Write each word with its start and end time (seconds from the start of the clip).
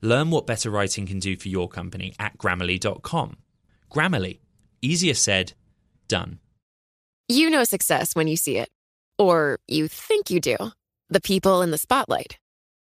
Learn 0.00 0.30
what 0.30 0.46
better 0.46 0.70
writing 0.70 1.06
can 1.06 1.18
do 1.18 1.36
for 1.36 1.48
your 1.48 1.68
company 1.68 2.14
at 2.20 2.38
grammarly.com. 2.38 3.36
Grammarly, 3.90 4.38
easier 4.80 5.14
said, 5.14 5.54
done. 6.06 6.38
You 7.28 7.50
know 7.50 7.64
success 7.64 8.14
when 8.14 8.28
you 8.28 8.36
see 8.36 8.58
it, 8.58 8.68
or 9.18 9.58
you 9.66 9.88
think 9.88 10.30
you 10.30 10.40
do. 10.40 10.56
The 11.10 11.20
people 11.20 11.62
in 11.62 11.72
the 11.72 11.78
spotlight. 11.78 12.38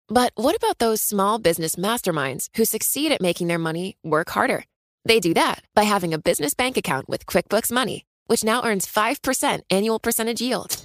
But 0.09 0.31
what 0.35 0.55
about 0.55 0.77
those 0.77 1.02
small 1.02 1.39
business 1.39 1.75
masterminds 1.75 2.49
who 2.55 2.66
succeed 2.66 3.11
at 3.11 3.22
making 3.22 3.47
their 3.47 3.58
money 3.58 3.97
work 4.03 4.30
harder? 4.30 4.66
They 5.03 5.20
do 5.20 5.34
that 5.34 5.63
by 5.73 5.84
having 5.84 6.13
a 6.13 6.20
business 6.20 6.53
bank 6.53 6.77
account 6.77 7.09
with 7.09 7.25
QuickBooks 7.25 7.72
Money, 7.72 8.05
which 8.27 8.44
now 8.44 8.63
earns 8.63 8.86
5% 8.86 9.61
annual 9.72 9.99
percentage 9.99 10.41
yield. 10.41 10.81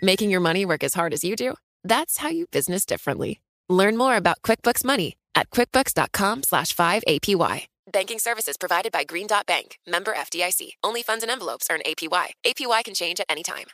Making 0.00 0.30
your 0.30 0.40
money 0.40 0.64
work 0.64 0.82
as 0.82 0.94
hard 0.94 1.12
as 1.12 1.22
you 1.22 1.36
do? 1.36 1.54
That's 1.82 2.18
how 2.18 2.28
you 2.28 2.46
business 2.46 2.86
differently. 2.86 3.40
Learn 3.68 3.96
more 3.96 4.16
about 4.16 4.42
QuickBooks 4.42 4.84
Money 4.84 5.16
at 5.34 5.50
quickbooks.com 5.50 6.42
slash 6.42 6.74
5APY. 6.74 7.66
Banking 7.92 8.18
services 8.18 8.56
provided 8.56 8.92
by 8.92 9.04
Green 9.04 9.26
Dot 9.26 9.46
Bank, 9.46 9.78
member 9.86 10.14
FDIC. 10.14 10.70
Only 10.82 11.02
funds 11.02 11.22
and 11.22 11.30
envelopes 11.30 11.68
earn 11.70 11.80
APY. 11.86 12.28
APY 12.46 12.84
can 12.84 12.94
change 12.94 13.20
at 13.20 13.26
any 13.28 13.42
time. 13.42 13.66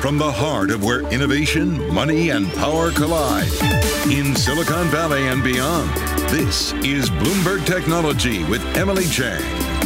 From 0.00 0.18
the 0.18 0.30
heart 0.30 0.70
of 0.70 0.84
where 0.84 1.00
innovation, 1.12 1.92
money, 1.92 2.30
and 2.30 2.52
power 2.52 2.92
collide 2.92 3.50
in 4.10 4.36
Silicon 4.36 4.86
Valley 4.88 5.26
and 5.26 5.42
beyond, 5.42 5.90
this 6.30 6.72
is 6.74 7.10
Bloomberg 7.10 7.66
Technology 7.66 8.44
with 8.44 8.64
Emily 8.76 9.06
Chang. 9.06 9.77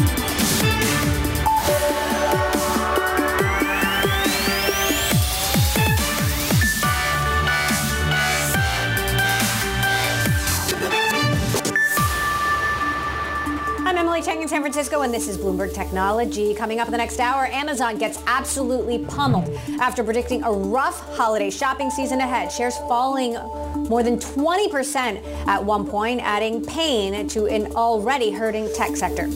I'm 13.92 13.98
Emily 13.98 14.22
Chang 14.22 14.40
in 14.40 14.48
San 14.48 14.62
Francisco, 14.62 15.02
and 15.02 15.12
this 15.12 15.28
is 15.28 15.36
Bloomberg 15.36 15.74
Technology. 15.74 16.54
Coming 16.54 16.80
up 16.80 16.88
in 16.88 16.92
the 16.92 16.96
next 16.96 17.20
hour, 17.20 17.44
Amazon 17.44 17.98
gets 17.98 18.18
absolutely 18.26 19.04
pummeled 19.04 19.54
after 19.82 20.02
predicting 20.02 20.42
a 20.44 20.50
rough 20.50 21.14
holiday 21.14 21.50
shopping 21.50 21.90
season 21.90 22.18
ahead. 22.20 22.50
Shares 22.50 22.78
falling 22.88 23.34
more 23.90 24.02
than 24.02 24.18
20% 24.18 25.46
at 25.46 25.62
one 25.62 25.86
point, 25.86 26.22
adding 26.22 26.64
pain 26.64 27.28
to 27.28 27.44
an 27.48 27.66
already 27.72 28.30
hurting 28.30 28.72
tech 28.72 28.96
sector. 28.96 29.28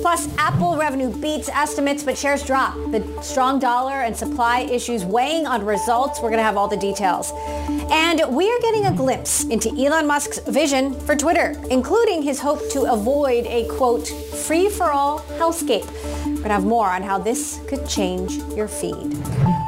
Plus, 0.00 0.28
Apple 0.38 0.76
revenue 0.76 1.10
beats 1.10 1.48
estimates, 1.48 2.04
but 2.04 2.16
shares 2.16 2.44
drop. 2.44 2.76
The 2.92 3.02
strong 3.20 3.58
dollar 3.58 4.02
and 4.02 4.16
supply 4.16 4.60
issues 4.60 5.04
weighing 5.04 5.44
on 5.44 5.66
results. 5.66 6.20
We're 6.20 6.28
going 6.28 6.38
to 6.38 6.44
have 6.44 6.56
all 6.56 6.68
the 6.68 6.76
details. 6.76 7.32
And 7.90 8.22
we 8.34 8.50
are 8.50 8.60
getting 8.60 8.86
a 8.86 8.92
glimpse 8.92 9.44
into 9.44 9.68
Elon 9.70 10.06
Musk's 10.06 10.38
vision 10.38 10.94
for 11.00 11.16
Twitter, 11.16 11.54
including 11.70 12.22
his 12.22 12.40
hope 12.40 12.60
to 12.70 12.92
avoid 12.92 13.46
a 13.46 13.66
quote, 13.68 14.08
free 14.08 14.68
for 14.68 14.90
all 14.90 15.20
hellscape. 15.38 15.86
We're 16.24 16.34
going 16.34 16.42
to 16.44 16.48
have 16.50 16.64
more 16.64 16.88
on 16.88 17.02
how 17.02 17.18
this 17.18 17.60
could 17.66 17.86
change 17.88 18.36
your 18.54 18.68
feed. 18.68 19.12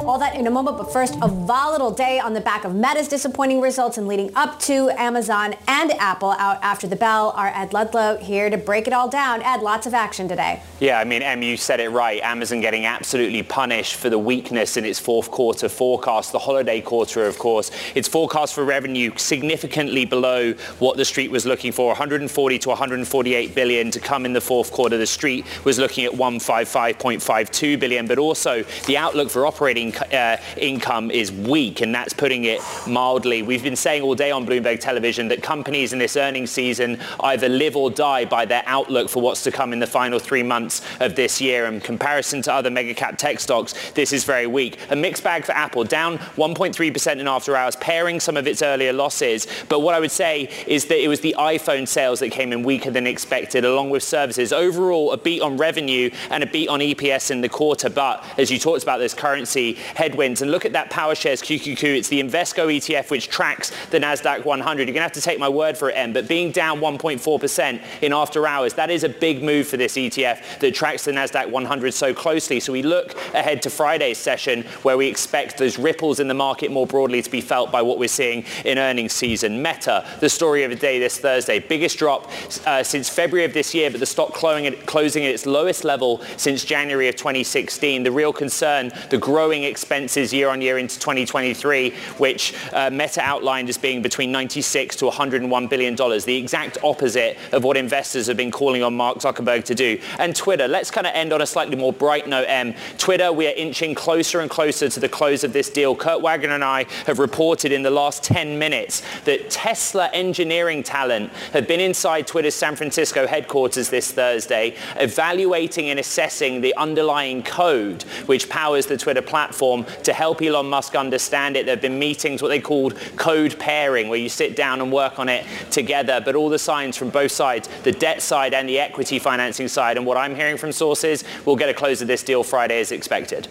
All 0.07 0.17
that 0.19 0.35
in 0.35 0.47
a 0.47 0.49
moment, 0.49 0.77
but 0.77 0.93
first, 0.93 1.17
a 1.21 1.27
volatile 1.27 1.91
day 1.91 2.17
on 2.17 2.33
the 2.33 2.39
back 2.39 2.63
of 2.63 2.73
Meta's 2.73 3.09
disappointing 3.09 3.59
results 3.59 3.97
and 3.97 4.07
leading 4.07 4.33
up 4.37 4.57
to 4.61 4.89
Amazon 4.91 5.53
and 5.67 5.91
Apple 5.99 6.31
out 6.31 6.63
after 6.63 6.87
the 6.87 6.95
bell. 6.95 7.33
Our 7.35 7.49
Ed 7.49 7.73
Ludlow 7.73 8.15
here 8.15 8.49
to 8.49 8.57
break 8.57 8.87
it 8.87 8.93
all 8.93 9.09
down. 9.09 9.41
Ed, 9.41 9.61
lots 9.61 9.85
of 9.85 9.93
action 9.93 10.29
today. 10.29 10.63
Yeah, 10.79 10.97
I 10.97 11.03
mean, 11.03 11.21
Em, 11.21 11.41
you 11.41 11.57
said 11.57 11.81
it 11.81 11.89
right. 11.89 12.21
Amazon 12.21 12.61
getting 12.61 12.85
absolutely 12.85 13.43
punished 13.43 13.95
for 13.95 14.09
the 14.09 14.17
weakness 14.17 14.77
in 14.77 14.85
its 14.85 14.97
fourth 14.97 15.29
quarter 15.29 15.67
forecast, 15.67 16.31
the 16.31 16.39
holiday 16.39 16.79
quarter, 16.79 17.25
of 17.25 17.37
course. 17.37 17.69
Its 17.93 18.07
forecast 18.07 18.53
for 18.53 18.63
revenue 18.63 19.11
significantly 19.17 20.05
below 20.05 20.53
what 20.79 20.95
the 20.95 21.03
street 21.03 21.31
was 21.31 21.45
looking 21.45 21.73
for, 21.73 21.87
140 21.87 22.59
to 22.59 22.69
148 22.69 23.53
billion 23.53 23.91
to 23.91 23.99
come 23.99 24.25
in 24.25 24.31
the 24.31 24.39
fourth 24.39 24.71
quarter. 24.71 24.97
The 24.97 25.05
street 25.05 25.45
was 25.65 25.77
looking 25.77 26.05
at 26.05 26.13
155.52 26.13 27.77
billion, 27.77 28.07
but 28.07 28.17
also 28.17 28.63
the 28.85 28.95
outlook 28.95 29.29
for 29.29 29.45
operating 29.45 29.96
uh, 30.01 30.37
income 30.57 31.11
is 31.11 31.31
weak, 31.31 31.81
and 31.81 31.93
that's 31.93 32.13
putting 32.13 32.45
it 32.45 32.61
mildly. 32.87 33.41
We've 33.41 33.63
been 33.63 33.75
saying 33.75 34.01
all 34.01 34.15
day 34.15 34.31
on 34.31 34.45
Bloomberg 34.45 34.79
Television 34.79 35.27
that 35.29 35.43
companies 35.43 35.93
in 35.93 35.99
this 35.99 36.15
earnings 36.15 36.51
season 36.51 36.99
either 37.21 37.49
live 37.49 37.75
or 37.75 37.89
die 37.91 38.25
by 38.25 38.45
their 38.45 38.63
outlook 38.65 39.09
for 39.09 39.21
what's 39.21 39.43
to 39.43 39.51
come 39.51 39.73
in 39.73 39.79
the 39.79 39.87
final 39.87 40.19
three 40.19 40.43
months 40.43 40.81
of 40.99 41.15
this 41.15 41.41
year. 41.41 41.65
In 41.65 41.79
comparison 41.79 42.41
to 42.43 42.53
other 42.53 42.69
mega 42.69 42.93
cap 42.93 43.17
tech 43.17 43.39
stocks, 43.39 43.91
this 43.91 44.13
is 44.13 44.23
very 44.23 44.47
weak. 44.47 44.77
A 44.89 44.95
mixed 44.95 45.23
bag 45.23 45.45
for 45.45 45.51
Apple, 45.53 45.83
down 45.83 46.17
1.3% 46.17 47.19
in 47.19 47.27
after 47.27 47.55
hours, 47.55 47.75
paring 47.77 48.19
some 48.19 48.37
of 48.37 48.47
its 48.47 48.61
earlier 48.61 48.93
losses. 48.93 49.47
But 49.69 49.81
what 49.81 49.93
I 49.93 49.99
would 49.99 50.11
say 50.11 50.49
is 50.67 50.85
that 50.85 51.03
it 51.03 51.07
was 51.07 51.21
the 51.21 51.35
iPhone 51.37 51.87
sales 51.87 52.19
that 52.19 52.29
came 52.29 52.53
in 52.53 52.63
weaker 52.63 52.91
than 52.91 53.07
expected, 53.07 53.65
along 53.65 53.89
with 53.89 54.03
services. 54.03 54.53
Overall, 54.53 55.11
a 55.11 55.17
beat 55.17 55.41
on 55.41 55.57
revenue 55.57 56.09
and 56.29 56.43
a 56.43 56.47
beat 56.47 56.69
on 56.69 56.79
EPS 56.79 57.31
in 57.31 57.41
the 57.41 57.49
quarter. 57.49 57.89
But 57.89 58.23
as 58.37 58.51
you 58.51 58.59
talked 58.59 58.83
about, 58.83 58.99
this 58.99 59.13
currency 59.13 59.77
headwinds. 59.95 60.41
And 60.41 60.51
look 60.51 60.65
at 60.65 60.73
that 60.73 60.89
PowerShares 60.91 61.41
QQQ. 61.43 61.97
It's 61.97 62.09
the 62.09 62.21
Invesco 62.21 62.67
ETF 62.75 63.09
which 63.09 63.29
tracks 63.29 63.71
the 63.87 63.99
NASDAQ 63.99 64.45
100. 64.45 64.87
You're 64.87 64.93
going 64.93 64.95
to 64.95 65.01
have 65.01 65.11
to 65.13 65.21
take 65.21 65.39
my 65.39 65.49
word 65.49 65.77
for 65.77 65.89
it, 65.89 65.93
Em. 65.93 66.13
But 66.13 66.27
being 66.27 66.51
down 66.51 66.79
1.4% 66.79 67.81
in 68.01 68.13
after 68.13 68.47
hours, 68.47 68.73
that 68.75 68.89
is 68.89 69.03
a 69.03 69.09
big 69.09 69.43
move 69.43 69.67
for 69.67 69.77
this 69.77 69.95
ETF 69.95 70.59
that 70.59 70.73
tracks 70.73 71.05
the 71.05 71.11
NASDAQ 71.11 71.49
100 71.49 71.93
so 71.93 72.13
closely. 72.13 72.59
So 72.59 72.73
we 72.73 72.83
look 72.83 73.15
ahead 73.33 73.61
to 73.63 73.69
Friday's 73.69 74.17
session 74.17 74.63
where 74.83 74.97
we 74.97 75.07
expect 75.07 75.57
those 75.57 75.77
ripples 75.77 76.19
in 76.19 76.27
the 76.27 76.33
market 76.33 76.71
more 76.71 76.87
broadly 76.87 77.21
to 77.21 77.29
be 77.29 77.41
felt 77.41 77.71
by 77.71 77.81
what 77.81 77.99
we're 77.99 78.07
seeing 78.07 78.45
in 78.65 78.77
earnings 78.77 79.13
season. 79.13 79.61
Meta, 79.61 80.05
the 80.19 80.29
story 80.29 80.63
of 80.63 80.69
the 80.69 80.75
day 80.75 80.99
this 80.99 81.19
Thursday. 81.19 81.59
Biggest 81.59 81.97
drop 81.97 82.29
uh, 82.65 82.83
since 82.83 83.09
February 83.09 83.45
of 83.45 83.53
this 83.53 83.73
year, 83.73 83.89
but 83.89 83.99
the 83.99 84.05
stock 84.05 84.33
closing 84.33 84.67
at, 84.67 84.85
closing 84.85 85.25
at 85.25 85.31
its 85.31 85.45
lowest 85.45 85.83
level 85.83 86.21
since 86.37 86.63
January 86.63 87.07
of 87.07 87.15
2016. 87.15 88.03
The 88.03 88.11
real 88.11 88.33
concern, 88.33 88.91
the 89.09 89.17
growing 89.17 89.63
expenses 89.77 90.33
year 90.33 90.49
on 90.49 90.59
year 90.59 90.79
into 90.79 90.97
2023, 90.97 91.91
which 92.17 92.55
uh, 92.73 92.89
Meta 92.89 93.21
outlined 93.21 93.69
as 93.69 93.77
being 93.77 94.01
between 94.01 94.31
96 94.31 94.95
to 94.95 95.05
101 95.05 95.67
billion 95.67 95.93
dollars, 95.93 96.25
the 96.25 96.35
exact 96.35 96.79
opposite 96.83 97.37
of 97.51 97.63
what 97.63 97.77
investors 97.77 98.25
have 98.25 98.37
been 98.37 98.49
calling 98.49 98.81
on 98.81 98.95
Mark 98.95 99.19
Zuckerberg 99.19 99.63
to 99.65 99.75
do. 99.75 99.99
And 100.17 100.35
Twitter, 100.35 100.67
let's 100.67 100.89
kind 100.89 101.05
of 101.05 101.13
end 101.13 101.31
on 101.31 101.43
a 101.43 101.45
slightly 101.45 101.75
more 101.75 101.93
bright 101.93 102.27
note, 102.27 102.45
M. 102.47 102.73
Twitter, 102.97 103.31
we 103.31 103.45
are 103.47 103.53
inching 103.55 103.93
closer 103.93 104.39
and 104.39 104.49
closer 104.49 104.89
to 104.89 104.99
the 104.99 105.07
close 105.07 105.43
of 105.43 105.53
this 105.53 105.69
deal. 105.69 105.95
Kurt 105.95 106.23
Wagner 106.23 106.55
and 106.55 106.63
I 106.63 106.85
have 107.05 107.19
reported 107.19 107.71
in 107.71 107.83
the 107.83 107.91
last 107.91 108.23
10 108.23 108.57
minutes 108.57 109.03
that 109.25 109.51
Tesla 109.51 110.09
engineering 110.11 110.81
talent 110.81 111.31
have 111.53 111.67
been 111.67 111.79
inside 111.79 112.25
Twitter's 112.25 112.55
San 112.55 112.75
Francisco 112.75 113.27
headquarters 113.27 113.91
this 113.91 114.11
Thursday, 114.11 114.75
evaluating 114.95 115.91
and 115.91 115.99
assessing 115.99 116.61
the 116.61 116.75
underlying 116.77 117.43
code 117.43 118.01
which 118.25 118.49
powers 118.49 118.87
the 118.87 118.97
Twitter 118.97 119.21
platform 119.21 119.66
to 119.75 120.13
help 120.13 120.41
Elon 120.41 120.69
Musk 120.69 120.95
understand 120.95 121.57
it. 121.57 121.65
There 121.65 121.75
have 121.75 121.81
been 121.81 121.99
meetings, 121.99 122.41
what 122.41 122.49
they 122.49 122.61
called 122.61 122.95
code 123.15 123.59
pairing, 123.59 124.09
where 124.09 124.19
you 124.19 124.29
sit 124.29 124.55
down 124.55 124.81
and 124.81 124.91
work 124.91 125.19
on 125.19 125.29
it 125.29 125.45
together. 125.71 126.21
But 126.23 126.35
all 126.35 126.49
the 126.49 126.59
signs 126.59 126.95
from 126.95 127.09
both 127.09 127.31
sides, 127.31 127.69
the 127.83 127.91
debt 127.91 128.21
side 128.21 128.53
and 128.53 128.67
the 128.67 128.79
equity 128.79 129.19
financing 129.19 129.67
side, 129.67 129.97
and 129.97 130.05
what 130.05 130.17
I'm 130.17 130.35
hearing 130.35 130.57
from 130.57 130.71
sources, 130.71 131.23
we'll 131.45 131.55
get 131.55 131.69
a 131.69 131.73
close 131.73 132.01
of 132.01 132.07
this 132.07 132.23
deal 132.23 132.43
Friday 132.43 132.79
as 132.79 132.91
expected. 132.91 133.47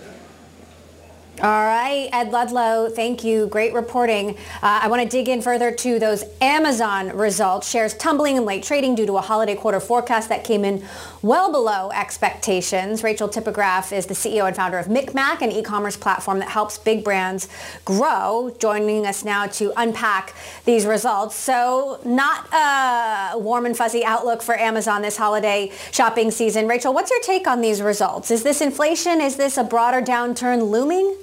All 1.43 1.67
right, 1.67 2.09
Ed 2.15 2.33
Ludlow, 2.33 2.89
thank 2.89 3.23
you. 3.23 3.47
Great 3.49 3.75
reporting. 3.75 4.39
Uh, 4.63 4.81
I 4.83 4.89
want 4.89 5.03
to 5.03 5.09
dig 5.09 5.29
in 5.29 5.43
further 5.43 5.71
to 5.71 5.99
those 5.99 6.25
Amazon 6.41 7.11
results. 7.11 7.69
Shares 7.69 7.93
tumbling 7.93 8.39
in 8.39 8.47
late 8.47 8.63
trading 8.63 8.95
due 8.95 9.05
to 9.05 9.19
a 9.19 9.21
holiday 9.21 9.55
quarter 9.55 9.79
forecast 9.79 10.31
that 10.31 10.45
came 10.45 10.65
in 10.65 10.83
well 11.27 11.51
below 11.51 11.91
expectations. 11.93 13.03
Rachel 13.03 13.29
Tipograph 13.29 13.93
is 13.93 14.07
the 14.07 14.15
CEO 14.15 14.47
and 14.47 14.55
founder 14.55 14.79
of 14.79 14.87
MikMak, 14.87 15.43
an 15.43 15.51
e-commerce 15.51 15.97
platform 15.97 16.39
that 16.39 16.49
helps 16.49 16.79
big 16.79 17.03
brands 17.03 17.49
grow. 17.85 18.55
Joining 18.59 19.07
us 19.07 19.25
now 19.25 19.47
to 19.47 19.73
unpack 19.77 20.35
these 20.65 20.87
results. 20.87 21.35
So 21.35 22.01
not 22.05 22.47
a 22.53 23.39
warm 23.39 23.67
and 23.67 23.77
fuzzy 23.77 24.05
outlook 24.05 24.43
for 24.43 24.57
Amazon 24.57 25.03
this 25.03 25.17
holiday 25.17 25.73
shopping 25.91 26.31
season. 26.31 26.69
Rachel, 26.69 26.95
what's 26.95 27.11
your 27.11 27.21
take 27.21 27.47
on 27.47 27.61
these 27.61 27.83
results? 27.83 28.31
Is 28.31 28.43
this 28.43 28.61
inflation? 28.61 29.21
Is 29.21 29.37
this 29.37 29.57
a 29.57 29.65
broader 29.65 30.01
downturn 30.01 30.71
looming? 30.71 31.17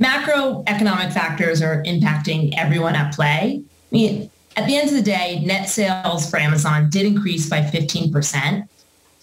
macroeconomic 0.00 1.12
factors 1.12 1.62
are 1.62 1.82
impacting 1.84 2.52
everyone 2.56 2.94
at 2.94 3.14
play. 3.14 3.62
I 3.62 3.94
mean, 3.94 4.30
at 4.56 4.66
the 4.66 4.76
end 4.76 4.88
of 4.88 4.94
the 4.94 5.02
day, 5.02 5.42
net 5.44 5.68
sales 5.68 6.28
for 6.28 6.38
Amazon 6.38 6.88
did 6.88 7.04
increase 7.04 7.48
by 7.48 7.60
15%, 7.60 8.66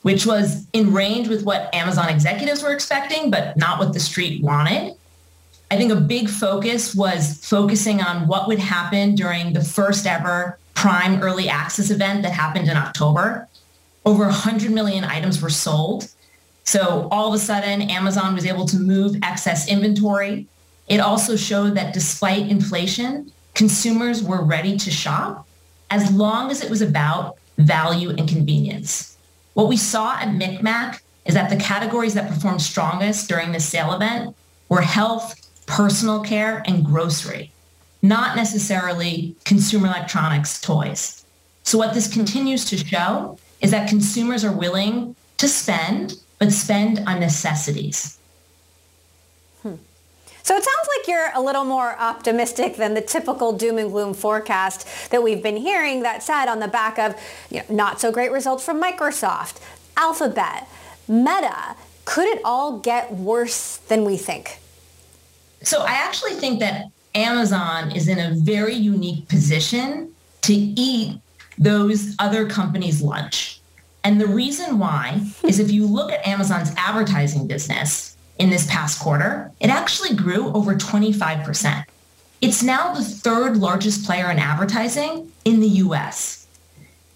which 0.04 0.26
was 0.26 0.68
in 0.74 0.94
range 0.94 1.28
with 1.28 1.44
what 1.44 1.74
Amazon 1.74 2.08
executives 2.10 2.62
were 2.62 2.72
expecting, 2.72 3.32
but 3.32 3.58
not 3.58 3.80
what 3.80 3.94
the 3.94 4.00
street 4.00 4.44
wanted. 4.44 4.94
I 5.72 5.78
think 5.78 5.92
a 5.92 5.96
big 5.96 6.30
focus 6.30 6.94
was 6.94 7.44
focusing 7.44 8.00
on 8.00 8.28
what 8.28 8.48
would 8.48 8.60
happen 8.60 9.16
during 9.16 9.54
the 9.54 9.64
first 9.64 10.06
ever 10.06 10.60
Prime 10.76 11.22
Early 11.22 11.50
Access 11.50 11.90
event 11.90 12.22
that 12.22 12.32
happened 12.32 12.68
in 12.68 12.78
October. 12.78 13.48
Over 14.06 14.26
100 14.26 14.70
million 14.70 15.04
items 15.04 15.42
were 15.42 15.50
sold. 15.50 16.10
So 16.64 17.08
all 17.10 17.30
of 17.30 17.34
a 17.34 17.40
sudden, 17.40 17.82
Amazon 17.90 18.36
was 18.36 18.46
able 18.46 18.66
to 18.68 18.78
move 18.78 19.16
excess 19.24 19.68
inventory. 19.68 20.48
It 20.88 21.00
also 21.00 21.36
showed 21.36 21.76
that 21.76 21.94
despite 21.94 22.48
inflation, 22.50 23.32
consumers 23.54 24.24
were 24.24 24.44
ready 24.44 24.78
to 24.78 24.92
shop 24.92 25.48
as 25.90 26.12
long 26.12 26.50
as 26.50 26.64
it 26.64 26.70
was 26.70 26.82
about 26.82 27.38
value 27.58 28.10
and 28.10 28.28
convenience. 28.28 29.18
What 29.54 29.68
we 29.68 29.78
saw 29.78 30.16
at 30.16 30.30
MikMak 30.30 31.00
is 31.26 31.36
that 31.36 31.50
the 31.50 31.58
categories 31.58 32.16
that 32.16 32.30
performed 32.30 32.62
strongest 32.62 33.30
during 33.30 33.52
the 33.52 33.60
sale 33.60 33.94
event 33.94 34.36
were 34.70 34.82
health, 34.82 35.40
personal 35.68 36.22
care, 36.22 36.64
and 36.66 36.84
grocery, 36.84 37.52
not 38.02 38.36
necessarily 38.36 39.36
consumer 39.46 39.88
electronics 39.88 40.60
toys. 40.60 41.26
So 41.64 41.78
what 41.78 41.94
this 41.94 42.12
continues 42.12 42.66
to 42.66 42.78
show 42.78 43.38
is 43.62 43.72
that 43.72 43.88
consumers 43.88 44.44
are 44.44 44.52
willing 44.52 45.16
to 45.38 45.48
spend, 45.48 46.16
but 46.40 46.52
spend 46.52 47.00
on 47.08 47.20
necessities. 47.20 48.18
So 50.44 50.56
it 50.56 50.64
sounds 50.64 50.88
like 50.98 51.08
you're 51.08 51.32
a 51.34 51.42
little 51.42 51.64
more 51.64 51.98
optimistic 51.98 52.76
than 52.76 52.94
the 52.94 53.02
typical 53.02 53.54
doom 53.54 53.78
and 53.78 53.90
gloom 53.90 54.14
forecast 54.14 55.10
that 55.10 55.24
we've 55.24 55.42
been 55.42 55.56
hearing 55.56 56.04
that 56.04 56.22
said 56.22 56.48
on 56.48 56.60
the 56.60 56.68
back 56.68 57.00
of 57.00 57.16
you 57.50 57.60
know, 57.60 57.66
not 57.70 58.02
so 58.02 58.12
great 58.12 58.30
results 58.30 58.64
from 58.64 58.82
Microsoft, 58.82 59.62
Alphabet, 59.96 60.68
Meta. 61.08 61.76
Could 62.04 62.28
it 62.28 62.42
all 62.44 62.80
get 62.80 63.14
worse 63.14 63.78
than 63.78 64.04
we 64.04 64.18
think? 64.18 64.60
So 65.62 65.82
I 65.82 65.94
actually 65.94 66.34
think 66.34 66.60
that 66.60 66.88
Amazon 67.16 67.92
is 67.92 68.10
in 68.10 68.20
a 68.20 68.36
very 68.36 68.74
unique 68.74 69.30
position 69.30 70.12
to 70.42 70.54
eat 70.54 71.22
those 71.58 72.16
other 72.20 72.50
companies' 72.50 73.02
lunch. 73.02 73.62
And 74.04 74.20
the 74.20 74.28
reason 74.28 74.78
why 74.78 75.22
is 75.44 75.60
if 75.60 75.72
you 75.72 75.86
look 75.86 76.12
at 76.12 76.28
Amazon's 76.28 76.74
advertising 76.76 77.48
business, 77.48 78.13
in 78.40 78.50
this 78.50 78.66
past 78.68 79.00
quarter, 79.00 79.52
it 79.60 79.70
actually 79.70 80.16
grew 80.16 80.52
over 80.54 80.76
25%. 80.76 81.86
It's 82.42 82.64
now 82.64 82.94
the 82.94 83.04
third 83.04 83.58
largest 83.58 84.06
player 84.06 84.30
in 84.30 84.40
advertising 84.40 85.32
in 85.46 85.60
the 85.60 85.68
US. 85.68 86.48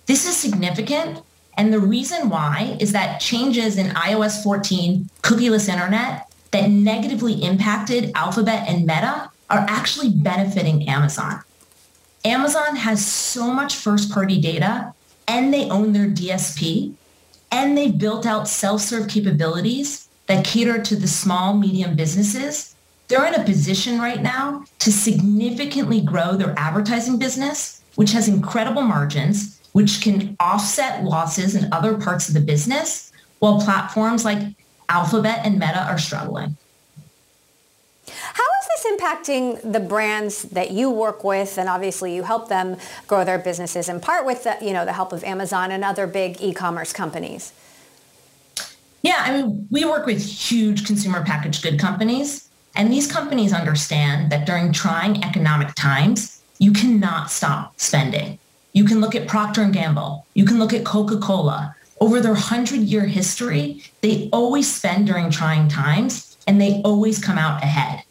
This 0.06 0.28
is 0.28 0.38
significant. 0.38 1.22
And 1.58 1.74
the 1.74 1.80
reason 1.80 2.30
why 2.30 2.78
is 2.80 2.92
that 2.94 3.20
changes 3.20 3.78
in 3.78 3.88
iOS 3.88 4.44
14 4.44 5.10
cookieless 5.24 5.68
internet 5.68 6.32
that 6.52 6.70
negatively 6.70 7.34
impacted 7.44 8.12
Alphabet 8.16 8.70
and 8.70 8.86
Meta 8.86 9.30
are 9.50 9.66
actually 9.68 10.10
benefiting 10.12 10.88
Amazon. 10.88 11.42
Amazon 12.24 12.76
has 12.76 13.06
so 13.06 13.52
much 13.52 13.76
first 13.76 14.12
party 14.12 14.40
data 14.40 14.94
and 15.28 15.54
they 15.54 15.70
own 15.70 15.94
their 15.94 16.08
DSP 16.08 16.94
and 17.52 17.78
they've 17.78 17.98
built 17.98 18.26
out 18.26 18.48
self-serve 18.48 19.08
capabilities 19.08 20.07
that 20.28 20.46
cater 20.46 20.82
to 20.82 20.96
the 20.96 21.08
small, 21.08 21.56
medium 21.56 21.96
businesses, 21.96 22.76
they're 23.08 23.26
in 23.26 23.36
a 23.36 23.44
position 23.44 24.00
right 24.00 24.22
now 24.22 24.66
to 24.80 24.92
significantly 24.92 26.02
grow 26.02 26.36
their 26.36 26.54
advertising 26.58 27.18
business, 27.18 27.82
which 27.96 28.12
has 28.12 28.28
incredible 28.28 28.82
margins, 28.82 29.60
which 29.72 30.02
can 30.02 30.36
offset 30.40 31.04
losses 31.04 31.56
in 31.56 31.72
other 31.72 31.98
parts 31.98 32.28
of 32.28 32.34
the 32.34 32.42
business, 32.42 33.12
while 33.40 33.62
platforms 33.62 34.26
like 34.26 34.40
Alphabet 34.90 35.42
and 35.46 35.60
Meta 35.60 35.84
are 35.84 35.98
struggling. 35.98 36.58
How 38.08 38.44
is 38.44 38.68
this 38.84 39.00
impacting 39.00 39.74
the 39.74 39.80
brands 39.80 40.44
that 40.44 40.72
you 40.72 40.90
work 40.90 41.24
with, 41.24 41.58
and 41.58 41.70
obviously 41.70 42.16
you 42.16 42.24
help 42.24 42.50
them 42.50 42.78
grow 43.06 43.24
their 43.24 43.38
businesses 43.38 43.88
in 43.88 44.00
part 44.00 44.26
with 44.26 44.44
the, 44.44 44.58
you 44.62 44.74
know, 44.74 44.86
the 44.86 44.94
help 44.94 45.14
of 45.14 45.24
Amazon 45.24 45.72
and 45.72 45.84
other 45.84 46.08
big 46.08 46.42
e-commerce 46.42 46.92
companies? 46.92 47.54
Yeah, 49.02 49.18
I 49.20 49.32
mean, 49.42 49.68
we 49.70 49.86
work 49.86 50.06
with 50.06 50.24
huge 50.24 50.86
consumer 50.86 51.24
packaged 51.24 51.64
good 51.64 51.80
companies, 51.80 52.50
and 52.76 52.92
these 52.92 53.12
companies 53.12 53.54
understand 53.54 54.32
that 54.32 54.46
during 54.46 54.72
trying 54.72 55.24
economic 55.24 55.74
times, 55.76 56.42
you 56.60 56.72
cannot 56.72 57.32
stop 57.32 57.80
spending. 57.80 58.40
You 58.74 58.86
can 58.86 59.00
look 59.02 59.16
at 59.16 59.28
Procter 59.28 59.66
& 59.70 59.72
Gamble. 59.72 60.26
You 60.34 60.46
can 60.46 60.60
look 60.60 60.74
at 60.74 60.86
Coca-Cola. 60.86 61.76
Over 62.00 62.20
their 62.20 62.36
100-year 62.36 63.06
history, 63.06 63.84
they 64.02 64.30
always 64.32 64.72
spend 64.72 65.08
during 65.08 65.32
trying 65.32 65.68
times, 65.68 66.38
and 66.48 66.62
they 66.62 66.82
always 66.84 67.24
come 67.24 67.38
out 67.38 67.64
ahead. 67.64 68.04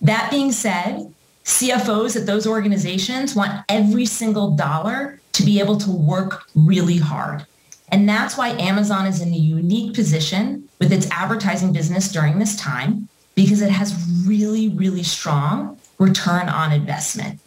That 0.00 0.30
being 0.30 0.52
said, 0.52 1.12
CFOs 1.44 2.18
at 2.18 2.26
those 2.26 2.46
organizations 2.46 3.34
want 3.34 3.64
every 3.68 4.06
single 4.06 4.52
dollar 4.56 5.20
to 5.32 5.42
be 5.42 5.60
able 5.60 5.76
to 5.78 5.90
work 5.90 6.44
really 6.54 6.96
hard. 6.96 7.46
And 7.88 8.08
that's 8.08 8.36
why 8.36 8.50
Amazon 8.50 9.06
is 9.06 9.20
in 9.20 9.32
a 9.32 9.36
unique 9.36 9.94
position 9.94 10.68
with 10.78 10.92
its 10.92 11.08
advertising 11.10 11.72
business 11.72 12.10
during 12.10 12.38
this 12.38 12.56
time 12.56 13.08
because 13.34 13.60
it 13.62 13.70
has 13.70 13.94
really, 14.26 14.68
really 14.68 15.02
strong 15.02 15.78
return 15.98 16.48
on 16.48 16.72
investment. 16.72 17.40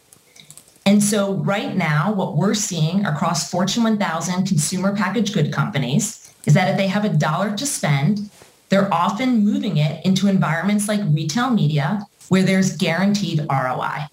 And 0.86 1.02
so 1.02 1.34
right 1.34 1.76
now, 1.76 2.12
what 2.12 2.36
we're 2.36 2.54
seeing 2.54 3.04
across 3.04 3.50
Fortune 3.50 3.82
1000 3.82 4.46
consumer 4.46 4.96
packaged 4.96 5.34
good 5.34 5.52
companies 5.52 6.32
is 6.46 6.54
that 6.54 6.70
if 6.70 6.76
they 6.76 6.86
have 6.86 7.04
a 7.04 7.10
dollar 7.10 7.54
to 7.56 7.66
spend, 7.66 8.30
they're 8.70 8.92
often 8.92 9.44
moving 9.44 9.76
it 9.76 10.04
into 10.06 10.28
environments 10.28 10.88
like 10.88 11.00
retail 11.10 11.50
media 11.50 12.06
where 12.28 12.42
there's 12.42 12.76
guaranteed 12.76 13.46
ROI. 13.50 14.06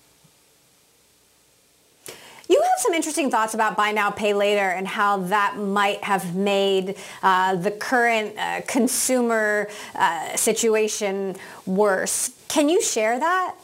You 2.56 2.62
have 2.62 2.80
some 2.80 2.94
interesting 2.94 3.30
thoughts 3.30 3.54
about 3.54 3.76
buy 3.76 3.92
now, 3.92 4.12
pay 4.12 4.34
later 4.34 4.62
and 4.62 4.88
how 4.88 5.18
that 5.24 5.58
might 5.58 6.02
have 6.06 6.38
made 6.38 6.96
uh, 7.22 7.58
the 7.58 7.70
current 7.70 8.38
uh, 8.38 8.62
consumer 8.66 9.68
uh, 9.94 10.38
situation 10.38 11.36
worse. 11.66 12.32
Can 12.48 12.70
you 12.70 12.82
share 12.82 13.20
that? 13.20 13.56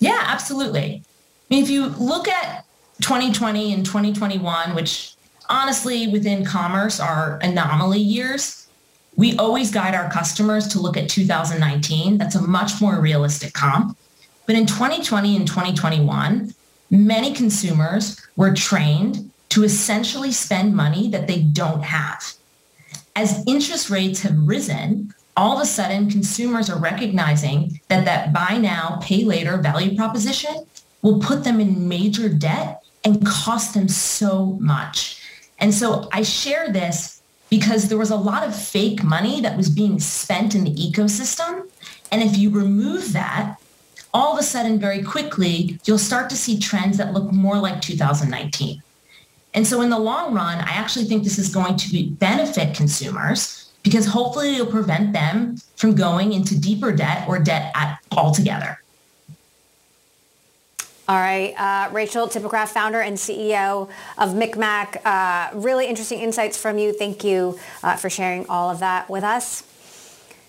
Yeah, 0.00 0.22
absolutely. 0.26 1.02
I 1.02 1.54
mean, 1.54 1.62
if 1.62 1.70
you 1.70 1.86
look 1.86 2.28
at 2.28 2.66
2020 3.00 3.72
and 3.72 3.86
2021, 3.86 4.74
which 4.74 5.14
honestly 5.48 6.06
within 6.08 6.44
commerce 6.44 7.00
are 7.00 7.38
anomaly 7.40 8.00
years, 8.00 8.66
we 9.16 9.34
always 9.38 9.70
guide 9.70 9.94
our 9.94 10.10
customers 10.10 10.68
to 10.68 10.78
look 10.78 10.98
at 10.98 11.08
2019. 11.08 12.18
That's 12.18 12.34
a 12.34 12.42
much 12.42 12.82
more 12.82 13.00
realistic 13.00 13.54
comp. 13.54 13.96
But 14.44 14.56
in 14.56 14.66
2020 14.66 15.36
and 15.36 15.46
2021, 15.46 16.54
many 16.90 17.32
consumers 17.32 18.20
were 18.36 18.54
trained 18.54 19.30
to 19.50 19.64
essentially 19.64 20.32
spend 20.32 20.74
money 20.74 21.08
that 21.08 21.26
they 21.26 21.40
don't 21.40 21.82
have. 21.82 22.34
As 23.16 23.44
interest 23.46 23.90
rates 23.90 24.22
have 24.22 24.36
risen, 24.36 25.14
all 25.36 25.56
of 25.56 25.62
a 25.62 25.66
sudden 25.66 26.10
consumers 26.10 26.68
are 26.68 26.78
recognizing 26.78 27.80
that 27.88 28.04
that 28.04 28.32
buy 28.32 28.58
now, 28.58 28.98
pay 29.02 29.24
later 29.24 29.56
value 29.56 29.96
proposition 29.96 30.66
will 31.02 31.20
put 31.20 31.44
them 31.44 31.60
in 31.60 31.88
major 31.88 32.28
debt 32.28 32.82
and 33.04 33.26
cost 33.26 33.74
them 33.74 33.88
so 33.88 34.56
much. 34.60 35.20
And 35.58 35.72
so 35.72 36.08
I 36.12 36.22
share 36.22 36.72
this 36.72 37.22
because 37.50 37.88
there 37.88 37.98
was 37.98 38.10
a 38.10 38.16
lot 38.16 38.46
of 38.46 38.56
fake 38.56 39.04
money 39.04 39.40
that 39.42 39.56
was 39.56 39.68
being 39.68 40.00
spent 40.00 40.54
in 40.54 40.64
the 40.64 40.74
ecosystem. 40.74 41.68
And 42.10 42.22
if 42.22 42.36
you 42.36 42.50
remove 42.50 43.12
that, 43.12 43.56
all 44.14 44.32
of 44.32 44.38
a 44.38 44.42
sudden, 44.44 44.78
very 44.78 45.02
quickly, 45.02 45.78
you'll 45.84 45.98
start 45.98 46.30
to 46.30 46.36
see 46.36 46.58
trends 46.58 46.96
that 46.98 47.12
look 47.12 47.30
more 47.32 47.58
like 47.58 47.82
2019. 47.82 48.80
And 49.54 49.66
so 49.66 49.82
in 49.82 49.90
the 49.90 49.98
long 49.98 50.32
run, 50.32 50.58
I 50.58 50.70
actually 50.70 51.04
think 51.04 51.24
this 51.24 51.38
is 51.38 51.52
going 51.52 51.76
to 51.76 51.90
be, 51.90 52.10
benefit 52.10 52.76
consumers 52.76 53.72
because 53.82 54.06
hopefully 54.06 54.54
it'll 54.54 54.66
prevent 54.66 55.12
them 55.12 55.56
from 55.76 55.94
going 55.94 56.32
into 56.32 56.58
deeper 56.58 56.92
debt 56.92 57.28
or 57.28 57.38
debt 57.38 57.74
altogether. 58.12 58.80
All 61.06 61.16
right, 61.16 61.52
uh, 61.58 61.92
Rachel 61.92 62.28
Tipograph, 62.28 62.68
founder 62.68 63.00
and 63.00 63.18
CEO 63.18 63.90
of 64.16 64.30
MikMak. 64.30 65.04
Uh, 65.04 65.50
really 65.54 65.86
interesting 65.86 66.20
insights 66.20 66.56
from 66.56 66.78
you. 66.78 66.94
Thank 66.94 67.22
you 67.22 67.58
uh, 67.82 67.96
for 67.96 68.08
sharing 68.08 68.46
all 68.46 68.70
of 68.70 68.78
that 68.78 69.10
with 69.10 69.22
us. 69.22 69.64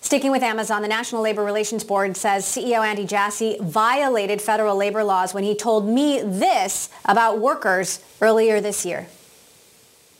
Sticking 0.05 0.29
with 0.29 0.43
Amazon, 0.43 0.83
the 0.83 0.87
National 0.87 1.23
Labor 1.23 1.43
Relations 1.43 1.83
Board 1.83 2.15
says 2.15 2.45
CEO 2.45 2.85
Andy 2.85 3.07
Jassy 3.07 3.57
violated 3.59 4.39
federal 4.39 4.77
labor 4.77 5.03
laws 5.03 5.33
when 5.33 5.43
he 5.43 5.55
told 5.55 5.89
me 5.89 6.21
this 6.21 6.89
about 7.05 7.39
workers 7.39 8.05
earlier 8.21 8.61
this 8.61 8.85
year. 8.85 9.07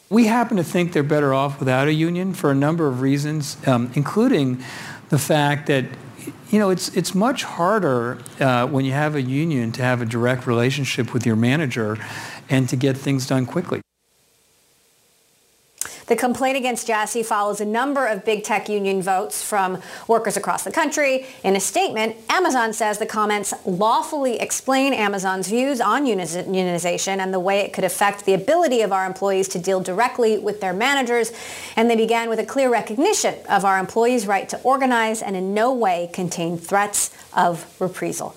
We 0.10 0.26
happen 0.26 0.58
to 0.58 0.64
think 0.64 0.94
they're 0.94 1.04
better 1.04 1.36
off 1.36 1.60
without 1.60 1.88
a 1.88 1.94
union 1.94 2.34
for 2.34 2.50
a 2.50 2.56
number 2.56 2.88
of 2.88 3.02
reasons, 3.02 3.58
um, 3.68 3.92
including 3.94 4.64
the 5.10 5.20
fact 5.20 5.68
that 5.68 5.86
you 6.50 6.58
know, 6.58 6.72
it's 6.72 6.90
it's 6.98 7.14
much 7.14 7.44
harder 7.44 8.18
uh, 8.40 8.66
when 8.66 8.86
you 8.86 8.92
have 8.94 9.14
a 9.14 9.22
union 9.22 9.72
to 9.74 9.84
have 9.84 10.02
a 10.02 10.06
direct 10.06 10.48
relationship 10.48 11.14
with 11.14 11.28
your 11.28 11.36
manager, 11.36 12.00
and 12.50 12.68
to 12.70 12.76
get 12.76 12.98
things 12.98 13.28
done 13.28 13.46
quickly. 13.46 13.82
The 16.08 16.16
complaint 16.16 16.56
against 16.56 16.86
Jassy 16.86 17.24
follows 17.24 17.60
a 17.60 17.66
number 17.66 18.06
of 18.06 18.24
big 18.24 18.44
tech 18.44 18.70
union 18.70 19.02
votes 19.02 19.44
from 19.44 19.82
workers 20.08 20.38
across 20.38 20.64
the 20.64 20.72
country. 20.72 21.26
In 21.44 21.56
a 21.56 21.60
statement, 21.60 22.16
Amazon 22.30 22.74
says 22.74 23.00
the 23.00 23.08
comments 23.08 23.56
lawfully 23.66 24.40
explain 24.40 24.94
Amazon's 24.94 25.48
views 25.48 25.82
on 25.82 26.06
unionization 26.06 27.18
and 27.18 27.34
the 27.34 27.40
way 27.40 27.62
it 27.62 27.74
could 27.74 27.84
affect 27.84 28.26
the 28.26 28.36
ability 28.36 28.82
of 28.82 28.92
our 28.92 29.08
employees 29.08 29.48
to 29.50 29.60
deal 29.60 29.82
directly 29.82 30.38
with 30.38 30.62
their 30.62 30.74
managers. 30.74 31.32
And 31.76 31.90
they 31.90 31.96
began 31.96 32.30
with 32.30 32.40
a 32.40 32.46
clear 32.46 32.70
recognition 32.70 33.34
of 33.50 33.66
our 33.66 33.80
employees' 33.80 34.28
right 34.28 34.48
to 34.50 34.62
organize 34.62 35.24
and 35.24 35.36
in 35.36 35.56
no 35.56 35.74
way 35.74 36.12
contain 36.14 36.60
threats 36.60 37.10
of 37.34 37.66
reprisal. 37.80 38.36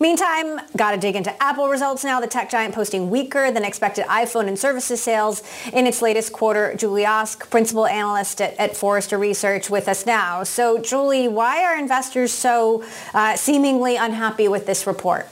Meantime, 0.00 0.60
got 0.76 0.92
to 0.92 0.96
dig 0.96 1.16
into 1.16 1.42
Apple 1.42 1.68
results 1.68 2.04
now. 2.04 2.20
The 2.20 2.28
tech 2.28 2.48
giant 2.48 2.72
posting 2.72 3.10
weaker 3.10 3.50
than 3.50 3.64
expected 3.64 4.04
iPhone 4.06 4.46
and 4.46 4.56
services 4.56 5.02
sales 5.02 5.42
in 5.72 5.88
its 5.88 6.00
latest 6.00 6.32
quarter. 6.32 6.72
Julie 6.76 7.04
Ask, 7.04 7.50
principal 7.50 7.84
analyst 7.84 8.40
at, 8.40 8.54
at 8.58 8.76
Forrester 8.76 9.18
Research, 9.18 9.68
with 9.68 9.88
us 9.88 10.06
now. 10.06 10.44
So, 10.44 10.78
Julie, 10.78 11.26
why 11.26 11.64
are 11.64 11.76
investors 11.76 12.32
so 12.32 12.84
uh, 13.12 13.34
seemingly 13.34 13.96
unhappy 13.96 14.46
with 14.46 14.66
this 14.66 14.86
report? 14.86 15.26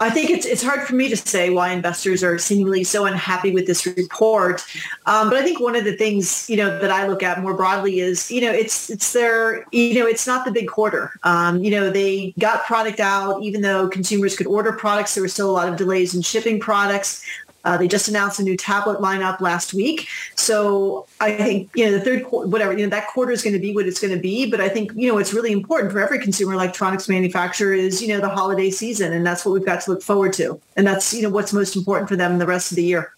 I 0.00 0.10
think 0.10 0.30
it's 0.30 0.44
it's 0.44 0.62
hard 0.62 0.86
for 0.86 0.94
me 0.96 1.08
to 1.08 1.16
say 1.16 1.50
why 1.50 1.70
investors 1.70 2.24
are 2.24 2.36
seemingly 2.36 2.82
so 2.82 3.04
unhappy 3.04 3.52
with 3.52 3.66
this 3.66 3.86
report. 3.86 4.64
Um, 5.06 5.30
but 5.30 5.38
I 5.38 5.42
think 5.44 5.60
one 5.60 5.76
of 5.76 5.84
the 5.84 5.96
things 5.96 6.50
you 6.50 6.56
know 6.56 6.78
that 6.80 6.90
I 6.90 7.06
look 7.06 7.22
at 7.22 7.40
more 7.40 7.54
broadly 7.54 8.00
is 8.00 8.28
you 8.30 8.40
know 8.40 8.50
it's 8.50 8.90
it's 8.90 9.12
their 9.12 9.64
you 9.70 9.94
know 9.94 10.06
it's 10.06 10.26
not 10.26 10.44
the 10.44 10.50
big 10.50 10.66
quarter. 10.66 11.12
Um, 11.22 11.62
you 11.62 11.70
know 11.70 11.90
they 11.90 12.34
got 12.40 12.64
product 12.64 12.98
out 12.98 13.40
even 13.42 13.62
though 13.62 13.88
consumers 13.88 14.36
could 14.36 14.48
order 14.48 14.72
products. 14.72 15.14
There 15.14 15.22
were 15.22 15.28
still 15.28 15.50
a 15.50 15.52
lot 15.52 15.68
of 15.68 15.76
delays 15.76 16.12
in 16.12 16.22
shipping 16.22 16.58
products. 16.58 17.24
Uh, 17.64 17.76
they 17.76 17.88
just 17.88 18.08
announced 18.08 18.38
a 18.38 18.42
new 18.42 18.56
tablet 18.56 19.00
lineup 19.00 19.40
last 19.40 19.74
week. 19.74 20.08
So 20.34 21.06
I 21.20 21.34
think, 21.34 21.70
you 21.74 21.86
know, 21.86 21.92
the 21.92 22.00
third 22.00 22.24
quarter, 22.24 22.48
whatever, 22.48 22.72
you 22.72 22.84
know, 22.84 22.90
that 22.90 23.08
quarter 23.08 23.32
is 23.32 23.42
going 23.42 23.54
to 23.54 23.58
be 23.58 23.74
what 23.74 23.86
it's 23.86 24.00
going 24.00 24.14
to 24.14 24.20
be. 24.20 24.50
But 24.50 24.60
I 24.60 24.68
think, 24.68 24.92
you 24.94 25.08
know, 25.08 25.14
what's 25.14 25.32
really 25.32 25.52
important 25.52 25.92
for 25.92 26.00
every 26.00 26.18
consumer 26.18 26.52
electronics 26.52 27.08
manufacturer 27.08 27.72
is, 27.72 28.02
you 28.02 28.08
know, 28.08 28.20
the 28.20 28.28
holiday 28.28 28.70
season. 28.70 29.12
And 29.12 29.26
that's 29.26 29.44
what 29.44 29.52
we've 29.52 29.64
got 29.64 29.80
to 29.82 29.90
look 29.92 30.02
forward 30.02 30.32
to. 30.34 30.60
And 30.76 30.86
that's, 30.86 31.14
you 31.14 31.22
know, 31.22 31.30
what's 31.30 31.52
most 31.52 31.76
important 31.76 32.08
for 32.08 32.16
them 32.16 32.38
the 32.38 32.46
rest 32.46 32.70
of 32.72 32.76
the 32.76 32.84
year. 32.84 33.12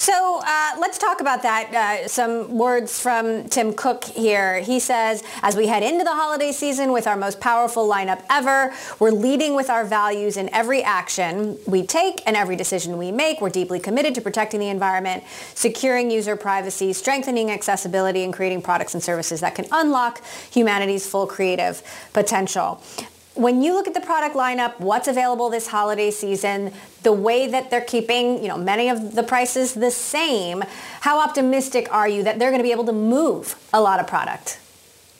So 0.00 0.40
uh, 0.46 0.76
let's 0.78 0.96
talk 0.96 1.20
about 1.20 1.42
that. 1.42 1.74
Uh, 1.74 2.06
some 2.06 2.56
words 2.56 3.00
from 3.00 3.48
Tim 3.48 3.74
Cook 3.74 4.04
here. 4.04 4.60
He 4.60 4.78
says, 4.78 5.24
as 5.42 5.56
we 5.56 5.66
head 5.66 5.82
into 5.82 6.04
the 6.04 6.14
holiday 6.14 6.52
season 6.52 6.92
with 6.92 7.08
our 7.08 7.16
most 7.16 7.40
powerful 7.40 7.88
lineup 7.88 8.22
ever, 8.30 8.72
we're 9.00 9.10
leading 9.10 9.56
with 9.56 9.68
our 9.68 9.84
values 9.84 10.36
in 10.36 10.54
every 10.54 10.84
action 10.84 11.58
we 11.66 11.84
take 11.84 12.22
and 12.28 12.36
every 12.36 12.54
decision 12.54 12.96
we 12.96 13.10
make. 13.10 13.40
We're 13.40 13.50
deeply 13.50 13.80
committed 13.80 14.14
to 14.14 14.20
protecting 14.20 14.60
the 14.60 14.68
environment, 14.68 15.24
securing 15.54 16.12
user 16.12 16.36
privacy, 16.36 16.92
strengthening 16.92 17.50
accessibility, 17.50 18.22
and 18.22 18.32
creating 18.32 18.62
products 18.62 18.94
and 18.94 19.02
services 19.02 19.40
that 19.40 19.56
can 19.56 19.66
unlock 19.72 20.22
humanity's 20.52 21.10
full 21.10 21.26
creative 21.26 21.82
potential 22.12 22.80
when 23.38 23.62
you 23.62 23.72
look 23.72 23.86
at 23.86 23.94
the 23.94 24.00
product 24.00 24.34
lineup, 24.34 24.78
what's 24.80 25.06
available 25.06 25.48
this 25.48 25.68
holiday 25.68 26.10
season, 26.10 26.72
the 27.04 27.12
way 27.12 27.46
that 27.46 27.70
they're 27.70 27.80
keeping, 27.80 28.42
you 28.42 28.48
know, 28.48 28.58
many 28.58 28.88
of 28.88 29.14
the 29.14 29.22
prices 29.22 29.74
the 29.74 29.92
same, 29.92 30.64
how 31.00 31.20
optimistic 31.20 31.92
are 31.94 32.08
you 32.08 32.24
that 32.24 32.40
they're 32.40 32.50
going 32.50 32.58
to 32.58 32.64
be 32.64 32.72
able 32.72 32.84
to 32.84 32.92
move 32.92 33.54
a 33.72 33.80
lot 33.80 34.00
of 34.00 34.08
product? 34.08 34.58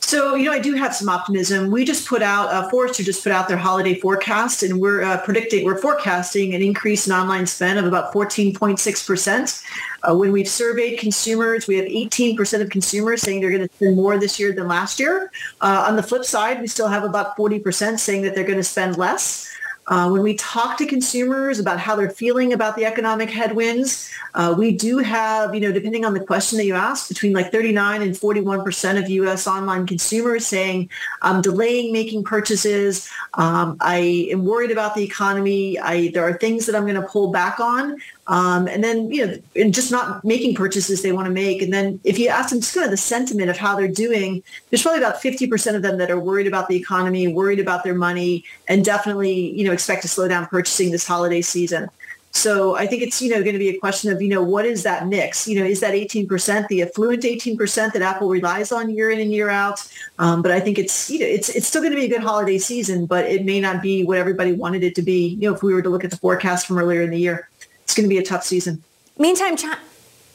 So, 0.00 0.34
you 0.34 0.46
know, 0.46 0.52
I 0.52 0.58
do 0.58 0.74
have 0.74 0.94
some 0.94 1.08
optimism. 1.08 1.70
We 1.70 1.84
just 1.84 2.08
put 2.08 2.22
out, 2.22 2.48
uh, 2.48 2.68
Forrester 2.70 3.02
just 3.02 3.22
put 3.22 3.30
out 3.30 3.46
their 3.46 3.58
holiday 3.58 3.94
forecast, 3.94 4.62
and 4.62 4.80
we're 4.80 5.02
uh, 5.02 5.18
predicting, 5.18 5.64
we're 5.66 5.76
forecasting 5.76 6.54
an 6.54 6.62
increase 6.62 7.06
in 7.06 7.12
online 7.12 7.46
spend 7.46 7.78
of 7.78 7.84
about 7.84 8.12
14.6%. 8.14 9.62
Uh, 10.02 10.14
when 10.14 10.32
we've 10.32 10.48
surveyed 10.48 10.98
consumers, 10.98 11.66
we 11.66 11.76
have 11.76 11.86
18% 11.86 12.60
of 12.60 12.70
consumers 12.70 13.22
saying 13.22 13.40
they're 13.40 13.50
going 13.50 13.66
to 13.66 13.74
spend 13.74 13.96
more 13.96 14.18
this 14.18 14.38
year 14.38 14.52
than 14.52 14.68
last 14.68 15.00
year. 15.00 15.30
Uh, 15.60 15.86
on 15.88 15.96
the 15.96 16.02
flip 16.02 16.24
side, 16.24 16.60
we 16.60 16.66
still 16.66 16.88
have 16.88 17.04
about 17.04 17.36
40% 17.36 17.98
saying 17.98 18.22
that 18.22 18.34
they're 18.34 18.44
going 18.44 18.58
to 18.58 18.64
spend 18.64 18.96
less. 18.96 19.48
Uh, 19.88 20.08
when 20.10 20.22
we 20.22 20.34
talk 20.34 20.76
to 20.76 20.84
consumers 20.84 21.58
about 21.58 21.78
how 21.78 21.96
they're 21.96 22.10
feeling 22.10 22.52
about 22.52 22.76
the 22.76 22.84
economic 22.84 23.30
headwinds, 23.30 24.10
uh, 24.34 24.54
we 24.56 24.70
do 24.70 24.98
have, 24.98 25.54
you 25.54 25.60
know, 25.60 25.72
depending 25.72 26.04
on 26.04 26.12
the 26.12 26.20
question 26.20 26.58
that 26.58 26.66
you 26.66 26.74
ask, 26.74 27.08
between 27.08 27.32
like 27.32 27.50
39 27.50 28.02
and 28.02 28.16
41 28.16 28.62
percent 28.62 28.98
of 28.98 29.08
U.S. 29.08 29.46
online 29.46 29.86
consumers 29.86 30.46
saying, 30.46 30.90
"I'm 31.22 31.40
delaying 31.40 31.90
making 31.92 32.24
purchases. 32.24 33.08
Um, 33.34 33.78
I 33.80 34.28
am 34.30 34.44
worried 34.44 34.70
about 34.70 34.94
the 34.94 35.02
economy. 35.02 35.78
I, 35.78 36.08
there 36.08 36.22
are 36.22 36.36
things 36.36 36.66
that 36.66 36.74
I'm 36.74 36.82
going 36.82 37.00
to 37.00 37.08
pull 37.08 37.32
back 37.32 37.58
on." 37.58 37.96
Um, 38.28 38.68
and 38.68 38.84
then, 38.84 39.10
you 39.10 39.26
know, 39.26 39.34
and 39.56 39.72
just 39.72 39.90
not 39.90 40.22
making 40.22 40.54
purchases 40.54 41.00
they 41.00 41.12
want 41.12 41.26
to 41.26 41.32
make. 41.32 41.62
And 41.62 41.72
then 41.72 41.98
if 42.04 42.18
you 42.18 42.28
ask 42.28 42.50
them 42.50 42.60
just 42.60 42.74
kind 42.74 42.84
of 42.84 42.90
the 42.90 42.98
sentiment 42.98 43.48
of 43.48 43.56
how 43.56 43.74
they're 43.74 43.88
doing, 43.88 44.42
there's 44.68 44.82
probably 44.82 45.02
about 45.02 45.16
50% 45.16 45.74
of 45.74 45.80
them 45.80 45.96
that 45.96 46.10
are 46.10 46.20
worried 46.20 46.46
about 46.46 46.68
the 46.68 46.76
economy, 46.76 47.26
worried 47.26 47.58
about 47.58 47.84
their 47.84 47.94
money, 47.94 48.44
and 48.68 48.84
definitely, 48.84 49.58
you 49.58 49.64
know, 49.64 49.72
expect 49.72 50.02
to 50.02 50.08
slow 50.08 50.28
down 50.28 50.46
purchasing 50.46 50.90
this 50.90 51.06
holiday 51.06 51.40
season. 51.40 51.88
So 52.30 52.76
I 52.76 52.86
think 52.86 53.02
it's, 53.02 53.22
you 53.22 53.30
know, 53.30 53.40
going 53.40 53.54
to 53.54 53.58
be 53.58 53.70
a 53.70 53.78
question 53.80 54.12
of, 54.12 54.20
you 54.20 54.28
know, 54.28 54.42
what 54.42 54.66
is 54.66 54.82
that 54.82 55.06
mix? 55.08 55.48
You 55.48 55.58
know, 55.58 55.64
is 55.64 55.80
that 55.80 55.94
18% 55.94 56.68
the 56.68 56.82
affluent 56.82 57.22
18% 57.22 57.92
that 57.94 58.02
Apple 58.02 58.28
relies 58.28 58.70
on 58.70 58.90
year 58.90 59.10
in 59.10 59.18
and 59.18 59.32
year 59.32 59.48
out? 59.48 59.90
Um, 60.18 60.42
but 60.42 60.52
I 60.52 60.60
think 60.60 60.78
it's, 60.78 61.10
you 61.10 61.20
know, 61.20 61.26
it's, 61.26 61.48
it's 61.48 61.66
still 61.66 61.80
going 61.80 61.92
to 61.92 61.98
be 61.98 62.04
a 62.04 62.08
good 62.08 62.22
holiday 62.22 62.58
season, 62.58 63.06
but 63.06 63.24
it 63.24 63.46
may 63.46 63.60
not 63.60 63.80
be 63.80 64.04
what 64.04 64.18
everybody 64.18 64.52
wanted 64.52 64.84
it 64.84 64.94
to 64.96 65.02
be, 65.02 65.28
you 65.40 65.48
know, 65.48 65.54
if 65.54 65.62
we 65.62 65.72
were 65.72 65.80
to 65.80 65.88
look 65.88 66.04
at 66.04 66.10
the 66.10 66.18
forecast 66.18 66.66
from 66.66 66.78
earlier 66.78 67.00
in 67.00 67.10
the 67.10 67.18
year 67.18 67.47
it's 67.88 67.94
going 67.94 68.06
to 68.06 68.14
be 68.14 68.18
a 68.18 68.22
tough 68.22 68.44
season. 68.44 68.84
Meantime, 69.18 69.56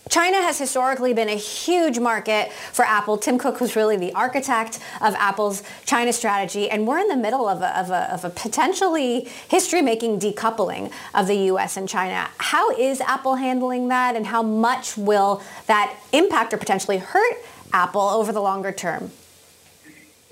China 0.09 0.37
has 0.41 0.57
historically 0.57 1.13
been 1.13 1.29
a 1.29 1.35
huge 1.35 1.99
market 1.99 2.51
for 2.51 2.83
Apple. 2.83 3.15
Tim 3.15 3.37
Cook 3.37 3.61
was 3.61 3.75
really 3.75 3.95
the 3.95 4.11
architect 4.13 4.79
of 5.01 5.13
Apple's 5.13 5.61
China 5.85 6.11
strategy, 6.11 6.67
and 6.67 6.87
we're 6.87 6.97
in 6.97 7.07
the 7.09 7.15
middle 7.15 7.47
of 7.47 7.61
a, 7.61 7.79
of 7.79 7.91
a, 7.91 8.11
of 8.11 8.25
a 8.25 8.31
potentially 8.31 9.29
history-making 9.49 10.19
decoupling 10.19 10.91
of 11.13 11.27
the 11.27 11.35
U.S. 11.35 11.77
and 11.77 11.87
China. 11.87 12.27
How 12.39 12.71
is 12.71 12.99
Apple 13.01 13.35
handling 13.35 13.89
that, 13.89 14.15
and 14.15 14.25
how 14.25 14.41
much 14.41 14.97
will 14.97 15.43
that 15.67 15.95
impact 16.11 16.55
or 16.55 16.57
potentially 16.57 16.97
hurt 16.97 17.35
Apple 17.71 18.01
over 18.01 18.31
the 18.31 18.41
longer 18.41 18.71
term? 18.71 19.11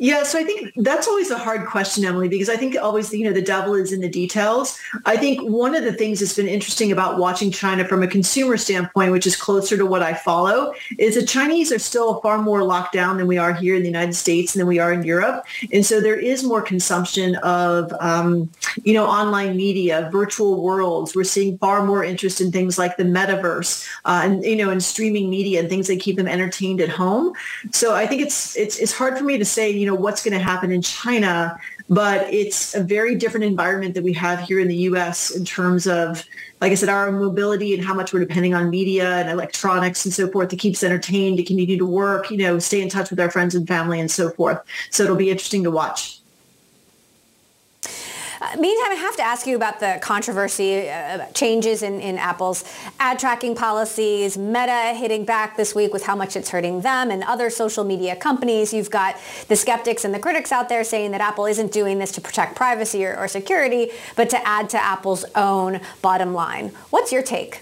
Yeah, 0.01 0.23
so 0.23 0.39
I 0.39 0.43
think 0.43 0.73
that's 0.77 1.07
always 1.07 1.29
a 1.29 1.37
hard 1.37 1.67
question, 1.67 2.03
Emily, 2.03 2.27
because 2.27 2.49
I 2.49 2.57
think 2.57 2.75
always, 2.75 3.13
you 3.13 3.23
know, 3.23 3.33
the 3.33 3.39
devil 3.39 3.75
is 3.75 3.93
in 3.93 4.01
the 4.01 4.09
details. 4.09 4.75
I 5.05 5.15
think 5.15 5.47
one 5.47 5.75
of 5.75 5.83
the 5.83 5.93
things 5.93 6.21
that's 6.21 6.35
been 6.35 6.47
interesting 6.47 6.91
about 6.91 7.19
watching 7.19 7.51
China 7.51 7.85
from 7.87 8.01
a 8.01 8.07
consumer 8.07 8.57
standpoint, 8.57 9.11
which 9.11 9.27
is 9.27 9.35
closer 9.35 9.77
to 9.77 9.85
what 9.85 10.01
I 10.01 10.15
follow, 10.15 10.73
is 10.97 11.13
the 11.13 11.23
Chinese 11.23 11.71
are 11.71 11.77
still 11.77 12.19
far 12.21 12.39
more 12.39 12.63
locked 12.63 12.93
down 12.93 13.17
than 13.19 13.27
we 13.27 13.37
are 13.37 13.53
here 13.53 13.75
in 13.75 13.83
the 13.83 13.87
United 13.87 14.15
States 14.15 14.55
and 14.55 14.61
than 14.61 14.67
we 14.67 14.79
are 14.79 14.91
in 14.91 15.03
Europe. 15.03 15.45
And 15.71 15.85
so 15.85 16.01
there 16.01 16.19
is 16.19 16.43
more 16.43 16.63
consumption 16.63 17.35
of, 17.35 17.93
um, 17.99 18.49
you 18.83 18.95
know, 18.95 19.05
online 19.05 19.55
media, 19.55 20.09
virtual 20.11 20.63
worlds. 20.63 21.15
We're 21.15 21.25
seeing 21.25 21.59
far 21.59 21.85
more 21.85 22.03
interest 22.03 22.41
in 22.41 22.51
things 22.51 22.79
like 22.79 22.97
the 22.97 23.03
metaverse 23.03 23.87
uh, 24.05 24.21
and, 24.23 24.43
you 24.43 24.55
know, 24.55 24.71
and 24.71 24.83
streaming 24.83 25.29
media 25.29 25.59
and 25.59 25.69
things 25.69 25.85
that 25.89 25.99
keep 25.99 26.15
them 26.15 26.27
entertained 26.27 26.81
at 26.81 26.89
home. 26.89 27.33
So 27.71 27.93
I 27.93 28.07
think 28.07 28.23
it's, 28.23 28.57
it's, 28.57 28.79
it's 28.79 28.93
hard 28.93 29.15
for 29.15 29.25
me 29.25 29.37
to 29.37 29.45
say, 29.45 29.69
you 29.69 29.85
know, 29.85 29.90
know 29.91 29.99
what's 29.99 30.23
going 30.23 30.37
to 30.37 30.43
happen 30.43 30.71
in 30.71 30.81
China, 30.81 31.59
but 31.89 32.31
it's 32.33 32.73
a 32.75 32.83
very 32.83 33.15
different 33.15 33.45
environment 33.45 33.93
that 33.95 34.03
we 34.03 34.13
have 34.13 34.39
here 34.39 34.59
in 34.59 34.67
the 34.67 34.75
U.S. 34.75 35.31
in 35.31 35.43
terms 35.45 35.87
of, 35.87 36.25
like 36.61 36.71
I 36.71 36.75
said, 36.75 36.89
our 36.89 37.11
mobility 37.11 37.73
and 37.73 37.83
how 37.83 37.93
much 37.93 38.13
we're 38.13 38.19
depending 38.21 38.53
on 38.53 38.69
media 38.69 39.17
and 39.17 39.29
electronics 39.29 40.05
and 40.05 40.13
so 40.13 40.29
forth 40.29 40.49
to 40.49 40.55
keep 40.55 40.73
us 40.75 40.83
entertained, 40.83 41.37
to 41.37 41.43
continue 41.43 41.77
to 41.77 41.85
work, 41.85 42.31
you 42.31 42.37
know, 42.37 42.59
stay 42.59 42.81
in 42.81 42.89
touch 42.89 43.09
with 43.09 43.19
our 43.19 43.29
friends 43.29 43.55
and 43.55 43.67
family 43.67 43.99
and 43.99 44.09
so 44.09 44.29
forth. 44.29 44.61
So 44.89 45.03
it'll 45.03 45.15
be 45.15 45.29
interesting 45.29 45.63
to 45.63 45.71
watch. 45.71 46.20
Uh, 48.41 48.55
meantime, 48.57 48.91
I 48.91 48.95
have 48.95 49.15
to 49.17 49.21
ask 49.21 49.45
you 49.45 49.55
about 49.55 49.79
the 49.79 49.99
controversy, 50.01 50.89
uh, 50.89 51.27
changes 51.27 51.83
in, 51.83 52.01
in 52.01 52.17
Apple's 52.17 52.63
ad 52.99 53.19
tracking 53.19 53.53
policies, 53.53 54.35
Meta 54.35 54.95
hitting 54.95 55.25
back 55.25 55.57
this 55.57 55.75
week 55.75 55.93
with 55.93 56.03
how 56.03 56.15
much 56.15 56.35
it's 56.35 56.49
hurting 56.49 56.81
them 56.81 57.11
and 57.11 57.23
other 57.25 57.51
social 57.51 57.83
media 57.83 58.15
companies. 58.15 58.73
You've 58.73 58.89
got 58.89 59.15
the 59.47 59.55
skeptics 59.55 60.05
and 60.05 60.11
the 60.11 60.17
critics 60.17 60.51
out 60.51 60.69
there 60.69 60.83
saying 60.83 61.11
that 61.11 61.21
Apple 61.21 61.45
isn't 61.45 61.71
doing 61.71 61.99
this 61.99 62.11
to 62.13 62.21
protect 62.21 62.55
privacy 62.55 63.05
or, 63.05 63.15
or 63.15 63.27
security, 63.27 63.91
but 64.15 64.31
to 64.31 64.47
add 64.47 64.71
to 64.71 64.83
Apple's 64.83 65.23
own 65.35 65.79
bottom 66.01 66.33
line. 66.33 66.69
What's 66.89 67.11
your 67.11 67.21
take? 67.21 67.61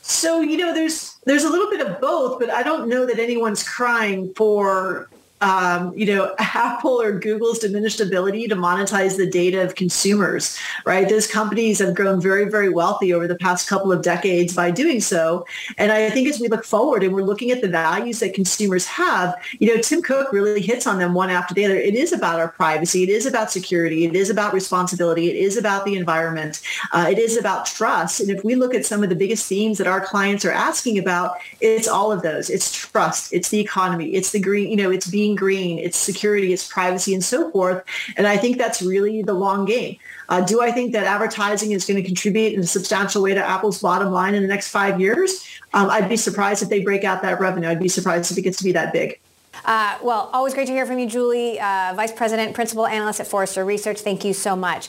So, 0.00 0.42
you 0.42 0.58
know, 0.58 0.72
there's 0.72 1.16
there's 1.24 1.42
a 1.42 1.50
little 1.50 1.68
bit 1.68 1.84
of 1.84 2.00
both, 2.00 2.38
but 2.38 2.50
I 2.50 2.62
don't 2.62 2.88
know 2.88 3.04
that 3.04 3.18
anyone's 3.18 3.68
crying 3.68 4.32
for 4.34 5.08
um, 5.42 5.92
you 5.98 6.06
know, 6.06 6.34
Apple 6.38 7.00
or 7.00 7.12
Google's 7.18 7.58
diminished 7.58 8.00
ability 8.00 8.48
to 8.48 8.56
monetize 8.56 9.16
the 9.16 9.26
data 9.26 9.62
of 9.62 9.74
consumers, 9.74 10.58
right? 10.86 11.08
Those 11.08 11.26
companies 11.26 11.80
have 11.80 11.94
grown 11.94 12.20
very, 12.20 12.48
very 12.48 12.70
wealthy 12.70 13.12
over 13.12 13.26
the 13.26 13.34
past 13.34 13.68
couple 13.68 13.92
of 13.92 14.02
decades 14.02 14.54
by 14.54 14.70
doing 14.70 15.00
so. 15.00 15.44
And 15.76 15.92
I 15.92 16.08
think 16.10 16.28
as 16.28 16.40
we 16.40 16.48
look 16.48 16.64
forward 16.64 17.02
and 17.02 17.12
we're 17.12 17.22
looking 17.22 17.50
at 17.50 17.60
the 17.60 17.68
values 17.68 18.20
that 18.20 18.34
consumers 18.34 18.86
have, 18.86 19.34
you 19.58 19.74
know, 19.74 19.80
Tim 19.80 20.00
Cook 20.00 20.32
really 20.32 20.62
hits 20.62 20.86
on 20.86 20.98
them 20.98 21.12
one 21.12 21.28
after 21.28 21.52
the 21.52 21.64
other. 21.64 21.76
It 21.76 21.94
is 21.94 22.12
about 22.12 22.38
our 22.38 22.48
privacy. 22.48 23.02
It 23.02 23.08
is 23.08 23.26
about 23.26 23.50
security. 23.50 24.04
It 24.04 24.14
is 24.14 24.30
about 24.30 24.54
responsibility. 24.54 25.28
It 25.28 25.36
is 25.36 25.56
about 25.56 25.84
the 25.84 25.96
environment. 25.96 26.62
Uh, 26.92 27.08
it 27.10 27.18
is 27.18 27.36
about 27.36 27.66
trust. 27.66 28.20
And 28.20 28.30
if 28.30 28.44
we 28.44 28.54
look 28.54 28.74
at 28.74 28.86
some 28.86 29.02
of 29.02 29.08
the 29.08 29.16
biggest 29.16 29.46
themes 29.48 29.78
that 29.78 29.88
our 29.88 30.00
clients 30.00 30.44
are 30.44 30.52
asking 30.52 30.98
about, 30.98 31.36
it's 31.60 31.88
all 31.88 32.12
of 32.12 32.22
those. 32.22 32.48
It's 32.48 32.72
trust. 32.72 33.32
It's 33.32 33.48
the 33.48 33.58
economy. 33.58 34.14
It's 34.14 34.30
the 34.30 34.40
green, 34.40 34.70
you 34.70 34.76
know, 34.76 34.90
it's 34.90 35.08
being 35.08 35.31
green. 35.34 35.78
It's 35.78 35.96
security. 35.96 36.52
It's 36.52 36.66
privacy 36.66 37.14
and 37.14 37.24
so 37.24 37.50
forth. 37.50 37.84
And 38.16 38.26
I 38.26 38.36
think 38.36 38.58
that's 38.58 38.82
really 38.82 39.22
the 39.22 39.34
long 39.34 39.64
game. 39.64 39.96
Uh, 40.28 40.40
do 40.40 40.62
I 40.62 40.70
think 40.70 40.92
that 40.92 41.04
advertising 41.04 41.72
is 41.72 41.84
going 41.84 42.02
to 42.02 42.06
contribute 42.06 42.54
in 42.54 42.60
a 42.60 42.66
substantial 42.66 43.22
way 43.22 43.34
to 43.34 43.44
Apple's 43.44 43.80
bottom 43.80 44.12
line 44.12 44.34
in 44.34 44.42
the 44.42 44.48
next 44.48 44.68
five 44.68 45.00
years? 45.00 45.46
Um, 45.74 45.90
I'd 45.90 46.08
be 46.08 46.16
surprised 46.16 46.62
if 46.62 46.68
they 46.68 46.80
break 46.80 47.04
out 47.04 47.22
that 47.22 47.40
revenue. 47.40 47.68
I'd 47.68 47.80
be 47.80 47.88
surprised 47.88 48.30
if 48.30 48.38
it 48.38 48.42
gets 48.42 48.58
to 48.58 48.64
be 48.64 48.72
that 48.72 48.92
big. 48.92 49.18
Uh, 49.64 49.98
well, 50.02 50.30
always 50.32 50.54
great 50.54 50.66
to 50.66 50.72
hear 50.72 50.86
from 50.86 50.98
you, 50.98 51.06
Julie, 51.06 51.60
uh, 51.60 51.92
Vice 51.94 52.12
President, 52.12 52.54
Principal 52.54 52.86
Analyst 52.86 53.20
at 53.20 53.26
Forrester 53.26 53.64
Research. 53.64 54.00
Thank 54.00 54.24
you 54.24 54.32
so 54.32 54.56
much. 54.56 54.88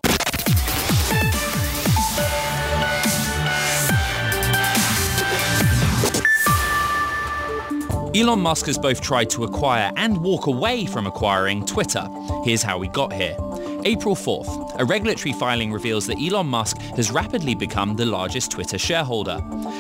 Elon 8.16 8.42
Musk 8.42 8.68
has 8.68 8.78
both 8.78 9.02
tried 9.02 9.28
to 9.32 9.44
acquire 9.44 9.92
and 9.96 10.16
walk 10.18 10.46
away 10.46 10.86
from 10.86 11.08
acquiring 11.08 11.66
Twitter. 11.66 12.08
Here's 12.44 12.62
how 12.62 12.78
we 12.78 12.88
got 12.90 13.12
here. 13.12 13.36
April 13.86 14.16
4th, 14.16 14.63
a 14.78 14.86
regulatory 14.86 15.34
filing 15.34 15.72
reveals 15.72 16.08
that 16.08 16.22
Elon 16.22 16.48
Musk 16.48 16.80
has 16.96 17.12
rapidly 17.12 17.56
become 17.56 17.96
the 17.96 18.06
largest 18.06 18.52
Twitter 18.52 18.78
shareholder. 18.78 19.38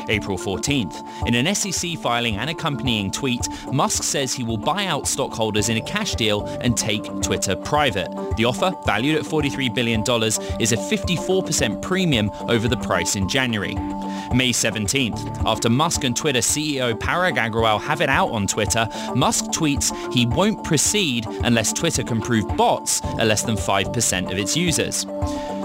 April 0.10 0.38
14th, 0.38 1.28
in 1.28 1.36
an 1.36 1.54
SEC 1.56 1.98
filing 2.00 2.38
and 2.38 2.50
accompanying 2.50 3.12
tweet, 3.12 3.48
Musk 3.72 4.04
says 4.04 4.34
he 4.34 4.44
will 4.44 4.58
buy 4.58 4.86
out 4.86 5.08
stockholders 5.08 5.70
in 5.70 5.78
a 5.78 5.82
cash 5.82 6.16
deal 6.16 6.46
and 6.62 6.78
take 6.78 7.04
Twitter 7.22 7.56
private. 7.56 8.10
The 8.38 8.46
offer, 8.46 8.74
valued 8.86 9.18
at 9.18 9.24
$43 9.24 9.74
billion, 9.74 10.02
is 10.60 10.72
a 10.72 10.78
54% 10.78 11.82
premium 11.82 12.30
over 12.50 12.68
the 12.68 12.78
price 12.78 13.16
in 13.16 13.30
January. 13.30 13.76
May 14.34 14.50
17th, 14.50 15.46
after 15.46 15.70
Musk 15.70 16.04
and 16.04 16.16
Twitter 16.16 16.40
CEO 16.40 16.94
Parag 16.94 17.38
Agrawal 17.38 17.80
have 17.82 18.02
it 18.02 18.10
out 18.10 18.32
on 18.32 18.48
Twitter, 18.48 18.88
Musk 19.16 19.46
tweets 19.46 19.92
he 20.12 20.26
won't 20.26 20.64
proceed 20.64 21.28
unless 21.44 21.72
Twitter 21.72 22.04
can 22.04 22.20
prove 22.20 22.48
bots 22.58 23.02
are 23.20 23.26
less 23.26 23.44
than 23.44 23.56
5% 23.56 24.32
of 24.32 24.38
its 24.38 24.58
users. 24.58 24.83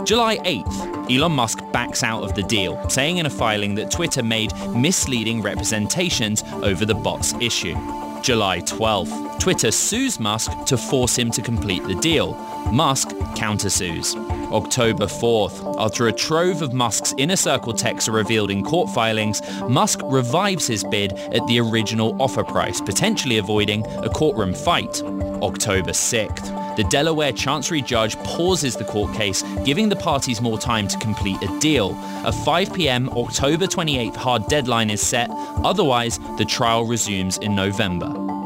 July 0.04 0.38
8th, 0.38 1.14
Elon 1.14 1.32
Musk 1.32 1.58
backs 1.72 2.02
out 2.02 2.22
of 2.22 2.34
the 2.34 2.42
deal, 2.42 2.88
saying 2.88 3.18
in 3.18 3.26
a 3.26 3.30
filing 3.30 3.74
that 3.74 3.90
Twitter 3.90 4.22
made 4.22 4.52
misleading 4.74 5.42
representations 5.42 6.42
over 6.62 6.84
the 6.84 6.94
bots 6.94 7.34
issue. 7.34 7.74
July 8.22 8.60
12th, 8.60 9.38
Twitter 9.38 9.70
sues 9.70 10.18
Musk 10.18 10.50
to 10.66 10.76
force 10.76 11.16
him 11.16 11.30
to 11.30 11.42
complete 11.42 11.82
the 11.84 11.94
deal. 11.96 12.34
Musk 12.72 13.08
countersues. 13.36 14.14
October 14.52 15.06
4th, 15.06 15.76
after 15.78 16.08
a 16.08 16.12
trove 16.12 16.62
of 16.62 16.72
Musk's 16.72 17.14
inner 17.18 17.36
circle 17.36 17.72
texts 17.72 18.08
are 18.08 18.12
revealed 18.12 18.50
in 18.50 18.64
court 18.64 18.88
filings, 18.94 19.42
Musk 19.68 20.00
revives 20.04 20.66
his 20.66 20.84
bid 20.84 21.12
at 21.12 21.46
the 21.46 21.60
original 21.60 22.16
offer 22.20 22.44
price, 22.44 22.80
potentially 22.80 23.38
avoiding 23.38 23.86
a 23.98 24.08
courtroom 24.08 24.54
fight. 24.54 25.02
October 25.42 25.90
6th, 25.90 26.76
the 26.76 26.84
Delaware 26.84 27.32
Chancery 27.32 27.82
judge 27.82 28.16
pauses 28.18 28.76
the 28.76 28.84
court 28.84 29.12
case, 29.14 29.42
giving 29.64 29.88
the 29.88 29.96
parties 29.96 30.40
more 30.40 30.58
time 30.58 30.88
to 30.88 30.98
complete 30.98 31.42
a 31.42 31.58
deal. 31.58 31.90
A 32.24 32.32
5 32.32 32.72
p.m. 32.72 33.08
October 33.10 33.66
28th 33.66 34.16
hard 34.16 34.46
deadline 34.46 34.90
is 34.90 35.00
set, 35.00 35.28
otherwise 35.64 36.18
the 36.36 36.44
trial 36.44 36.86
resumes 36.86 37.38
in 37.38 37.54
November. 37.54 38.37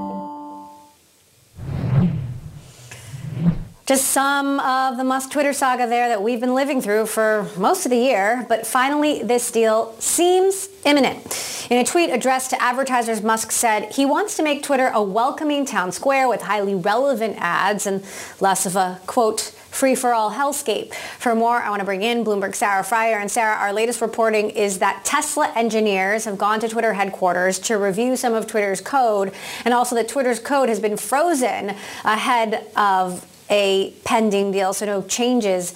Just 3.85 4.13
some 4.13 4.61
of 4.61 4.97
the 4.97 5.03
Musk 5.03 5.33
Twitter 5.33 5.53
saga 5.53 5.89
there 5.89 6.09
that 6.09 6.23
we've 6.23 6.39
been 6.39 6.55
living 6.55 6.81
through 6.81 7.07
for 7.07 7.49
most 7.57 7.85
of 7.85 7.91
the 7.91 7.97
year, 7.97 8.47
but 8.49 8.65
finally 8.65 9.25
this 9.25 9.51
deal 9.51 9.93
seems 9.99 10.69
imminent. 10.85 11.67
In 11.69 11.79
a 11.79 11.85
tweet 11.85 12.09
addressed 12.11 12.51
to 12.51 12.63
advertisers, 12.63 13.23
Musk 13.23 13.51
said 13.51 13.93
he 13.93 14.07
wants 14.07 14.37
to 14.37 14.45
make 14.45 14.63
Twitter 14.63 14.87
a 14.95 15.03
welcoming 15.03 15.67
town 15.67 15.91
square 15.91 16.29
with 16.29 16.43
highly 16.43 16.77
relevant 16.77 17.37
ads 17.41 17.85
and 17.85 18.05
less 18.39 18.67
of 18.67 18.77
a, 18.77 19.01
quote, 19.09 19.41
free-for-all 19.41 20.31
hellscape. 20.31 20.95
For 20.95 21.35
more, 21.35 21.57
I 21.57 21.69
want 21.69 21.81
to 21.81 21.87
bring 21.87 22.03
in 22.03 22.25
Bloomberg 22.25 22.55
Sarah 22.55 22.85
Frier. 22.85 23.19
And 23.21 23.31
Sarah, 23.31 23.57
our 23.57 23.73
latest 23.73 24.01
reporting 24.01 24.51
is 24.51 24.79
that 24.79 25.05
Tesla 25.05 25.53
engineers 25.57 26.27
have 26.27 26.39
gone 26.39 26.61
to 26.61 26.69
Twitter 26.69 26.93
headquarters 26.93 27.59
to 27.61 27.79
review 27.79 28.15
some 28.15 28.33
of 28.33 28.47
Twitter's 28.47 28.81
code, 28.81 29.33
and 29.65 29.75
also 29.75 29.97
that 29.97 30.09
Twitter's 30.09 30.39
code 30.39 30.69
has 30.69 30.79
been 30.79 30.97
frozen 30.97 31.75
ahead 32.05 32.65
of 32.77 33.27
a 33.53 33.93
pending 34.05 34.51
deal, 34.51 34.73
so 34.73 34.87
no 34.87 35.03
changes 35.03 35.75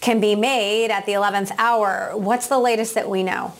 can 0.00 0.20
be 0.20 0.34
made 0.34 0.90
at 0.90 1.06
the 1.06 1.12
11th 1.12 1.52
hour. 1.56 2.10
What's 2.14 2.48
the 2.48 2.58
latest 2.58 2.94
that 2.94 3.08
we 3.08 3.22
know? 3.22 3.54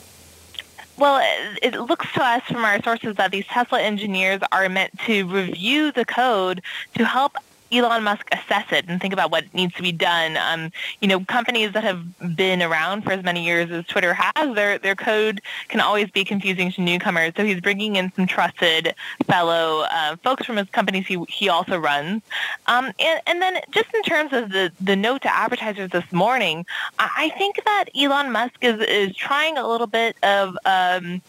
Well, 0.98 1.20
it 1.62 1.74
looks 1.74 2.12
to 2.12 2.22
us 2.22 2.42
from 2.42 2.64
our 2.64 2.82
sources 2.82 3.16
that 3.16 3.30
these 3.30 3.46
Tesla 3.46 3.80
engineers 3.80 4.40
are 4.52 4.68
meant 4.68 4.98
to 5.06 5.26
review 5.26 5.90
the 5.90 6.04
code 6.04 6.62
to 6.96 7.04
help 7.04 7.36
Elon 7.72 8.04
Musk 8.04 8.28
assess 8.32 8.70
it 8.72 8.84
and 8.88 9.00
think 9.00 9.12
about 9.12 9.30
what 9.30 9.52
needs 9.54 9.74
to 9.74 9.82
be 9.82 9.92
done. 9.92 10.36
Um, 10.36 10.70
you 11.00 11.08
know, 11.08 11.20
companies 11.20 11.72
that 11.72 11.84
have 11.84 12.36
been 12.36 12.62
around 12.62 13.02
for 13.02 13.12
as 13.12 13.24
many 13.24 13.44
years 13.44 13.70
as 13.70 13.86
Twitter 13.86 14.14
has, 14.14 14.54
their 14.54 14.78
their 14.78 14.94
code 14.94 15.40
can 15.68 15.80
always 15.80 16.10
be 16.10 16.24
confusing 16.24 16.70
to 16.72 16.80
newcomers. 16.80 17.32
So 17.36 17.44
he's 17.44 17.60
bringing 17.60 17.96
in 17.96 18.12
some 18.12 18.26
trusted 18.26 18.94
fellow 19.26 19.86
uh, 19.90 20.16
folks 20.16 20.46
from 20.46 20.56
his 20.56 20.68
companies 20.70 21.06
he 21.06 21.22
he 21.28 21.48
also 21.48 21.78
runs. 21.78 22.22
Um, 22.66 22.86
and 23.00 23.20
and 23.26 23.42
then 23.42 23.58
just 23.70 23.92
in 23.94 24.02
terms 24.02 24.32
of 24.32 24.50
the 24.50 24.72
the 24.80 24.96
note 24.96 25.22
to 25.22 25.34
advertisers 25.34 25.90
this 25.90 26.10
morning, 26.12 26.66
I 26.98 27.32
think 27.36 27.64
that 27.64 27.86
Elon 27.96 28.32
Musk 28.32 28.56
is 28.62 28.80
is 28.80 29.16
trying 29.16 29.58
a 29.58 29.66
little 29.66 29.86
bit 29.86 30.16
of 30.22 30.56
um, 30.64 31.22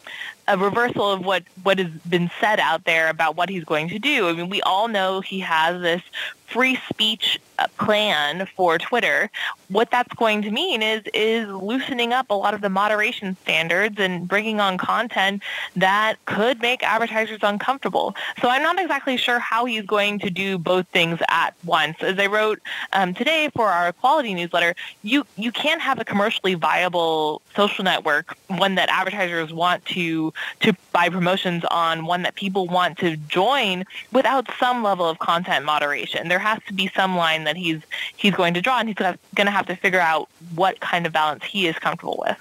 a 0.47 0.58
reversal 0.58 1.12
of 1.12 1.25
what, 1.25 1.43
what 1.63 1.79
has 1.79 1.89
been 2.10 2.29
said 2.39 2.60
out 2.60 2.84
there 2.86 3.10
about 3.10 3.36
what 3.36 3.49
he's 3.49 3.63
going 3.63 3.89
to 3.89 3.99
do. 3.99 4.27
I 4.29 4.34
mean, 4.34 4.49
we 4.49 4.62
all 4.62 4.88
know 4.88 5.21
he 5.21 5.39
has 5.39 5.81
this 5.81 6.01
free 6.45 6.79
speech 6.89 7.39
uh, 7.58 7.67
plan 7.77 8.47
for 8.55 8.77
Twitter. 8.77 9.29
What 9.69 9.89
that's 9.89 10.13
going 10.15 10.41
to 10.43 10.51
mean 10.51 10.81
is 10.81 11.03
is 11.13 11.47
loosening 11.47 12.13
up 12.13 12.29
a 12.29 12.34
lot 12.34 12.53
of 12.53 12.62
the 12.62 12.69
moderation 12.69 13.38
standards 13.41 13.95
and 13.97 14.27
bringing 14.27 14.60
on 14.60 14.77
content 14.77 15.41
that 15.75 16.17
could 16.25 16.62
make 16.62 16.84
advertisers 16.84 17.39
uncomfortable. 17.41 18.15
So 18.41 18.49
I'm 18.49 18.62
not 18.62 18.79
exactly 18.79 19.17
sure 19.17 19.39
how 19.39 19.65
he's 19.65 19.86
going 19.86 20.19
to 20.19 20.29
do 20.29 20.58
both 20.58 20.88
things 20.89 21.19
at 21.29 21.53
once. 21.63 21.97
As 22.01 22.19
I 22.19 22.27
wrote 22.27 22.60
um, 22.93 23.13
today 23.13 23.49
for 23.55 23.67
our 23.67 23.93
quality 23.93 24.34
newsletter, 24.34 24.75
you 25.03 25.25
you 25.38 25.51
can't 25.51 25.81
have 25.81 25.99
a 25.99 26.05
commercially 26.05 26.55
viable 26.55 27.41
social 27.55 27.84
network, 27.84 28.38
one 28.47 28.75
that 28.75 28.89
advertisers 28.89 29.53
want 29.53 29.84
to 29.86 30.34
to 30.60 30.73
buy 30.91 31.10
promotions 31.10 31.63
on, 31.71 32.05
one 32.05 32.21
that 32.23 32.36
people 32.36 32.67
want 32.67 32.97
to 32.97 33.17
join 33.17 33.86
without 34.12 34.47
some 34.60 34.84
level 34.84 35.08
of 35.08 35.19
content 35.19 35.65
moderation. 35.65 36.27
There 36.27 36.35
has 36.39 36.60
to 36.67 36.74
be 36.74 36.89
some 36.95 37.15
line 37.15 37.43
that 37.45 37.56
he's 37.56 37.82
he's 38.15 38.34
going 38.34 38.54
to 38.54 38.62
draw, 38.62 38.80
and 38.80 38.89
he's 38.89 38.98
going 38.98 39.17
to 39.36 39.52
have 39.52 39.65
to 39.67 39.76
figure 39.76 40.00
out 40.00 40.30
what 40.56 40.80
kind 40.80 41.06
of 41.06 41.13
balance 41.13 41.43
he 41.43 41.67
is 41.67 41.76
comfortable 41.78 42.24
with. 42.26 42.38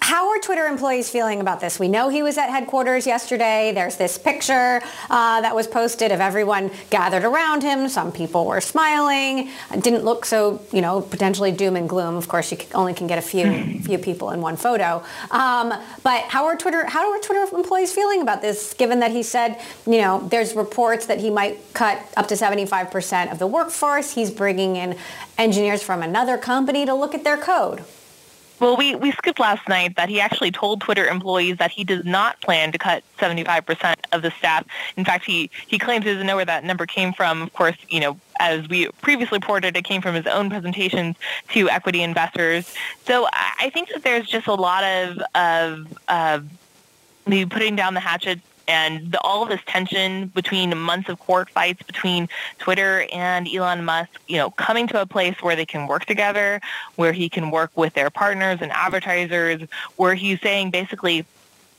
How 0.00 0.30
are 0.30 0.38
Twitter 0.38 0.66
employees 0.66 1.10
feeling 1.10 1.40
about 1.40 1.60
this? 1.60 1.80
We 1.80 1.88
know 1.88 2.08
he 2.10 2.22
was 2.22 2.38
at 2.38 2.48
headquarters 2.48 3.08
yesterday. 3.08 3.72
There's 3.74 3.96
this 3.96 4.16
picture 4.16 4.80
uh, 5.10 5.40
that 5.40 5.52
was 5.52 5.66
posted 5.66 6.12
of 6.12 6.20
everyone 6.20 6.70
gathered 6.90 7.24
around 7.24 7.64
him. 7.64 7.88
Some 7.88 8.12
people 8.12 8.46
were 8.46 8.60
smiling. 8.60 9.50
It 9.72 9.82
didn't 9.82 10.04
look 10.04 10.24
so, 10.24 10.62
you 10.72 10.80
know, 10.80 11.00
potentially 11.00 11.50
doom 11.50 11.74
and 11.74 11.88
gloom. 11.88 12.14
Of 12.14 12.28
course, 12.28 12.52
you 12.52 12.58
only 12.72 12.94
can 12.94 13.08
get 13.08 13.18
a 13.18 13.22
few 13.22 13.80
few 13.82 13.98
people 13.98 14.30
in 14.30 14.40
one 14.40 14.56
photo. 14.56 15.02
Um, 15.32 15.74
but 16.04 16.22
how 16.24 16.44
are 16.44 16.56
Twitter 16.56 16.86
how 16.86 17.10
are 17.10 17.18
Twitter 17.18 17.44
employees 17.56 17.92
feeling 17.92 18.22
about 18.22 18.40
this? 18.40 18.74
Given 18.74 19.00
that 19.00 19.10
he 19.10 19.24
said, 19.24 19.60
you 19.86 20.00
know, 20.00 20.20
there's 20.28 20.54
reports 20.54 21.06
that 21.06 21.18
he 21.18 21.30
might 21.30 21.58
cut 21.74 22.00
up 22.16 22.28
to 22.28 22.34
75% 22.36 23.32
of 23.32 23.40
the 23.40 23.46
workforce. 23.46 24.14
He's 24.14 24.30
bringing 24.30 24.76
in 24.76 24.96
engineers 25.36 25.82
from 25.82 26.02
another 26.02 26.38
company 26.38 26.86
to 26.86 26.94
look 26.94 27.12
at 27.12 27.24
their 27.24 27.36
code. 27.36 27.82
Well, 28.60 28.76
we, 28.76 28.96
we 28.96 29.12
skipped 29.12 29.38
last 29.38 29.68
night 29.68 29.94
that 29.96 30.08
he 30.08 30.20
actually 30.20 30.50
told 30.50 30.80
Twitter 30.80 31.06
employees 31.06 31.58
that 31.58 31.70
he 31.70 31.84
does 31.84 32.04
not 32.04 32.40
plan 32.40 32.72
to 32.72 32.78
cut 32.78 33.04
75% 33.18 33.94
of 34.12 34.22
the 34.22 34.32
staff. 34.32 34.66
In 34.96 35.04
fact, 35.04 35.24
he, 35.24 35.50
he 35.68 35.78
claims 35.78 36.04
he 36.04 36.12
doesn't 36.12 36.26
know 36.26 36.36
where 36.36 36.44
that 36.44 36.64
number 36.64 36.84
came 36.84 37.12
from. 37.12 37.42
Of 37.42 37.52
course, 37.52 37.76
you 37.88 38.00
know, 38.00 38.18
as 38.40 38.68
we 38.68 38.88
previously 39.00 39.36
reported, 39.36 39.76
it 39.76 39.84
came 39.84 40.02
from 40.02 40.16
his 40.16 40.26
own 40.26 40.50
presentations 40.50 41.16
to 41.50 41.70
equity 41.70 42.02
investors. 42.02 42.74
So 43.04 43.28
I 43.32 43.70
think 43.72 43.90
that 43.90 44.02
there's 44.02 44.26
just 44.26 44.48
a 44.48 44.54
lot 44.54 44.82
of, 44.82 45.22
of 45.36 45.98
uh, 46.08 46.40
maybe 47.26 47.48
putting 47.48 47.76
down 47.76 47.94
the 47.94 48.00
hatchet 48.00 48.40
and 48.68 49.10
the, 49.12 49.20
all 49.22 49.42
of 49.42 49.48
this 49.48 49.60
tension 49.66 50.28
between 50.28 50.76
months 50.78 51.08
of 51.08 51.18
court 51.18 51.48
fights 51.48 51.82
between 51.82 52.28
Twitter 52.58 53.06
and 53.12 53.48
Elon 53.48 53.84
Musk, 53.84 54.20
you 54.28 54.36
know, 54.36 54.50
coming 54.50 54.86
to 54.88 55.00
a 55.00 55.06
place 55.06 55.42
where 55.42 55.56
they 55.56 55.66
can 55.66 55.86
work 55.86 56.04
together, 56.04 56.60
where 56.96 57.12
he 57.12 57.28
can 57.28 57.50
work 57.50 57.70
with 57.74 57.94
their 57.94 58.10
partners 58.10 58.58
and 58.60 58.70
advertisers, 58.70 59.62
where 59.96 60.14
he's 60.14 60.40
saying 60.40 60.70
basically, 60.70 61.24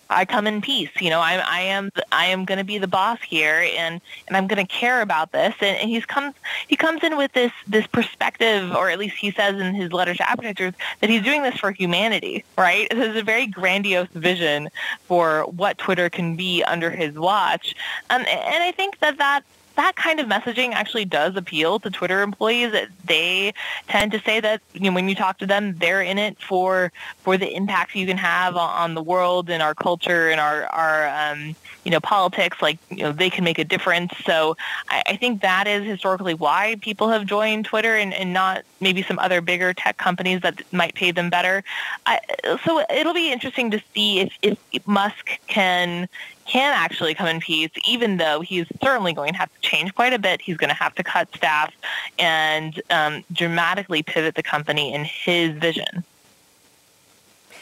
I 0.10 0.26
come 0.26 0.48
in 0.48 0.62
peace. 0.62 0.89
You 1.00 1.10
know, 1.10 1.19
I, 1.19 1.36
I 1.36 1.60
am 1.62 1.91
I 2.12 2.26
am 2.26 2.45
going 2.45 2.58
to 2.58 2.63
be 2.63 2.78
the 2.78 2.88
boss 2.88 3.19
here, 3.22 3.67
and, 3.78 4.02
and 4.28 4.38
I'm 4.38 4.48
going 4.48 4.65
to 4.65 4.72
care 4.72 5.02
about 5.02 5.32
this. 5.32 5.54
And, 5.62 5.78
and 5.78 5.89
he's 5.89 6.06
comes 6.06 6.36
he 6.67 6.76
comes 6.76 7.04
in 7.04 7.17
with 7.17 7.32
this 7.34 7.52
this 7.67 7.86
perspective, 7.88 8.76
or 8.76 8.89
at 8.89 9.00
least 9.00 9.17
he 9.17 9.32
says 9.32 9.60
in 9.60 9.76
his 9.76 9.93
letter 9.93 10.13
to 10.15 10.30
advertisers 10.30 10.74
that 11.02 11.10
he's 11.10 11.24
doing 11.24 11.43
this 11.43 11.58
for 11.58 11.72
humanity. 11.72 12.43
Right? 12.58 12.88
This 12.89 13.10
is 13.10 13.15
a 13.15 13.24
very 13.24 13.48
grandiose 13.48 14.10
vision 14.10 14.69
for 15.06 15.43
what 15.43 15.78
Twitter 15.78 16.10
can 16.10 16.36
be 16.36 16.63
under 16.63 16.89
his 16.89 17.15
watch, 17.15 17.76
um, 18.10 18.22
and 18.22 18.63
I 18.63 18.72
think 18.72 19.00
that 19.00 19.17
that 19.17 19.43
that 19.80 19.96
kind 19.96 20.20
of 20.20 20.28
messaging 20.28 20.74
actually 20.74 21.06
does 21.06 21.38
appeal 21.38 21.80
to 21.80 21.89
Twitter 21.89 22.22
employees. 22.22 22.76
They 23.06 23.54
tend 23.88 24.12
to 24.12 24.20
say 24.20 24.42
that 24.42 24.62
you 24.74 24.82
know 24.82 24.94
when 24.94 25.08
you 25.08 25.15
talk 25.15 25.38
to 25.38 25.46
them, 25.46 25.74
they're 25.78 26.02
in 26.02 26.18
it 26.18 26.38
for 26.42 26.92
for 27.20 27.38
the 27.38 27.56
impact 27.56 27.96
you 27.96 28.06
can 28.06 28.18
have 28.18 28.58
on, 28.58 28.94
the 28.94 29.02
world 29.02 29.50
and 29.50 29.63
our 29.63 29.74
culture 29.74 30.30
and 30.30 30.42
our 30.42 30.65
our 30.65 31.08
um, 31.08 31.56
you 31.86 31.92
know 31.92 32.02
politics. 32.02 32.62
Like 32.62 32.78
you 32.89 33.04
know 33.04 33.13
they 33.13 33.30
can 33.30 33.46
make 33.46 33.58
a 33.58 33.63
difference. 33.63 34.12
So 34.26 34.58
I, 34.89 35.02
I 35.08 35.15
think 35.15 35.42
that 35.44 35.65
is 35.65 35.86
historically 35.86 36.34
why 36.34 36.76
people 36.82 37.08
have 37.08 37.26
joined 37.26 37.63
Twitter 37.63 37.96
and, 37.96 38.13
and 38.13 38.34
not 38.34 38.65
maybe 38.82 39.02
some 39.02 39.18
other 39.18 39.39
bigger 39.39 39.74
tech 39.74 39.98
companies 39.98 40.42
that 40.42 40.62
might 40.74 40.94
pay 40.94 41.12
them 41.12 41.30
better. 41.30 41.63
I, 42.06 42.20
so 42.65 42.84
it'll 42.89 43.13
be 43.13 43.32
interesting 43.32 43.72
to 43.72 43.82
see 43.94 44.20
if, 44.20 44.58
if 44.74 44.86
Musk 44.86 45.39
can 45.48 46.10
can 46.49 46.73
actually 46.73 47.13
come 47.13 47.27
in 47.27 47.39
peace, 47.39 47.69
even 47.88 48.17
though 48.17 48.41
he's 48.41 48.65
certainly 48.81 49.13
going 49.13 49.33
to 49.33 49.38
have 49.38 49.53
to 49.53 49.62
change 49.62 49.93
quite 49.93 50.13
a 50.13 50.19
bit. 50.19 50.41
He's 50.41 50.57
going 50.57 50.69
to 50.69 50.75
have 50.75 50.95
to 50.95 51.03
cut 51.03 51.27
staff 51.35 51.71
and 52.17 52.81
um, 52.89 53.23
dramatically 53.31 54.01
pivot 54.01 54.33
the 54.33 54.41
company 54.41 54.93
in 54.93 55.05
his 55.05 55.55
vision. 55.57 56.03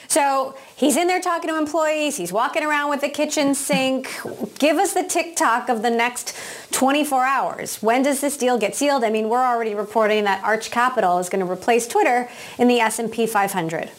So 0.08 0.58
he's 0.78 0.96
in 0.96 1.08
there 1.08 1.20
talking 1.20 1.50
to 1.50 1.58
employees. 1.58 2.16
He's 2.16 2.32
walking 2.32 2.64
around 2.64 2.90
with 2.90 3.02
the 3.02 3.10
kitchen 3.10 3.54
sink. 3.54 4.10
Give 4.58 4.78
us 4.78 4.94
the 4.94 5.04
TikTok 5.04 5.68
of 5.68 5.82
the 5.82 5.90
next 5.90 6.34
24 6.72 7.26
hours. 7.26 7.84
When 7.84 8.04
does 8.04 8.22
this 8.22 8.38
deal 8.38 8.58
get 8.58 8.74
sealed? 8.74 9.04
I 9.04 9.10
mean, 9.10 9.28
we're 9.28 9.46
already 9.46 9.76
reporting 9.76 10.24
that 10.24 10.42
Arch 10.46 10.72
Capital 10.72 11.20
is 11.20 11.28
going 11.28 11.46
to 11.46 11.52
replace 11.52 11.88
Twitter 11.88 12.30
in 12.58 12.70
the 12.70 12.80
S&P 12.80 13.28
500 13.28 13.92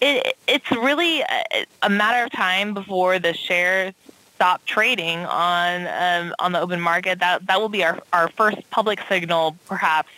it, 0.00 0.36
it's 0.46 0.70
really 0.70 1.20
a, 1.20 1.66
a, 1.82 1.90
matter 1.90 2.24
of 2.24 2.32
time 2.32 2.74
before 2.74 3.18
the 3.18 3.34
shares 3.34 3.94
stop 4.34 4.64
trading 4.64 5.18
on 5.26 5.86
um, 5.88 6.34
on 6.38 6.52
the 6.52 6.60
open 6.60 6.80
market. 6.80 7.18
That 7.18 7.46
that 7.46 7.60
will 7.60 7.68
be 7.68 7.84
our, 7.84 8.02
our 8.12 8.28
first 8.30 8.58
public 8.70 9.00
signal, 9.08 9.56
perhaps, 9.66 10.08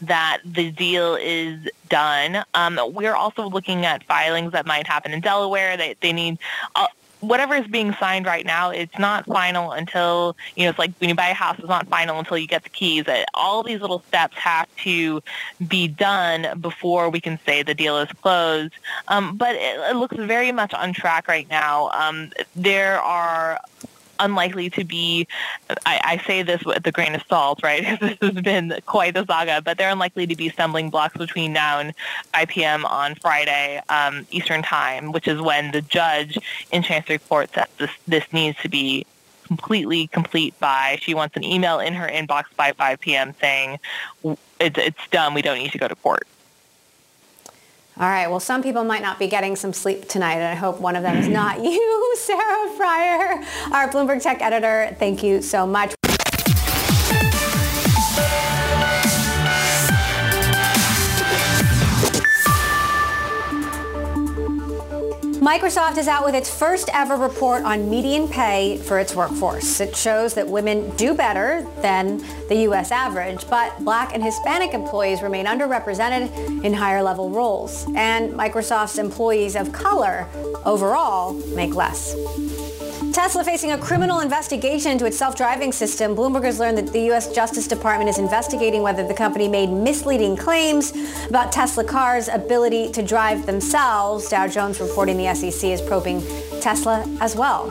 that 0.00 0.38
the 0.44 0.70
deal 0.70 1.16
is 1.16 1.68
done. 1.88 2.42
Um, 2.54 2.80
we're 2.88 3.14
also 3.14 3.48
looking 3.48 3.84
at 3.84 4.02
filings 4.04 4.52
that 4.52 4.64
might 4.64 4.86
happen 4.86 5.12
in 5.12 5.20
Delaware. 5.20 5.76
They 5.76 5.94
they 6.00 6.12
need. 6.12 6.38
Uh, 6.74 6.86
whatever 7.20 7.54
is 7.54 7.66
being 7.66 7.94
signed 7.94 8.26
right 8.26 8.44
now, 8.44 8.70
it's 8.70 8.98
not 8.98 9.26
final 9.26 9.72
until, 9.72 10.36
you 10.54 10.64
know, 10.64 10.70
it's 10.70 10.78
like 10.78 10.92
when 10.98 11.08
you 11.08 11.14
buy 11.14 11.28
a 11.28 11.34
house, 11.34 11.58
it's 11.58 11.68
not 11.68 11.88
final 11.88 12.18
until 12.18 12.38
you 12.38 12.46
get 12.46 12.62
the 12.62 12.68
keys. 12.68 13.04
All 13.34 13.62
these 13.62 13.80
little 13.80 14.00
steps 14.08 14.36
have 14.36 14.68
to 14.78 15.22
be 15.66 15.88
done 15.88 16.58
before 16.60 17.10
we 17.10 17.20
can 17.20 17.38
say 17.46 17.62
the 17.62 17.74
deal 17.74 17.98
is 17.98 18.10
closed. 18.22 18.74
Um, 19.08 19.36
but 19.36 19.54
it, 19.54 19.78
it, 19.90 19.96
looks 19.96 20.16
very 20.16 20.52
much 20.52 20.74
on 20.74 20.92
track 20.92 21.28
right 21.28 21.48
now. 21.48 21.90
Um, 21.90 22.30
there 22.54 23.00
are 23.00 23.60
unlikely 24.18 24.70
to 24.70 24.84
be, 24.84 25.26
I, 25.84 26.00
I 26.04 26.26
say 26.26 26.42
this 26.42 26.64
with 26.64 26.86
a 26.86 26.92
grain 26.92 27.14
of 27.14 27.22
salt, 27.28 27.60
right? 27.62 27.98
this 28.00 28.18
has 28.20 28.42
been 28.42 28.74
quite 28.86 29.14
the 29.14 29.24
saga, 29.24 29.62
but 29.62 29.78
they're 29.78 29.90
unlikely 29.90 30.26
to 30.26 30.36
be 30.36 30.48
stumbling 30.48 30.90
blocks 30.90 31.16
between 31.16 31.52
now 31.52 31.78
and 31.78 31.94
5 32.32 32.48
p.m. 32.48 32.84
on 32.86 33.14
Friday 33.16 33.80
um, 33.88 34.26
Eastern 34.30 34.62
Time, 34.62 35.12
which 35.12 35.28
is 35.28 35.40
when 35.40 35.72
the 35.72 35.82
judge 35.82 36.38
in 36.72 36.82
Chancery 36.82 37.18
Court 37.18 37.50
says 37.52 37.66
this, 37.78 37.90
this 38.06 38.32
needs 38.32 38.58
to 38.58 38.68
be 38.68 39.06
completely 39.46 40.08
complete 40.08 40.58
by. 40.58 40.98
She 41.00 41.14
wants 41.14 41.36
an 41.36 41.44
email 41.44 41.78
in 41.78 41.94
her 41.94 42.08
inbox 42.08 42.44
by 42.56 42.72
5 42.72 43.00
p.m. 43.00 43.34
saying 43.40 43.78
it's, 44.24 44.78
it's 44.78 45.08
done. 45.10 45.34
We 45.34 45.42
don't 45.42 45.58
need 45.58 45.72
to 45.72 45.78
go 45.78 45.88
to 45.88 45.94
court. 45.96 46.26
All 47.98 48.06
right. 48.06 48.28
Well, 48.28 48.40
some 48.40 48.62
people 48.62 48.84
might 48.84 49.00
not 49.00 49.18
be 49.18 49.26
getting 49.26 49.56
some 49.56 49.72
sleep 49.72 50.06
tonight, 50.06 50.34
and 50.34 50.44
I 50.44 50.54
hope 50.54 50.80
one 50.80 50.96
of 50.96 51.02
them 51.02 51.16
is 51.16 51.28
not 51.28 51.64
you, 51.64 52.14
Sarah 52.18 52.70
Frier, 52.76 53.42
our 53.72 53.88
Bloomberg 53.88 54.22
Tech 54.22 54.42
editor. 54.42 54.94
Thank 54.98 55.22
you 55.22 55.40
so 55.40 55.66
much. 55.66 55.95
Microsoft 65.46 65.96
is 65.96 66.08
out 66.08 66.24
with 66.24 66.34
its 66.34 66.52
first 66.52 66.90
ever 66.92 67.14
report 67.14 67.62
on 67.62 67.88
median 67.88 68.26
pay 68.26 68.78
for 68.78 68.98
its 68.98 69.14
workforce. 69.14 69.78
It 69.80 69.94
shows 69.94 70.34
that 70.34 70.48
women 70.48 70.90
do 70.96 71.14
better 71.14 71.64
than 71.82 72.18
the 72.48 72.62
U.S. 72.62 72.90
average, 72.90 73.48
but 73.48 73.78
black 73.84 74.12
and 74.12 74.24
Hispanic 74.24 74.74
employees 74.74 75.22
remain 75.22 75.46
underrepresented 75.46 76.64
in 76.64 76.74
higher 76.74 77.00
level 77.00 77.30
roles. 77.30 77.86
And 77.94 78.32
Microsoft's 78.32 78.98
employees 78.98 79.54
of 79.54 79.70
color 79.70 80.26
overall 80.64 81.34
make 81.54 81.76
less. 81.76 82.16
Tesla 83.16 83.42
facing 83.42 83.72
a 83.72 83.78
criminal 83.78 84.20
investigation 84.20 84.92
into 84.92 85.06
its 85.06 85.16
self-driving 85.16 85.72
system. 85.72 86.14
Bloomberg 86.14 86.44
has 86.44 86.60
learned 86.60 86.76
that 86.76 86.92
the 86.92 87.00
U.S. 87.04 87.32
Justice 87.32 87.66
Department 87.66 88.10
is 88.10 88.18
investigating 88.18 88.82
whether 88.82 89.08
the 89.08 89.14
company 89.14 89.48
made 89.48 89.70
misleading 89.70 90.36
claims 90.36 90.92
about 91.26 91.50
Tesla 91.50 91.82
cars' 91.82 92.28
ability 92.28 92.92
to 92.92 93.02
drive 93.02 93.46
themselves. 93.46 94.28
Dow 94.28 94.46
Jones 94.46 94.80
reporting 94.80 95.16
the 95.16 95.34
SEC 95.34 95.70
is 95.70 95.80
probing 95.80 96.20
Tesla 96.60 97.06
as 97.22 97.34
well. 97.34 97.70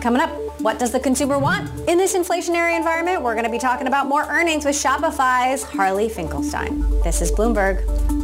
Coming 0.00 0.22
up, 0.22 0.30
what 0.62 0.78
does 0.78 0.90
the 0.90 1.00
consumer 1.00 1.38
want 1.38 1.68
in 1.86 1.98
this 1.98 2.16
inflationary 2.16 2.74
environment? 2.78 3.20
We're 3.20 3.34
going 3.34 3.44
to 3.44 3.50
be 3.50 3.58
talking 3.58 3.88
about 3.88 4.06
more 4.06 4.22
earnings 4.30 4.64
with 4.64 4.74
Shopify's 4.74 5.64
Harley 5.64 6.08
Finkelstein. 6.08 6.80
This 7.02 7.20
is 7.20 7.30
Bloomberg. 7.30 8.23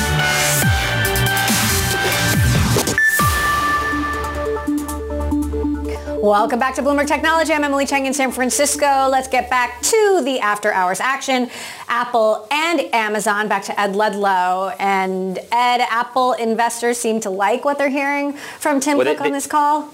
Welcome 6.21 6.59
back 6.59 6.75
to 6.75 6.83
Bloomberg 6.83 7.07
Technology. 7.07 7.51
I'm 7.51 7.63
Emily 7.63 7.87
Chang 7.87 8.05
in 8.05 8.13
San 8.13 8.31
Francisco. 8.31 9.07
Let's 9.09 9.27
get 9.27 9.49
back 9.49 9.81
to 9.81 10.21
the 10.23 10.39
after 10.39 10.71
hours 10.71 10.99
action. 10.99 11.49
Apple 11.87 12.47
and 12.51 12.81
Amazon. 12.93 13.47
Back 13.47 13.63
to 13.63 13.79
Ed 13.79 13.95
Ludlow. 13.95 14.71
And 14.79 15.39
Ed, 15.51 15.81
Apple 15.89 16.33
investors 16.33 16.99
seem 16.99 17.21
to 17.21 17.31
like 17.31 17.65
what 17.65 17.79
they're 17.79 17.89
hearing 17.89 18.33
from 18.33 18.79
Tim 18.79 18.99
well, 18.99 19.15
Cook 19.15 19.25
on 19.25 19.31
this 19.31 19.47
call 19.47 19.89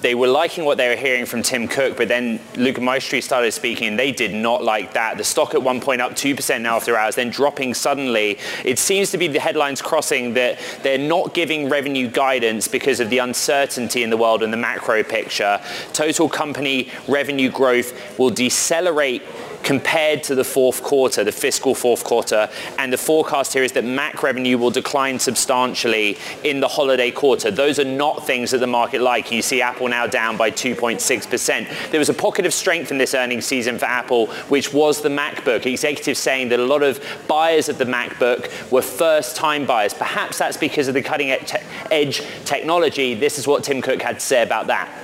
they 0.00 0.14
were 0.14 0.28
liking 0.28 0.64
what 0.64 0.78
they 0.78 0.88
were 0.88 0.96
hearing 0.96 1.26
from 1.26 1.42
Tim 1.42 1.68
Cook, 1.68 1.98
but 1.98 2.08
then 2.08 2.40
Luca 2.56 2.80
Maestri 2.80 3.22
started 3.22 3.52
speaking 3.52 3.88
and 3.88 3.98
they 3.98 4.12
did 4.12 4.34
not 4.34 4.64
like 4.64 4.94
that. 4.94 5.18
The 5.18 5.24
stock 5.24 5.52
at 5.54 5.62
one 5.62 5.78
point 5.80 6.00
up 6.00 6.12
2% 6.12 6.62
now 6.62 6.76
after 6.76 6.96
hours, 6.96 7.16
then 7.16 7.28
dropping 7.28 7.74
suddenly. 7.74 8.38
It 8.64 8.78
seems 8.78 9.10
to 9.10 9.18
be 9.18 9.28
the 9.28 9.40
headlines 9.40 9.82
crossing 9.82 10.32
that 10.34 10.58
they're 10.82 10.96
not 10.96 11.34
giving 11.34 11.68
revenue 11.68 12.08
guidance 12.08 12.66
because 12.66 12.98
of 12.98 13.10
the 13.10 13.18
uncertainty 13.18 14.02
in 14.02 14.08
the 14.08 14.16
world 14.16 14.42
and 14.42 14.50
the 14.52 14.56
macro 14.56 15.02
picture. 15.02 15.60
Total 15.92 16.30
company 16.30 16.90
revenue 17.06 17.50
growth 17.50 18.18
will 18.18 18.30
decelerate 18.30 19.22
compared 19.64 20.22
to 20.22 20.34
the 20.34 20.44
fourth 20.44 20.82
quarter, 20.82 21.24
the 21.24 21.32
fiscal 21.32 21.74
fourth 21.74 22.04
quarter. 22.04 22.48
And 22.78 22.92
the 22.92 22.98
forecast 22.98 23.54
here 23.54 23.64
is 23.64 23.72
that 23.72 23.84
Mac 23.84 24.22
revenue 24.22 24.58
will 24.58 24.70
decline 24.70 25.18
substantially 25.18 26.18
in 26.44 26.60
the 26.60 26.68
holiday 26.68 27.10
quarter. 27.10 27.50
Those 27.50 27.78
are 27.78 27.84
not 27.84 28.26
things 28.26 28.50
that 28.52 28.58
the 28.58 28.66
market 28.66 29.00
like. 29.00 29.32
You 29.32 29.42
see 29.42 29.62
Apple 29.62 29.88
now 29.88 30.06
down 30.06 30.36
by 30.36 30.50
2.6%. 30.50 31.90
There 31.90 31.98
was 31.98 32.10
a 32.10 32.14
pocket 32.14 32.46
of 32.46 32.52
strength 32.52 32.90
in 32.90 32.98
this 32.98 33.14
earnings 33.14 33.46
season 33.46 33.78
for 33.78 33.86
Apple, 33.86 34.26
which 34.48 34.72
was 34.72 35.00
the 35.00 35.08
MacBook. 35.08 35.66
Executives 35.66 36.20
saying 36.20 36.50
that 36.50 36.60
a 36.60 36.64
lot 36.64 36.82
of 36.82 37.00
buyers 37.26 37.68
of 37.68 37.78
the 37.78 37.84
MacBook 37.84 38.70
were 38.70 38.82
first-time 38.82 39.64
buyers. 39.64 39.94
Perhaps 39.94 40.38
that's 40.38 40.56
because 40.56 40.88
of 40.88 40.94
the 40.94 41.02
cutting-edge 41.02 42.22
technology. 42.44 43.14
This 43.14 43.38
is 43.38 43.46
what 43.46 43.64
Tim 43.64 43.80
Cook 43.80 44.02
had 44.02 44.16
to 44.16 44.24
say 44.24 44.42
about 44.42 44.66
that. 44.66 45.03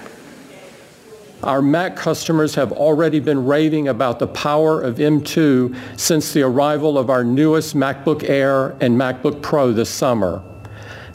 Our 1.43 1.63
Mac 1.63 1.97
customers 1.97 2.55
have 2.57 2.71
already 2.71 3.19
been 3.19 3.47
raving 3.47 3.89
about 3.89 4.19
the 4.19 4.27
power 4.27 4.79
of 4.83 4.97
M2 4.97 5.75
since 5.99 6.35
the 6.35 6.43
arrival 6.43 6.99
of 6.99 7.09
our 7.09 7.25
newest 7.25 7.75
MacBook 7.75 8.29
Air 8.29 8.77
and 8.83 8.99
MacBook 8.99 9.41
Pro 9.41 9.73
this 9.73 9.89
summer. 9.89 10.43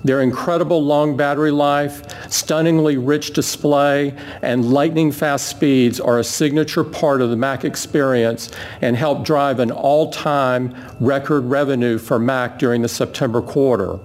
Their 0.03 0.21
incredible 0.21 0.83
long 0.83 1.15
battery 1.15 1.51
life, 1.51 2.01
stunningly 2.31 2.97
rich 2.97 3.33
display, 3.33 4.15
and 4.41 4.71
lightning 4.71 5.11
fast 5.11 5.47
speeds 5.47 5.99
are 5.99 6.17
a 6.17 6.23
signature 6.23 6.83
part 6.83 7.21
of 7.21 7.29
the 7.29 7.37
Mac 7.37 7.63
experience 7.63 8.49
and 8.81 8.95
help 8.95 9.25
drive 9.25 9.59
an 9.59 9.69
all-time 9.69 10.75
record 10.99 11.45
revenue 11.45 11.99
for 11.99 12.17
Mac 12.17 12.57
during 12.57 12.81
the 12.81 12.89
September 12.89 13.43
quarter. 13.43 13.99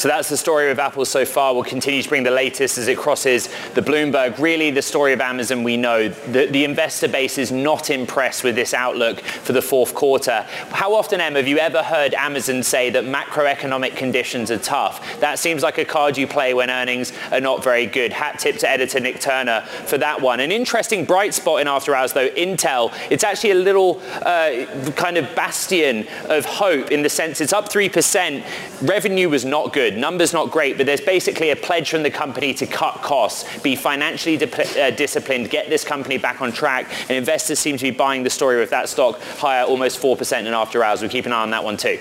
So 0.00 0.08
that's 0.08 0.30
the 0.30 0.36
story 0.38 0.70
of 0.70 0.78
Apple 0.78 1.04
so 1.04 1.26
far. 1.26 1.52
We'll 1.52 1.62
continue 1.62 2.02
to 2.02 2.08
bring 2.08 2.22
the 2.22 2.30
latest 2.30 2.78
as 2.78 2.88
it 2.88 2.96
crosses 2.96 3.50
the 3.74 3.82
Bloomberg. 3.82 4.38
Really, 4.38 4.70
the 4.70 4.80
story 4.80 5.12
of 5.12 5.20
Amazon 5.20 5.62
we 5.62 5.76
know. 5.76 6.08
The, 6.08 6.46
the 6.46 6.64
investor 6.64 7.06
base 7.06 7.36
is 7.36 7.52
not 7.52 7.90
impressed 7.90 8.42
with 8.42 8.54
this 8.54 8.72
outlook 8.72 9.20
for 9.20 9.52
the 9.52 9.60
fourth 9.60 9.94
quarter. 9.94 10.46
How 10.70 10.94
often, 10.94 11.20
Em, 11.20 11.34
have 11.34 11.46
you 11.46 11.58
ever 11.58 11.82
heard 11.82 12.14
Amazon 12.14 12.62
say 12.62 12.88
that 12.88 13.04
macroeconomic 13.04 13.94
conditions 13.94 14.50
are 14.50 14.58
tough? 14.58 15.20
That 15.20 15.38
seems 15.38 15.62
like 15.62 15.76
a 15.76 15.84
card 15.84 16.16
you 16.16 16.26
play 16.26 16.54
when 16.54 16.70
earnings 16.70 17.12
are 17.30 17.42
not 17.42 17.62
very 17.62 17.84
good. 17.84 18.10
Hat 18.10 18.38
tip 18.38 18.56
to 18.60 18.70
editor 18.70 19.00
Nick 19.00 19.20
Turner 19.20 19.66
for 19.84 19.98
that 19.98 20.22
one. 20.22 20.40
An 20.40 20.50
interesting 20.50 21.04
bright 21.04 21.34
spot 21.34 21.60
in 21.60 21.68
after 21.68 21.94
hours, 21.94 22.14
though, 22.14 22.30
Intel. 22.30 22.90
It's 23.10 23.22
actually 23.22 23.50
a 23.50 23.56
little 23.56 24.00
uh, 24.22 24.64
kind 24.96 25.18
of 25.18 25.34
bastion 25.34 26.08
of 26.30 26.46
hope 26.46 26.90
in 26.90 27.02
the 27.02 27.10
sense 27.10 27.42
it's 27.42 27.52
up 27.52 27.68
3%. 27.68 28.42
Revenue 28.80 29.28
was 29.28 29.44
not 29.44 29.74
good 29.74 29.89
good. 29.90 30.00
Numbers 30.00 30.32
not 30.32 30.50
great, 30.50 30.76
but 30.76 30.86
there's 30.86 31.00
basically 31.00 31.50
a 31.50 31.56
pledge 31.56 31.90
from 31.90 32.02
the 32.02 32.10
company 32.10 32.54
to 32.54 32.66
cut 32.66 32.94
costs, 33.02 33.60
be 33.60 33.76
financially 33.76 34.36
uh, 34.36 34.90
disciplined, 34.90 35.50
get 35.50 35.68
this 35.68 35.84
company 35.84 36.18
back 36.18 36.40
on 36.40 36.52
track. 36.52 36.86
And 37.02 37.12
investors 37.12 37.58
seem 37.58 37.76
to 37.76 37.82
be 37.82 37.90
buying 37.90 38.22
the 38.22 38.30
story 38.30 38.58
with 38.58 38.70
that 38.70 38.88
stock 38.88 39.20
higher, 39.38 39.64
almost 39.64 40.00
4% 40.00 40.40
in 40.40 40.46
after 40.48 40.82
hours. 40.82 41.00
We'll 41.00 41.10
keep 41.10 41.26
an 41.26 41.32
eye 41.32 41.42
on 41.42 41.50
that 41.50 41.64
one 41.64 41.76
too. 41.76 41.98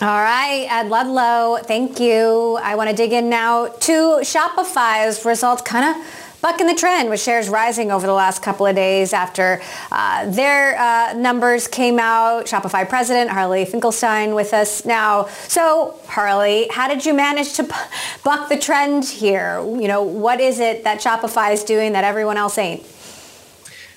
All 0.00 0.08
right, 0.08 0.66
Ed 0.68 0.88
Ludlow, 0.88 1.58
thank 1.62 2.00
you. 2.00 2.58
I 2.60 2.74
want 2.74 2.90
to 2.90 2.96
dig 2.96 3.12
in 3.12 3.28
now 3.28 3.68
to 3.68 3.92
Shopify's 4.22 5.24
results, 5.24 5.62
kind 5.62 5.96
of 5.96 6.31
bucking 6.42 6.66
the 6.66 6.74
trend 6.74 7.08
with 7.08 7.20
shares 7.20 7.48
rising 7.48 7.90
over 7.90 8.06
the 8.06 8.12
last 8.12 8.42
couple 8.42 8.66
of 8.66 8.74
days 8.74 9.12
after 9.12 9.62
uh, 9.92 10.28
their 10.28 10.76
uh, 10.78 11.14
numbers 11.14 11.68
came 11.68 11.98
out. 11.98 12.46
Shopify 12.46 12.86
president 12.86 13.30
Harley 13.30 13.64
Finkelstein 13.64 14.34
with 14.34 14.52
us 14.52 14.84
now. 14.84 15.26
So 15.48 15.98
Harley, 16.06 16.68
how 16.68 16.88
did 16.88 17.06
you 17.06 17.14
manage 17.14 17.54
to 17.54 17.74
buck 18.24 18.48
the 18.48 18.58
trend 18.58 19.04
here? 19.04 19.60
You 19.60 19.88
know, 19.88 20.02
what 20.02 20.40
is 20.40 20.58
it 20.58 20.84
that 20.84 21.00
Shopify 21.00 21.52
is 21.52 21.62
doing 21.62 21.92
that 21.92 22.04
everyone 22.04 22.36
else 22.36 22.58
ain't? 22.58 22.84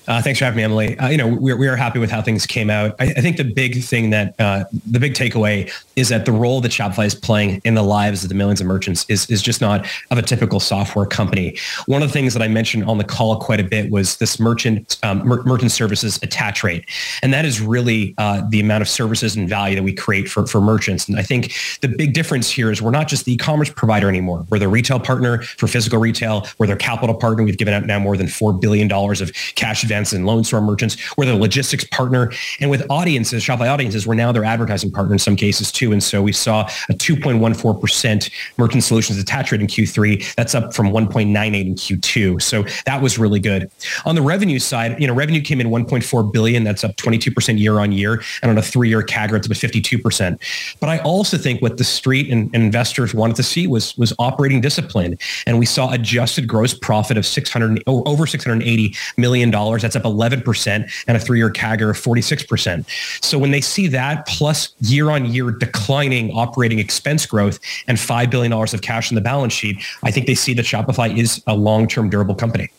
Uh, 0.08 0.22
thanks 0.22 0.38
for 0.38 0.44
having 0.44 0.56
me, 0.56 0.62
Emily. 0.62 0.98
Uh, 0.98 1.08
you 1.08 1.16
know, 1.16 1.28
we're, 1.28 1.56
we 1.56 1.66
are 1.66 1.76
happy 1.76 1.98
with 1.98 2.10
how 2.10 2.22
things 2.22 2.46
came 2.46 2.70
out. 2.70 2.94
I, 3.00 3.06
I 3.06 3.20
think 3.20 3.36
the 3.36 3.44
big 3.44 3.82
thing 3.82 4.10
that 4.10 4.34
uh, 4.38 4.64
the 4.86 5.00
big 5.00 5.14
takeaway 5.14 5.72
is 5.96 6.10
that 6.10 6.26
the 6.26 6.32
role 6.32 6.60
that 6.60 6.70
Shopify 6.70 7.06
is 7.06 7.14
playing 7.14 7.60
in 7.64 7.74
the 7.74 7.82
lives 7.82 8.22
of 8.22 8.28
the 8.28 8.34
millions 8.34 8.60
of 8.60 8.66
merchants 8.66 9.04
is, 9.08 9.28
is 9.30 9.42
just 9.42 9.60
not 9.60 9.86
of 10.10 10.18
a 10.18 10.22
typical 10.22 10.60
software 10.60 11.06
company. 11.06 11.56
One 11.86 12.02
of 12.02 12.08
the 12.08 12.12
things 12.12 12.34
that 12.34 12.42
I 12.42 12.48
mentioned 12.48 12.84
on 12.84 12.98
the 12.98 13.04
call 13.04 13.36
quite 13.40 13.60
a 13.60 13.64
bit 13.64 13.90
was 13.90 14.16
this 14.18 14.38
merchant 14.38 14.96
um, 15.02 15.26
mer- 15.26 15.42
merchant 15.42 15.72
services 15.72 16.18
attach 16.22 16.62
rate. 16.62 16.84
And 17.22 17.32
that 17.32 17.44
is 17.44 17.60
really 17.60 18.14
uh, 18.18 18.42
the 18.48 18.60
amount 18.60 18.82
of 18.82 18.88
services 18.88 19.34
and 19.34 19.48
value 19.48 19.74
that 19.74 19.82
we 19.82 19.92
create 19.92 20.28
for, 20.28 20.46
for 20.46 20.60
merchants. 20.60 21.08
And 21.08 21.18
I 21.18 21.22
think 21.22 21.54
the 21.80 21.88
big 21.88 22.12
difference 22.12 22.50
here 22.50 22.70
is 22.70 22.80
we're 22.80 22.90
not 22.90 23.08
just 23.08 23.24
the 23.24 23.32
e-commerce 23.32 23.70
provider 23.70 24.08
anymore. 24.08 24.46
We're 24.50 24.58
the 24.58 24.68
retail 24.68 25.00
partner 25.00 25.42
for 25.42 25.66
physical 25.66 25.98
retail. 25.98 26.46
We're 26.58 26.66
their 26.66 26.76
capital 26.76 27.14
partner. 27.14 27.42
We've 27.42 27.58
given 27.58 27.74
out 27.74 27.86
now 27.86 27.98
more 27.98 28.16
than 28.16 28.26
$4 28.26 28.60
billion 28.60 28.92
of 28.92 29.32
cash 29.54 29.82
advance 29.96 30.12
and 30.12 30.26
loans 30.26 30.50
to 30.50 30.56
our 30.56 30.62
merchants. 30.62 30.96
We're 31.16 31.26
their 31.26 31.34
logistics 31.34 31.84
partner. 31.84 32.30
And 32.60 32.70
with 32.70 32.84
audiences, 32.90 33.42
Shopify 33.42 33.72
audiences, 33.72 34.06
we're 34.06 34.14
now 34.14 34.30
their 34.30 34.44
advertising 34.44 34.90
partner 34.90 35.14
in 35.14 35.18
some 35.18 35.36
cases 35.36 35.72
too. 35.72 35.92
And 35.92 36.02
so 36.02 36.22
we 36.22 36.32
saw 36.32 36.68
a 36.88 36.92
2.14% 36.92 38.30
merchant 38.58 38.84
solutions 38.84 39.18
attach 39.18 39.52
rate 39.52 39.60
in 39.60 39.66
Q3. 39.66 40.34
That's 40.34 40.54
up 40.54 40.74
from 40.74 40.88
1.98 40.88 41.66
in 41.66 41.74
Q2. 41.74 42.42
So 42.42 42.64
that 42.84 43.00
was 43.00 43.18
really 43.18 43.40
good. 43.40 43.70
On 44.04 44.14
the 44.14 44.22
revenue 44.22 44.58
side, 44.58 45.00
you 45.00 45.06
know, 45.06 45.14
revenue 45.14 45.40
came 45.40 45.60
in 45.60 45.68
1.4 45.68 46.32
billion. 46.32 46.64
That's 46.64 46.84
up 46.84 46.96
22% 46.96 47.58
year 47.58 47.78
on 47.78 47.92
year. 47.92 48.22
And 48.42 48.50
on 48.50 48.58
a 48.58 48.62
three-year 48.62 49.02
CAGR, 49.02 49.36
it's 49.36 49.46
about 49.46 49.58
52%. 49.58 50.76
But 50.80 50.90
I 50.90 50.98
also 50.98 51.38
think 51.38 51.62
what 51.62 51.78
the 51.78 51.84
street 51.84 52.30
and, 52.30 52.50
and 52.54 52.62
investors 52.62 53.14
wanted 53.14 53.36
to 53.36 53.42
see 53.42 53.66
was, 53.66 53.96
was 53.96 54.12
operating 54.18 54.60
discipline. 54.60 55.18
And 55.46 55.58
we 55.58 55.66
saw 55.66 55.90
adjusted 55.92 56.46
gross 56.46 56.74
profit 56.74 57.16
of 57.16 57.24
600, 57.24 57.82
over 57.86 58.26
$680 58.26 58.96
million. 59.16 59.50
Up 59.94 60.02
11% 60.02 61.04
and 61.06 61.16
a 61.16 61.20
three-year 61.20 61.50
CAGR 61.50 61.90
of 61.90 61.96
46%. 61.96 62.84
So 63.24 63.38
when 63.38 63.50
they 63.50 63.60
see 63.60 63.86
that 63.88 64.26
plus 64.26 64.74
year-on-year 64.80 65.52
declining 65.52 66.32
operating 66.32 66.78
expense 66.78 67.26
growth 67.26 67.60
and 67.86 67.98
$5 67.98 68.30
billion 68.30 68.52
of 68.52 68.82
cash 68.82 69.10
in 69.10 69.14
the 69.14 69.20
balance 69.20 69.52
sheet, 69.52 69.84
I 70.02 70.10
think 70.10 70.26
they 70.26 70.34
see 70.34 70.54
that 70.54 70.64
Shopify 70.64 71.16
is 71.16 71.42
a 71.46 71.54
long-term 71.54 72.10
durable 72.10 72.34
company. 72.34 72.70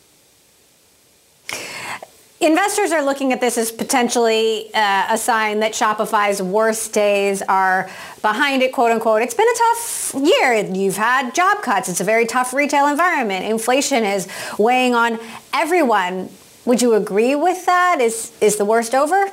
Investors 2.39 2.91
are 2.91 3.04
looking 3.04 3.34
at 3.34 3.41
this 3.41 3.58
as 3.58 3.72
potentially 3.72 4.70
uh, 4.76 5.08
a 5.10 5.17
sign 5.17 5.62
that 5.62 5.72
Shopify's 5.72 6.39
worst 6.39 6.93
days 6.93 7.41
are 7.41 7.89
behind 8.22 8.62
it, 8.62 8.72
quote 8.74 8.91
unquote. 8.91 9.24
It's 9.24 9.34
been 9.34 9.48
a 9.48 9.58
tough 9.58 10.13
year. 10.24 10.54
You've 10.54 10.98
had 10.98 11.34
job 11.34 11.63
cuts. 11.63 11.89
It's 11.89 12.00
a 12.00 12.04
very 12.04 12.28
tough 12.28 12.54
retail 12.54 12.86
environment. 12.86 13.46
Inflation 13.46 14.04
is 14.04 14.28
weighing 14.60 14.93
on 14.93 15.17
everyone. 15.52 16.30
Would 16.68 16.82
you 16.82 16.96
agree 16.96 17.34
with 17.34 17.66
that? 17.66 18.02
Is 18.02 18.34
is 18.42 18.58
the 18.58 18.66
worst 18.66 18.94
over? 18.94 19.32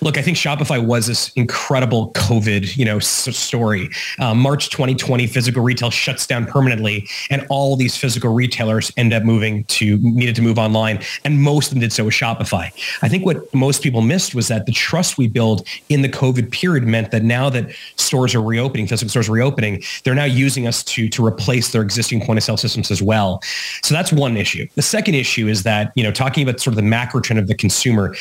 Look, 0.00 0.18
I 0.18 0.22
think 0.22 0.36
Shopify 0.36 0.84
was 0.84 1.06
this 1.06 1.30
incredible 1.30 2.12
COVID, 2.12 2.76
you 2.76 2.84
know, 2.84 2.98
story. 2.98 3.90
Uh, 4.18 4.34
March 4.34 4.70
2020, 4.70 5.26
physical 5.26 5.62
retail 5.62 5.90
shuts 5.90 6.26
down 6.26 6.46
permanently, 6.46 7.08
and 7.30 7.46
all 7.48 7.76
these 7.76 7.96
physical 7.96 8.32
retailers 8.32 8.92
end 8.96 9.12
up 9.12 9.22
moving 9.22 9.64
to 9.64 9.98
needed 9.98 10.34
to 10.36 10.42
move 10.42 10.58
online, 10.58 11.02
and 11.24 11.40
most 11.42 11.68
of 11.68 11.74
them 11.74 11.80
did 11.80 11.92
so 11.92 12.04
with 12.04 12.14
Shopify. 12.14 12.70
I 13.02 13.08
think 13.08 13.24
what 13.24 13.52
most 13.54 13.82
people 13.82 14.02
missed 14.02 14.34
was 14.34 14.48
that 14.48 14.66
the 14.66 14.72
trust 14.72 15.18
we 15.18 15.28
build 15.28 15.66
in 15.88 16.02
the 16.02 16.08
COVID 16.08 16.50
period 16.50 16.84
meant 16.84 17.10
that 17.10 17.22
now 17.22 17.50
that 17.50 17.70
stores 17.96 18.34
are 18.34 18.42
reopening, 18.42 18.86
physical 18.86 19.10
stores 19.10 19.28
are 19.28 19.32
reopening, 19.32 19.82
they're 20.04 20.14
now 20.14 20.24
using 20.24 20.66
us 20.66 20.82
to 20.84 21.08
to 21.08 21.24
replace 21.24 21.72
their 21.72 21.82
existing 21.82 22.24
point 22.24 22.38
of 22.38 22.44
sale 22.44 22.56
systems 22.56 22.90
as 22.90 23.02
well. 23.02 23.42
So 23.82 23.94
that's 23.94 24.12
one 24.12 24.36
issue. 24.36 24.66
The 24.74 24.82
second 24.82 25.14
issue 25.14 25.48
is 25.48 25.62
that 25.64 25.92
you 25.94 26.02
know 26.02 26.12
talking 26.12 26.42
about 26.42 26.60
sort 26.60 26.72
of 26.72 26.76
the 26.76 26.82
macro 26.82 27.20
trend 27.20 27.40
of 27.40 27.48
the 27.48 27.54
consumer 27.54 28.14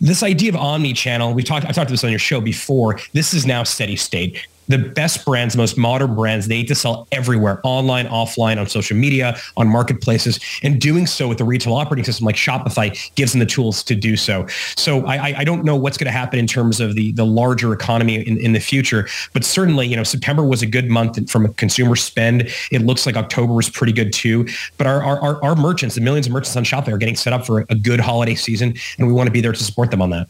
this 0.00 0.22
idea 0.22 0.50
of 0.50 0.56
omni-channel, 0.56 1.34
we 1.34 1.42
talked, 1.42 1.64
I 1.64 1.68
talked 1.68 1.78
about 1.78 1.90
this 1.90 2.04
on 2.04 2.10
your 2.10 2.18
show 2.18 2.40
before. 2.40 2.98
This 3.12 3.34
is 3.34 3.46
now 3.46 3.62
steady 3.62 3.96
state 3.96 4.46
the 4.70 4.78
best 4.78 5.24
brands, 5.24 5.56
most 5.56 5.76
modern 5.76 6.14
brands, 6.14 6.48
they 6.48 6.56
need 6.56 6.68
to 6.68 6.74
sell 6.74 7.06
everywhere, 7.12 7.60
online, 7.64 8.06
offline, 8.06 8.58
on 8.58 8.66
social 8.66 8.96
media, 8.96 9.36
on 9.56 9.68
marketplaces, 9.68 10.38
and 10.62 10.80
doing 10.80 11.06
so 11.06 11.28
with 11.28 11.38
the 11.38 11.44
retail 11.44 11.74
operating 11.74 12.04
system 12.04 12.24
like 12.24 12.36
Shopify 12.36 13.14
gives 13.14 13.32
them 13.32 13.40
the 13.40 13.46
tools 13.46 13.82
to 13.84 13.94
do 13.94 14.16
so. 14.16 14.46
So 14.76 15.04
I, 15.06 15.38
I 15.38 15.44
don't 15.44 15.64
know 15.64 15.76
what's 15.76 15.98
going 15.98 16.06
to 16.06 16.12
happen 16.12 16.38
in 16.38 16.46
terms 16.46 16.80
of 16.80 16.94
the, 16.94 17.12
the 17.12 17.24
larger 17.24 17.72
economy 17.72 18.16
in, 18.26 18.38
in 18.38 18.52
the 18.52 18.60
future, 18.60 19.08
but 19.32 19.44
certainly, 19.44 19.86
you 19.86 19.96
know, 19.96 20.04
September 20.04 20.44
was 20.44 20.62
a 20.62 20.66
good 20.66 20.88
month 20.88 21.30
from 21.30 21.44
a 21.44 21.48
consumer 21.54 21.96
spend. 21.96 22.48
It 22.70 22.82
looks 22.82 23.06
like 23.06 23.16
October 23.16 23.52
was 23.52 23.68
pretty 23.68 23.92
good 23.92 24.12
too. 24.12 24.46
But 24.78 24.86
our, 24.86 25.02
our, 25.02 25.42
our 25.44 25.56
merchants, 25.56 25.94
the 25.94 26.00
millions 26.00 26.26
of 26.26 26.32
merchants 26.32 26.56
on 26.56 26.64
Shopify 26.64 26.92
are 26.92 26.98
getting 26.98 27.16
set 27.16 27.32
up 27.32 27.44
for 27.44 27.66
a 27.68 27.74
good 27.74 28.00
holiday 28.00 28.34
season, 28.34 28.74
and 28.98 29.06
we 29.06 29.12
want 29.12 29.26
to 29.26 29.32
be 29.32 29.40
there 29.40 29.52
to 29.52 29.64
support 29.64 29.90
them 29.90 30.02
on 30.02 30.10
that. 30.10 30.28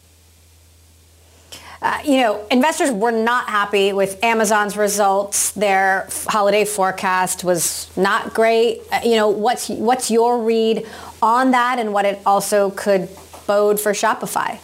Uh, 1.81 1.99
you 2.05 2.17
know, 2.17 2.45
investors 2.51 2.91
were 2.91 3.11
not 3.11 3.49
happy 3.49 3.91
with 3.91 4.23
Amazon's 4.23 4.77
results. 4.77 5.51
Their 5.51 6.07
holiday 6.27 6.63
forecast 6.63 7.43
was 7.43 7.89
not 7.97 8.35
great. 8.35 8.81
Uh, 8.91 8.99
you 9.03 9.15
know, 9.15 9.29
what's 9.29 9.67
what's 9.67 10.11
your 10.11 10.43
read 10.43 10.85
on 11.23 11.51
that, 11.51 11.79
and 11.79 11.91
what 11.91 12.05
it 12.05 12.19
also 12.23 12.69
could 12.69 13.09
bode 13.47 13.79
for 13.79 13.93
Shopify? 13.93 14.59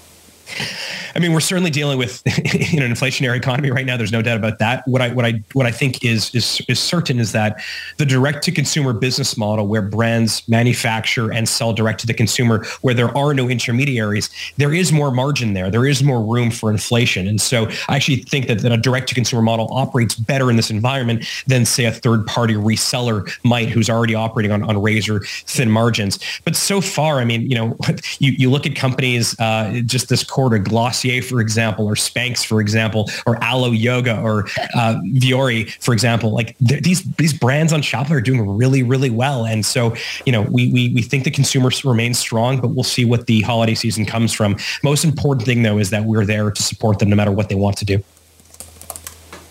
I 1.16 1.20
mean, 1.20 1.34
we're 1.34 1.40
certainly 1.40 1.72
dealing 1.72 1.98
with 1.98 2.22
in 2.74 2.84
an 2.84 2.92
inflationary 2.92 3.38
economy 3.38 3.72
right 3.72 3.86
now. 3.86 3.98
There's 3.98 4.12
no 4.12 4.22
doubt 4.22 4.38
about 4.38 4.60
that. 4.60 4.88
What 4.88 5.02
I 5.02 5.10
what 5.10 5.26
I 5.26 5.42
what 5.54 5.66
I 5.66 5.72
think 5.72 6.06
is 6.06 6.34
is 6.36 6.62
is 6.68 6.80
certain 6.80 7.20
is 7.20 7.32
that 7.32 7.60
the 7.98 8.06
direct 8.06 8.44
to 8.44 8.52
consumer 8.52 8.94
business 8.94 9.38
model, 9.38 9.68
where 9.68 9.82
brands 9.82 10.48
manufacture 10.48 11.32
and 11.32 11.50
sell 11.50 11.74
direct 11.74 12.00
to 12.02 12.08
the 12.08 12.14
consumer, 12.14 12.66
where 12.82 12.94
there 12.94 13.16
are 13.18 13.34
no 13.34 13.50
intermediaries, 13.50 14.30
there 14.58 14.74
is 14.74 14.92
more 14.92 15.12
margin 15.12 15.54
there. 15.54 15.72
There 15.72 15.86
is 15.86 16.04
more 16.04 16.22
room 16.22 16.52
for 16.52 16.70
inflation, 16.70 17.28
and 17.28 17.42
so 17.42 17.68
I 17.88 17.96
actually 17.96 18.18
think 18.18 18.48
that, 18.48 18.60
that 18.60 18.72
a 18.72 18.78
direct 18.78 19.10
to 19.10 19.16
consumer 19.16 19.42
model 19.42 19.68
operates 19.72 20.16
better 20.16 20.50
in 20.50 20.56
this 20.56 20.70
environment 20.70 21.26
than 21.48 21.66
say 21.66 21.86
a 21.86 21.92
third 21.92 22.26
party 22.28 22.54
reseller 22.54 23.30
might, 23.44 23.70
who's 23.70 23.90
already 23.90 24.16
operating 24.16 24.52
on, 24.52 24.64
on 24.64 24.82
razor 24.82 25.22
thin 25.46 25.72
margins. 25.72 26.20
But 26.46 26.56
so 26.56 26.82
far, 26.82 27.20
I 27.20 27.26
mean, 27.26 27.50
you 27.50 27.56
know, 27.56 27.78
you 28.20 28.32
you 28.32 28.52
look 28.52 28.66
at 28.66 28.76
companies 28.76 29.38
uh, 29.40 29.82
just 29.86 30.10
this 30.10 30.24
quarter, 30.38 30.60
Glossier 30.60 30.98
Glossier, 30.98 31.22
for 31.24 31.42
example, 31.42 31.86
or 31.86 31.96
Spanx, 31.96 32.46
for 32.46 32.62
example, 32.62 33.10
or 33.26 33.44
Alo 33.44 33.72
Yoga, 33.72 34.22
or 34.22 34.46
uh, 34.76 35.00
Vuori, 35.16 35.72
for 35.82 35.92
example. 35.92 36.32
Like 36.32 36.56
these 36.60 37.04
these 37.16 37.34
brands 37.34 37.74
on 37.74 37.82
Shopify 37.82 38.12
are 38.12 38.22
doing 38.22 38.48
really, 38.48 38.84
really 38.84 39.10
well. 39.10 39.46
And 39.46 39.66
so, 39.66 39.96
you 40.26 40.32
know, 40.32 40.44
we, 40.44 40.72
we, 40.72 40.94
we 40.94 41.02
think 41.02 41.24
the 41.24 41.32
consumers 41.32 41.84
remain 41.84 42.14
strong, 42.14 42.62
but 42.62 42.70
we'll 42.70 42.84
see 42.84 43.06
what 43.06 43.26
the 43.28 43.42
holiday 43.42 43.76
season 43.76 44.06
comes 44.06 44.34
from. 44.34 44.56
Most 44.84 45.04
important 45.04 45.46
thing, 45.46 45.64
though, 45.64 45.80
is 45.80 45.90
that 45.90 46.04
we're 46.06 46.26
there 46.26 46.52
to 46.52 46.64
support 46.64 47.00
them 47.00 47.10
no 47.10 47.16
matter 47.16 47.32
what 47.32 47.50
they 47.50 47.56
want 47.56 47.78
to 47.78 47.86
do. 47.86 48.04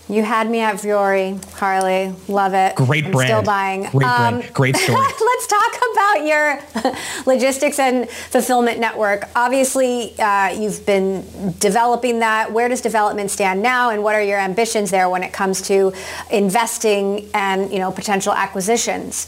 You 0.09 0.23
had 0.23 0.49
me 0.49 0.61
at 0.61 0.77
Vuori, 0.77 1.41
Carly. 1.57 2.15
Love 2.29 2.55
it. 2.55 2.77
Great 2.77 3.07
I'm 3.07 3.11
brand. 3.11 3.29
Still 3.29 3.43
buying. 3.43 3.83
Great 3.91 4.07
um, 4.07 4.39
brand. 4.39 4.55
Great 4.55 4.77
story. 4.77 4.99
let's 4.99 5.47
talk 5.49 5.77
about 5.93 6.25
your 6.25 6.95
logistics 7.27 7.79
and 7.81 8.09
fulfillment 8.09 8.79
network. 8.79 9.25
Obviously, 9.35 10.17
uh, 10.21 10.51
you've 10.51 10.87
been 10.87 11.55
developing 11.59 12.21
that. 12.21 12.53
Where 12.53 12.69
does 12.69 12.81
development 12.81 13.33
stand 13.33 13.63
now, 13.63 13.91
and 13.91 14.05
what 14.05 14.15
are 14.15 14.23
your 14.23 14.39
ambitions 14.39 14.91
there 14.93 15.09
when 15.09 15.25
it 15.25 15.33
comes 15.33 15.61
to 15.63 15.93
investing 16.31 17.29
and 17.35 17.73
you 17.73 17.81
know 17.81 17.91
potential 17.91 18.33
acquisitions? 18.33 19.27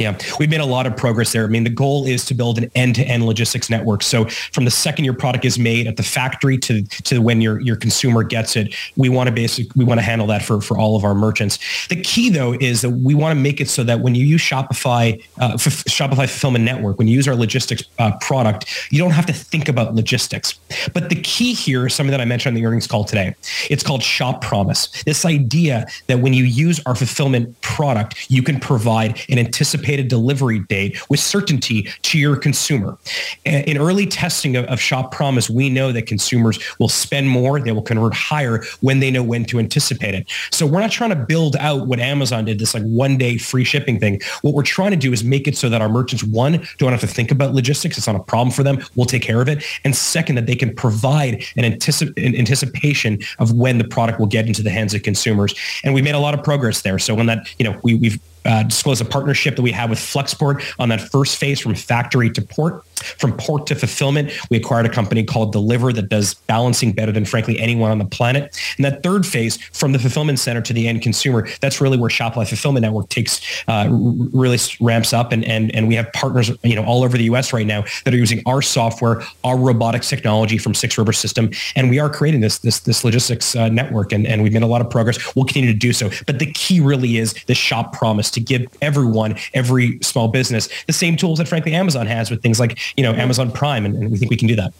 Yeah, 0.00 0.18
we've 0.38 0.48
made 0.48 0.62
a 0.62 0.66
lot 0.66 0.86
of 0.86 0.96
progress 0.96 1.34
there. 1.34 1.44
I 1.44 1.48
mean, 1.48 1.64
the 1.64 1.68
goal 1.68 2.06
is 2.06 2.24
to 2.24 2.34
build 2.34 2.56
an 2.56 2.70
end-to-end 2.74 3.26
logistics 3.26 3.68
network. 3.68 4.02
So 4.02 4.24
from 4.24 4.64
the 4.64 4.70
second 4.70 5.04
your 5.04 5.12
product 5.12 5.44
is 5.44 5.58
made 5.58 5.86
at 5.86 5.98
the 5.98 6.02
factory 6.02 6.56
to 6.56 6.82
to 7.04 7.20
when 7.20 7.42
your 7.42 7.60
your 7.60 7.76
consumer 7.76 8.22
gets 8.22 8.56
it, 8.56 8.74
we 8.96 9.10
want 9.10 9.28
to 9.28 9.34
basic 9.34 9.66
we 9.76 9.84
want 9.84 10.00
to 10.00 10.02
handle 10.02 10.26
that 10.28 10.42
for 10.42 10.62
for 10.62 10.78
all 10.78 10.96
of 10.96 11.04
our 11.04 11.14
merchants. 11.14 11.58
The 11.88 12.00
key 12.00 12.30
though 12.30 12.54
is 12.54 12.80
that 12.80 12.88
we 12.90 13.14
want 13.14 13.36
to 13.36 13.40
make 13.40 13.60
it 13.60 13.68
so 13.68 13.84
that 13.84 14.00
when 14.00 14.14
you 14.14 14.24
use 14.24 14.40
Shopify 14.40 15.22
uh, 15.38 15.52
F- 15.52 15.84
Shopify 15.84 16.26
Fulfillment 16.26 16.64
Network, 16.64 16.96
when 16.96 17.06
you 17.06 17.14
use 17.14 17.28
our 17.28 17.36
logistics 17.36 17.82
uh, 17.98 18.16
product, 18.22 18.64
you 18.90 18.98
don't 18.98 19.10
have 19.10 19.26
to 19.26 19.34
think 19.34 19.68
about 19.68 19.94
logistics. 19.94 20.58
But 20.94 21.10
the 21.10 21.20
key 21.20 21.52
here 21.52 21.86
is 21.86 21.94
something 21.94 22.12
that 22.12 22.22
I 22.22 22.24
mentioned 22.24 22.56
on 22.56 22.62
the 22.62 22.66
earnings 22.66 22.86
call 22.86 23.04
today. 23.04 23.34
It's 23.68 23.82
called 23.82 24.02
Shop 24.02 24.40
Promise. 24.40 25.02
This 25.02 25.26
idea 25.26 25.86
that 26.06 26.20
when 26.20 26.32
you 26.32 26.44
use 26.44 26.80
our 26.86 26.94
fulfillment 26.94 27.59
product, 27.80 28.30
you 28.30 28.42
can 28.42 28.60
provide 28.60 29.18
an 29.30 29.38
anticipated 29.38 30.06
delivery 30.08 30.58
date 30.58 31.00
with 31.08 31.18
certainty 31.18 31.88
to 32.02 32.18
your 32.18 32.36
consumer. 32.36 32.98
In 33.46 33.78
early 33.78 34.04
testing 34.04 34.54
of, 34.54 34.66
of 34.66 34.78
Shop 34.78 35.12
Promise, 35.12 35.48
we 35.48 35.70
know 35.70 35.90
that 35.90 36.06
consumers 36.06 36.58
will 36.78 36.90
spend 36.90 37.30
more, 37.30 37.58
they 37.58 37.72
will 37.72 37.80
convert 37.80 38.12
higher 38.12 38.62
when 38.82 39.00
they 39.00 39.10
know 39.10 39.22
when 39.22 39.46
to 39.46 39.58
anticipate 39.58 40.14
it. 40.14 40.30
So 40.52 40.66
we're 40.66 40.82
not 40.82 40.90
trying 40.90 41.08
to 41.08 41.16
build 41.16 41.56
out 41.56 41.86
what 41.86 42.00
Amazon 42.00 42.44
did, 42.44 42.58
this 42.58 42.74
like 42.74 42.82
one 42.82 43.16
day 43.16 43.38
free 43.38 43.64
shipping 43.64 43.98
thing. 43.98 44.20
What 44.42 44.52
we're 44.52 44.62
trying 44.62 44.90
to 44.90 44.98
do 44.98 45.10
is 45.14 45.24
make 45.24 45.48
it 45.48 45.56
so 45.56 45.70
that 45.70 45.80
our 45.80 45.88
merchants, 45.88 46.22
one, 46.22 46.62
don't 46.76 46.92
have 46.92 47.00
to 47.00 47.06
think 47.06 47.30
about 47.30 47.54
logistics. 47.54 47.96
It's 47.96 48.06
not 48.06 48.14
a 48.14 48.22
problem 48.22 48.50
for 48.50 48.62
them. 48.62 48.84
We'll 48.94 49.06
take 49.06 49.22
care 49.22 49.40
of 49.40 49.48
it. 49.48 49.64
And 49.84 49.96
second, 49.96 50.34
that 50.34 50.44
they 50.44 50.54
can 50.54 50.74
provide 50.74 51.46
an, 51.56 51.64
anticip- 51.64 52.12
an 52.22 52.36
anticipation 52.36 53.20
of 53.38 53.52
when 53.52 53.78
the 53.78 53.84
product 53.84 54.20
will 54.20 54.26
get 54.26 54.46
into 54.46 54.62
the 54.62 54.70
hands 54.70 54.92
of 54.92 55.02
consumers. 55.02 55.54
And 55.82 55.94
we 55.94 56.02
made 56.02 56.14
a 56.14 56.18
lot 56.18 56.34
of 56.34 56.44
progress 56.44 56.82
there. 56.82 56.98
So 56.98 57.14
when 57.14 57.24
that, 57.24 57.48
you 57.58 57.64
know, 57.64 57.69
we, 57.82 57.94
we've 57.94 58.20
uh, 58.44 58.62
disclose 58.64 59.00
a 59.00 59.04
partnership 59.04 59.56
that 59.56 59.62
we 59.62 59.72
have 59.72 59.90
with 59.90 59.98
Flexport 59.98 60.64
on 60.78 60.88
that 60.88 61.00
first 61.00 61.36
phase 61.36 61.60
from 61.60 61.74
factory 61.74 62.30
to 62.30 62.42
port. 62.42 62.84
From 63.18 63.34
port 63.36 63.66
to 63.68 63.74
fulfillment, 63.74 64.30
we 64.50 64.58
acquired 64.58 64.84
a 64.84 64.90
company 64.90 65.24
called 65.24 65.54
Deliverr 65.54 65.94
that 65.94 66.10
does 66.10 66.34
balancing 66.34 66.92
better 66.92 67.12
than 67.12 67.24
frankly 67.24 67.58
anyone 67.58 67.90
on 67.90 67.98
the 67.98 68.04
planet. 68.04 68.54
And 68.76 68.84
that 68.84 69.02
third 69.02 69.24
phase, 69.24 69.56
from 69.72 69.92
the 69.92 69.98
fulfillment 69.98 70.38
center 70.38 70.60
to 70.60 70.72
the 70.72 70.86
end 70.86 71.00
consumer, 71.00 71.48
that's 71.60 71.80
really 71.80 71.96
where 71.96 72.10
Shopify 72.10 72.46
Fulfillment 72.46 72.82
Network 72.82 73.08
takes 73.08 73.40
uh, 73.68 73.88
really 73.90 74.58
ramps 74.80 75.14
up. 75.14 75.32
And, 75.32 75.44
and 75.44 75.74
and 75.74 75.88
we 75.88 75.94
have 75.94 76.12
partners, 76.12 76.50
you 76.62 76.76
know, 76.76 76.84
all 76.84 77.02
over 77.02 77.16
the 77.16 77.24
U.S. 77.24 77.52
right 77.52 77.66
now 77.66 77.84
that 78.04 78.12
are 78.12 78.18
using 78.18 78.42
our 78.46 78.60
software, 78.60 79.22
our 79.44 79.56
robotics 79.56 80.08
technology 80.08 80.58
from 80.58 80.74
Six 80.74 80.98
River 80.98 81.12
System, 81.12 81.50
and 81.76 81.88
we 81.88 81.98
are 81.98 82.10
creating 82.10 82.40
this 82.40 82.58
this 82.58 82.80
this 82.80 83.04
logistics 83.04 83.56
uh, 83.56 83.68
network. 83.68 84.12
And 84.12 84.26
and 84.26 84.42
we've 84.42 84.52
made 84.52 84.62
a 84.62 84.66
lot 84.66 84.80
of 84.80 84.90
progress. 84.90 85.34
We'll 85.34 85.46
continue 85.46 85.72
to 85.72 85.78
do 85.78 85.92
so. 85.92 86.10
But 86.26 86.38
the 86.38 86.52
key 86.52 86.80
really 86.80 87.16
is 87.16 87.34
the 87.46 87.54
shop 87.54 87.92
promise 87.92 88.29
to 88.32 88.40
give 88.40 88.66
everyone, 88.80 89.36
every 89.54 89.98
small 90.02 90.28
business, 90.28 90.68
the 90.86 90.92
same 90.92 91.16
tools 91.16 91.38
that 91.38 91.48
frankly 91.48 91.74
Amazon 91.74 92.06
has 92.06 92.30
with 92.30 92.42
things 92.42 92.60
like 92.60 92.78
you 92.96 93.02
know 93.02 93.12
Amazon 93.12 93.50
Prime, 93.50 93.84
and, 93.84 93.94
and 93.96 94.10
we 94.10 94.18
think 94.18 94.30
we 94.30 94.36
can 94.36 94.48
do 94.48 94.56
that. 94.56 94.72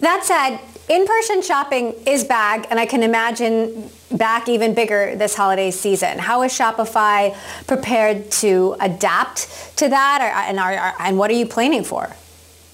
That 0.00 0.24
said, 0.24 0.58
in-person 0.94 1.40
shopping 1.42 1.94
is 2.06 2.22
back, 2.22 2.66
and 2.70 2.78
I 2.78 2.84
can 2.84 3.02
imagine 3.02 3.90
back 4.12 4.48
even 4.48 4.74
bigger 4.74 5.16
this 5.16 5.34
holiday 5.34 5.70
season. 5.70 6.18
How 6.18 6.42
is 6.42 6.52
Shopify 6.52 7.34
prepared 7.66 8.30
to 8.32 8.76
adapt 8.78 9.48
to 9.78 9.88
that, 9.88 10.20
or, 10.20 10.50
and, 10.50 10.60
are, 10.60 10.94
and 11.00 11.18
what 11.18 11.30
are 11.30 11.34
you 11.34 11.46
planning 11.46 11.82
for? 11.82 12.14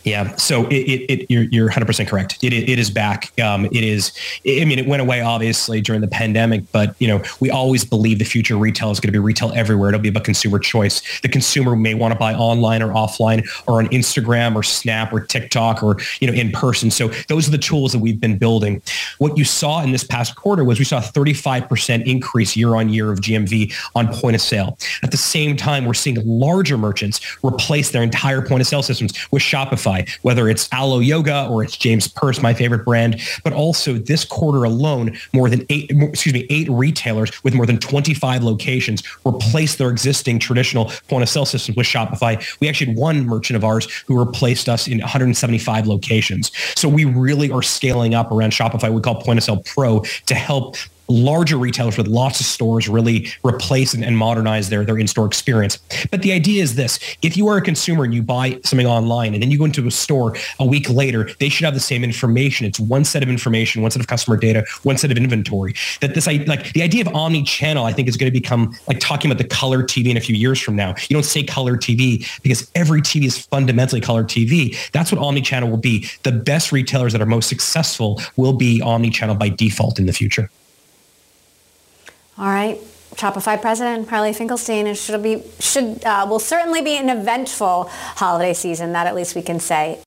Yeah. 0.05 0.35
So 0.37 0.67
it, 0.67 0.75
it, 0.75 1.11
it, 1.11 1.31
you're, 1.31 1.45
you're 1.45 1.71
100% 1.71 2.09
correct. 2.09 2.43
It, 2.43 2.53
it 2.53 2.79
is 2.79 2.91
back. 2.91 3.39
Um, 3.41 3.67
it 3.67 3.85
is, 3.85 4.13
I 4.47 4.65
mean, 4.65 4.79
it 4.79 4.87
went 4.87 5.01
away 5.01 5.21
obviously 5.21 5.81
during 5.81 6.01
the 6.01 6.09
pandemic, 6.09 6.65
but 6.73 6.97
you 6.99 7.07
know, 7.07 7.23
we 7.41 7.51
always 7.51 7.85
believe 7.85 8.19
the 8.19 8.25
future 8.25 8.57
retail 8.57 8.91
is 8.91 8.99
going 8.99 9.09
to 9.09 9.13
be 9.13 9.21
retail 9.21 9.53
everywhere. 9.55 9.91
It'll 9.91 10.01
be 10.01 10.09
about 10.09 10.25
consumer 10.25 10.59
choice. 10.59 11.21
The 11.21 11.29
consumer 11.29 11.77
may 11.77 11.95
want 11.95 12.13
to 12.13 12.19
buy 12.19 12.35
online 12.35 12.83
or 12.83 12.89
offline 12.89 13.47
or 13.69 13.81
on 13.81 13.89
Instagram 13.89 14.57
or 14.57 14.63
Snap 14.63 15.13
or 15.13 15.21
TikTok 15.21 15.83
or, 15.83 15.99
you 16.21 16.27
know, 16.27 16.33
in 16.33 16.51
person. 16.51 16.91
So 16.91 17.09
those 17.29 17.47
are 17.47 17.53
the 17.53 17.59
tools 17.59 17.93
that 17.93 18.01
we've 18.01 18.21
been 18.21 18.39
building. 18.39 18.83
What 19.19 19.39
you 19.39 19.45
saw 19.45 19.83
in 19.83 19.93
this 19.93 20.05
past 20.05 20.35
quarter 20.35 20.65
was 20.65 20.79
we 20.81 20.85
saw 20.85 20.99
a 20.99 21.03
35% 21.03 22.07
increase 22.07 22.57
year 22.57 22.75
on 22.75 22.89
year 22.89 23.13
of 23.13 23.21
GMV 23.21 23.73
on 23.95 24.13
point 24.13 24.35
of 24.35 24.41
sale. 24.41 24.79
At 25.05 25.13
the 25.13 25.17
same 25.17 25.57
time, 25.57 25.85
we're 25.85 25.95
seeing 25.95 26.19
larger 26.25 26.77
merchants 26.77 27.21
replace 27.45 27.91
their 27.93 28.03
entire 28.03 28.43
point 28.43 28.63
of 28.63 28.67
sale 28.67 28.83
systems 28.83 29.13
with 29.31 29.43
Shopify 29.43 29.92
Whether 30.23 30.49
it's 30.49 30.69
Alo 30.73 30.99
Yoga 30.99 31.47
or 31.49 31.63
it's 31.63 31.77
James 31.77 32.09
Perse, 32.09 32.41
my 32.43 32.55
favorite 32.55 32.85
brand, 32.85 33.21
but 33.45 33.53
also 33.53 33.95
this 33.95 34.25
quarter 34.25 34.65
alone, 34.65 35.17
more 35.33 35.49
than 35.49 35.65
eight, 35.69 35.91
excuse 35.91 36.33
me, 36.33 36.47
eight 36.51 36.69
retailers 36.71 37.31
with 37.45 37.55
more 37.55 37.67
than 37.67 37.79
25 37.79 38.43
locations 38.43 39.03
replaced 39.25 39.79
their 39.79 39.91
existing 39.91 40.39
traditional 40.39 40.87
point 41.09 41.23
of 41.23 41.29
sale 41.29 41.47
systems 41.47 41.77
with 41.77 41.87
Shopify. 41.87 42.43
We 42.61 42.69
actually 42.69 42.89
had 42.89 42.97
one 42.97 43.27
merchant 43.27 43.57
of 43.57 43.65
ours 43.65 43.89
who 44.07 44.19
replaced 44.19 44.69
us 44.69 44.89
in 44.89 44.99
175 44.99 45.87
locations. 45.87 46.51
So 46.77 46.89
we 46.89 47.05
really 47.05 47.51
are 47.51 47.63
scaling 47.63 48.15
up 48.15 48.31
around 48.33 48.53
Shopify. 48.53 48.93
We 48.93 49.01
call 49.01 49.23
Point 49.23 49.39
of 49.39 49.45
Sale 49.45 49.63
Pro 49.65 50.01
to 50.27 50.35
help 50.35 50.77
larger 51.13 51.57
retailers 51.57 51.97
with 51.97 52.09
lots 52.09 52.41
of 52.41 52.47
stores 52.47 52.89
really 52.89 53.29
replace 53.45 53.95
and, 53.95 54.05
and, 54.05 54.17
modernize 54.17 54.69
their, 54.69 54.85
their 54.85 54.99
in-store 54.99 55.27
experience. 55.27 55.79
But 56.11 56.23
the 56.23 56.33
idea 56.33 56.63
is 56.63 56.77
this, 56.77 57.01
if 57.23 57.37
you 57.37 57.49
are 57.49 57.57
a 57.57 57.63
consumer 57.63 58.05
and 58.05 58.15
you 58.15 58.23
buy 58.23 58.61
something 58.65 58.87
online 58.87 59.35
and 59.35 59.43
then 59.43 59.51
you 59.51 59.59
go 59.59 59.65
into 59.65 59.87
a 59.87 59.91
store 59.91 60.37
a 60.59 60.67
week 60.67 60.89
later, 60.89 61.29
they 61.41 61.49
should 61.49 61.65
have 61.65 61.75
the 61.75 61.81
same 61.81 62.05
information. 62.05 62.67
It's 62.67 62.79
one 62.79 63.05
set 63.05 63.23
of 63.23 63.29
information, 63.29 63.83
one 63.83 63.91
set 63.91 64.01
of 64.01 64.07
customer 64.07 64.37
data, 64.37 64.65
one 64.83 64.97
set 64.97 65.11
of 65.11 65.17
inventory. 65.17 65.75
That 66.01 66.15
this, 66.15 66.27
like 66.27 66.73
the 66.73 66.83
idea 66.83 67.03
of 67.03 67.15
omni-channel, 67.15 67.85
I 67.85 67.93
think 67.93 68.09
is 68.09 68.17
going 68.17 68.33
to 68.33 68.39
become 68.39 68.77
like 68.87 69.01
talking 69.01 69.31
about 69.31 69.39
the 69.39 69.49
color 69.49 69.83
TV 69.83 70.11
in 70.11 70.17
a 70.17 70.21
few 70.21 70.37
years 70.37 70.61
from 70.61 70.77
now. 70.77 70.95
You 71.09 71.15
don't 71.15 71.25
say 71.25 71.43
color 71.43 71.77
TV 71.77 72.27
because 72.43 72.71
every 72.75 73.03
TV 73.03 73.25
is 73.25 73.39
fundamentally 73.39 74.01
color 74.01 74.25
TV. 74.25 74.77
That's 74.93 75.11
what 75.11 75.21
omni-channel 75.21 75.69
will 75.69 75.77
be. 75.79 76.07
The 76.23 76.33
best 76.33 76.73
retailers 76.73 77.13
that 77.13 77.21
are 77.21 77.27
most 77.27 77.49
successful 77.49 78.21
will 78.37 78.53
be 78.53 78.81
omni-channel 78.81 79.35
by 79.37 79.49
default 79.49 79.99
in 79.99 80.07
the 80.07 80.13
future. 80.13 80.51
All 82.43 82.49
right. 82.49 82.77
Shopify 83.15 83.61
president 83.61 84.09
Harley 84.09 84.33
Finkelstein 84.33 84.89
it 84.89 84.97
should 84.97 85.23
be 85.23 85.45
should 85.61 86.05
uh, 86.05 86.27
will 86.29 86.41
certainly 86.41 86.83
be 86.83 86.97
an 86.97 87.09
eventful 87.09 87.85
holiday 88.17 88.53
season. 88.53 88.91
That 88.95 89.07
at 89.07 89.15
least 89.15 89.37
we 89.37 89.43
can 89.43 89.61
say. 89.61 90.03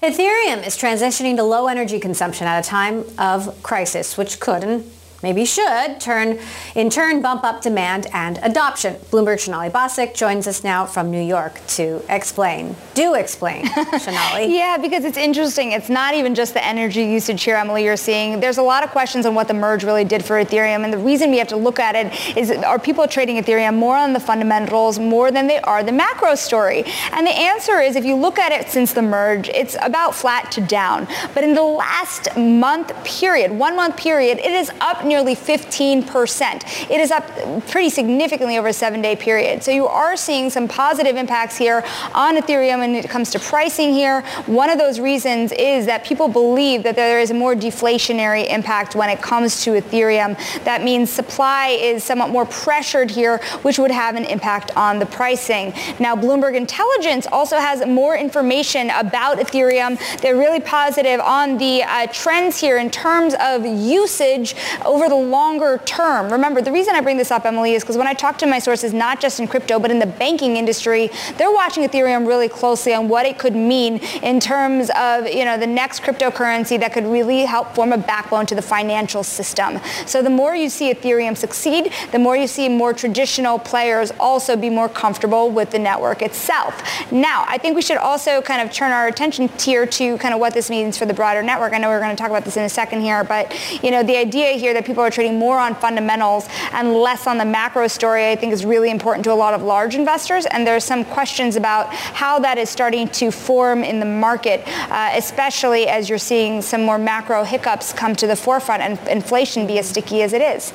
Ethereum 0.00 0.64
is 0.64 0.78
transitioning 0.78 1.34
to 1.34 1.42
low 1.42 1.66
energy 1.66 1.98
consumption 1.98 2.46
at 2.46 2.64
a 2.64 2.68
time 2.68 3.04
of 3.18 3.60
crisis, 3.64 4.16
which 4.16 4.38
could 4.38 4.62
and 4.62 4.84
maybe 5.22 5.44
should, 5.44 6.00
turn 6.00 6.38
in 6.74 6.90
turn 6.90 7.20
bump 7.22 7.44
up 7.44 7.62
demand 7.62 8.06
and 8.12 8.38
adoption. 8.42 8.94
Bloomberg 9.10 9.40
Sonali 9.40 9.68
Basak 9.68 10.14
joins 10.14 10.46
us 10.46 10.64
now 10.64 10.86
from 10.86 11.10
New 11.10 11.20
York 11.22 11.60
to 11.68 12.02
explain. 12.08 12.74
Do 12.94 13.14
explain, 13.14 13.66
Sonali. 13.98 14.54
yeah, 14.56 14.76
because 14.78 15.04
it's 15.04 15.18
interesting. 15.18 15.72
It's 15.72 15.88
not 15.88 16.14
even 16.14 16.34
just 16.34 16.54
the 16.54 16.64
energy 16.64 17.02
usage 17.02 17.42
here, 17.42 17.56
Emily, 17.56 17.84
you're 17.84 17.96
seeing. 17.96 18.40
There's 18.40 18.58
a 18.58 18.62
lot 18.62 18.82
of 18.84 18.90
questions 18.90 19.26
on 19.26 19.34
what 19.34 19.48
the 19.48 19.54
merge 19.54 19.84
really 19.84 20.04
did 20.04 20.24
for 20.24 20.42
Ethereum. 20.42 20.84
And 20.84 20.92
the 20.92 20.98
reason 20.98 21.30
we 21.30 21.38
have 21.38 21.48
to 21.48 21.56
look 21.56 21.78
at 21.78 21.94
it 21.94 22.36
is 22.36 22.50
are 22.50 22.78
people 22.78 23.06
trading 23.06 23.36
Ethereum 23.42 23.74
more 23.76 23.96
on 23.96 24.12
the 24.12 24.20
fundamentals 24.20 24.98
more 24.98 25.30
than 25.30 25.46
they 25.46 25.60
are 25.60 25.82
the 25.82 25.92
macro 25.92 26.34
story? 26.34 26.84
And 27.12 27.26
the 27.26 27.30
answer 27.30 27.80
is 27.80 27.96
if 27.96 28.04
you 28.04 28.14
look 28.16 28.38
at 28.38 28.52
it 28.52 28.68
since 28.70 28.92
the 28.92 29.02
merge, 29.02 29.48
it's 29.48 29.76
about 29.82 30.14
flat 30.14 30.50
to 30.52 30.60
down. 30.60 31.06
But 31.34 31.44
in 31.44 31.54
the 31.54 31.62
last 31.62 32.28
month 32.36 32.92
period, 33.04 33.50
one 33.50 33.76
month 33.76 33.96
period, 33.96 34.38
it 34.38 34.52
is 34.52 34.70
up 34.80 35.04
nearly 35.10 35.34
15%. 35.34 36.88
It 36.88 37.00
is 37.00 37.10
up 37.10 37.26
pretty 37.68 37.90
significantly 37.90 38.56
over 38.56 38.68
a 38.68 38.72
seven-day 38.72 39.16
period. 39.16 39.62
So 39.62 39.72
you 39.72 39.86
are 39.86 40.16
seeing 40.16 40.48
some 40.50 40.68
positive 40.68 41.16
impacts 41.16 41.58
here 41.58 41.84
on 42.14 42.36
Ethereum 42.36 42.78
when 42.78 42.94
it 42.94 43.10
comes 43.10 43.30
to 43.32 43.40
pricing 43.40 43.92
here. 43.92 44.22
One 44.46 44.70
of 44.70 44.78
those 44.78 45.00
reasons 45.00 45.52
is 45.52 45.84
that 45.86 46.04
people 46.04 46.28
believe 46.28 46.84
that 46.84 46.94
there 46.94 47.20
is 47.20 47.30
a 47.32 47.34
more 47.34 47.56
deflationary 47.56 48.48
impact 48.48 48.94
when 48.94 49.10
it 49.10 49.20
comes 49.20 49.64
to 49.64 49.72
Ethereum. 49.72 50.38
That 50.64 50.84
means 50.84 51.10
supply 51.10 51.68
is 51.70 52.04
somewhat 52.04 52.30
more 52.30 52.46
pressured 52.46 53.10
here, 53.10 53.38
which 53.62 53.78
would 53.80 53.90
have 53.90 54.14
an 54.14 54.24
impact 54.24 54.70
on 54.76 55.00
the 55.00 55.06
pricing. 55.06 55.74
Now, 55.98 56.14
Bloomberg 56.14 56.54
Intelligence 56.54 57.26
also 57.26 57.56
has 57.56 57.84
more 57.84 58.16
information 58.16 58.90
about 58.90 59.38
Ethereum. 59.38 59.98
They're 60.20 60.36
really 60.36 60.60
positive 60.60 61.18
on 61.18 61.58
the 61.58 61.82
uh, 61.82 62.06
trends 62.12 62.60
here 62.60 62.78
in 62.78 62.90
terms 62.90 63.34
of 63.40 63.66
usage 63.66 64.54
over 64.84 64.99
over 65.00 65.08
the 65.08 65.14
longer 65.14 65.78
term. 65.86 66.30
Remember, 66.30 66.60
the 66.60 66.70
reason 66.70 66.94
I 66.94 67.00
bring 67.00 67.16
this 67.16 67.30
up, 67.30 67.46
Emily, 67.46 67.72
is 67.72 67.82
because 67.82 67.96
when 67.96 68.06
I 68.06 68.12
talk 68.12 68.36
to 68.38 68.46
my 68.46 68.58
sources, 68.58 68.92
not 68.92 69.18
just 69.18 69.40
in 69.40 69.48
crypto, 69.48 69.78
but 69.78 69.90
in 69.90 69.98
the 69.98 70.06
banking 70.06 70.58
industry, 70.58 71.10
they're 71.38 71.50
watching 71.50 71.88
Ethereum 71.88 72.26
really 72.26 72.50
closely 72.50 72.92
on 72.92 73.08
what 73.08 73.24
it 73.24 73.38
could 73.38 73.56
mean 73.56 73.96
in 74.22 74.40
terms 74.40 74.90
of, 74.94 75.26
you 75.26 75.46
know, 75.46 75.56
the 75.56 75.66
next 75.66 76.02
cryptocurrency 76.02 76.78
that 76.78 76.92
could 76.92 77.06
really 77.06 77.46
help 77.46 77.74
form 77.74 77.92
a 77.92 77.98
backbone 77.98 78.44
to 78.46 78.54
the 78.54 78.62
financial 78.62 79.22
system. 79.22 79.80
So 80.04 80.22
the 80.22 80.30
more 80.30 80.54
you 80.54 80.68
see 80.68 80.92
Ethereum 80.92 81.34
succeed, 81.34 81.92
the 82.12 82.18
more 82.18 82.36
you 82.36 82.46
see 82.46 82.68
more 82.68 82.92
traditional 82.92 83.58
players 83.58 84.12
also 84.20 84.54
be 84.54 84.68
more 84.68 84.88
comfortable 84.88 85.50
with 85.50 85.70
the 85.70 85.78
network 85.78 86.20
itself. 86.20 86.82
Now, 87.10 87.46
I 87.48 87.56
think 87.56 87.74
we 87.74 87.82
should 87.82 87.96
also 87.96 88.42
kind 88.42 88.60
of 88.60 88.70
turn 88.70 88.92
our 88.92 89.08
attention 89.08 89.48
here 89.58 89.86
to 89.86 90.18
kind 90.18 90.34
of 90.34 90.40
what 90.40 90.52
this 90.52 90.68
means 90.68 90.98
for 90.98 91.06
the 91.06 91.14
broader 91.14 91.42
network. 91.42 91.72
I 91.72 91.78
know 91.78 91.88
we're 91.88 92.00
going 92.00 92.14
to 92.14 92.20
talk 92.20 92.30
about 92.30 92.44
this 92.44 92.58
in 92.58 92.64
a 92.64 92.68
second 92.68 93.00
here, 93.00 93.24
but, 93.24 93.50
you 93.82 93.90
know, 93.90 94.02
the 94.02 94.16
idea 94.16 94.52
here 94.52 94.74
that 94.74 94.89
people 94.90 95.04
are 95.04 95.10
trading 95.10 95.38
more 95.38 95.58
on 95.58 95.74
fundamentals 95.76 96.48
and 96.72 96.92
less 96.94 97.26
on 97.26 97.38
the 97.38 97.44
macro 97.44 97.86
story, 97.86 98.28
I 98.28 98.36
think 98.36 98.52
is 98.52 98.64
really 98.64 98.90
important 98.90 99.24
to 99.24 99.32
a 99.32 99.34
lot 99.34 99.54
of 99.54 99.62
large 99.62 99.94
investors. 99.94 100.46
And 100.46 100.66
there's 100.66 100.84
some 100.84 101.04
questions 101.04 101.54
about 101.54 101.94
how 101.94 102.40
that 102.40 102.58
is 102.58 102.68
starting 102.68 103.06
to 103.08 103.30
form 103.30 103.84
in 103.84 104.00
the 104.00 104.06
market, 104.06 104.62
uh, 104.66 105.10
especially 105.14 105.86
as 105.86 106.08
you're 106.08 106.18
seeing 106.18 106.60
some 106.60 106.82
more 106.82 106.98
macro 106.98 107.44
hiccups 107.44 107.92
come 107.92 108.16
to 108.16 108.26
the 108.26 108.36
forefront 108.36 108.82
and 108.82 108.98
inflation 109.08 109.66
be 109.66 109.78
as 109.78 109.88
sticky 109.88 110.22
as 110.22 110.32
it 110.32 110.42
is. 110.42 110.72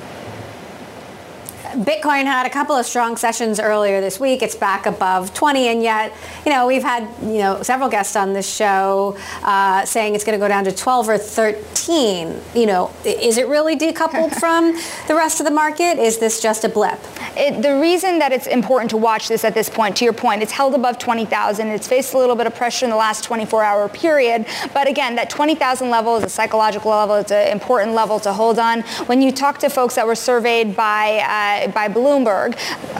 Bitcoin 1.76 2.24
had 2.24 2.46
a 2.46 2.50
couple 2.50 2.74
of 2.74 2.86
strong 2.86 3.18
sessions 3.18 3.60
earlier 3.60 4.00
this 4.00 4.18
week. 4.18 4.40
It's 4.40 4.54
back 4.54 4.86
above 4.86 5.34
20, 5.34 5.68
and 5.68 5.82
yet, 5.82 6.10
you 6.46 6.50
know, 6.50 6.66
we've 6.66 6.82
had, 6.82 7.06
you 7.20 7.38
know, 7.38 7.62
several 7.62 7.90
guests 7.90 8.16
on 8.16 8.32
this 8.32 8.50
show 8.50 9.14
uh, 9.42 9.84
saying 9.84 10.14
it's 10.14 10.24
going 10.24 10.38
to 10.38 10.42
go 10.42 10.48
down 10.48 10.64
to 10.64 10.72
12 10.72 11.08
or 11.10 11.18
13. 11.18 12.40
You 12.54 12.66
know, 12.66 12.90
is 13.04 13.36
it 13.36 13.46
really 13.46 13.76
decoupled 13.76 14.34
from 14.40 14.74
the 15.06 15.14
rest 15.14 15.38
of 15.40 15.44
the 15.44 15.52
market? 15.52 15.98
Is 15.98 16.18
this 16.18 16.40
just 16.40 16.64
a 16.64 16.68
blip? 16.70 16.98
It, 17.36 17.60
the 17.60 17.78
reason 17.78 18.20
that 18.20 18.32
it's 18.32 18.46
important 18.46 18.90
to 18.92 18.96
watch 18.96 19.28
this 19.28 19.44
at 19.44 19.52
this 19.52 19.68
point, 19.68 19.96
to 19.98 20.04
your 20.04 20.14
point, 20.14 20.42
it's 20.42 20.52
held 20.52 20.74
above 20.74 20.98
20,000. 20.98 21.68
It's 21.68 21.86
faced 21.86 22.14
a 22.14 22.18
little 22.18 22.36
bit 22.36 22.46
of 22.46 22.54
pressure 22.54 22.86
in 22.86 22.90
the 22.90 22.96
last 22.96 23.28
24-hour 23.28 23.90
period, 23.90 24.46
but 24.72 24.88
again, 24.88 25.16
that 25.16 25.28
20,000 25.28 25.90
level 25.90 26.16
is 26.16 26.24
a 26.24 26.30
psychological 26.30 26.90
level. 26.90 27.16
It's 27.16 27.32
an 27.32 27.52
important 27.52 27.92
level 27.92 28.18
to 28.20 28.32
hold 28.32 28.58
on. 28.58 28.80
When 29.06 29.20
you 29.20 29.30
talk 29.30 29.58
to 29.58 29.68
folks 29.68 29.96
that 29.96 30.06
were 30.06 30.14
surveyed 30.14 30.74
by 30.74 31.65
uh, 31.65 31.65
by 31.72 31.88
Bloomberg, 31.88 32.56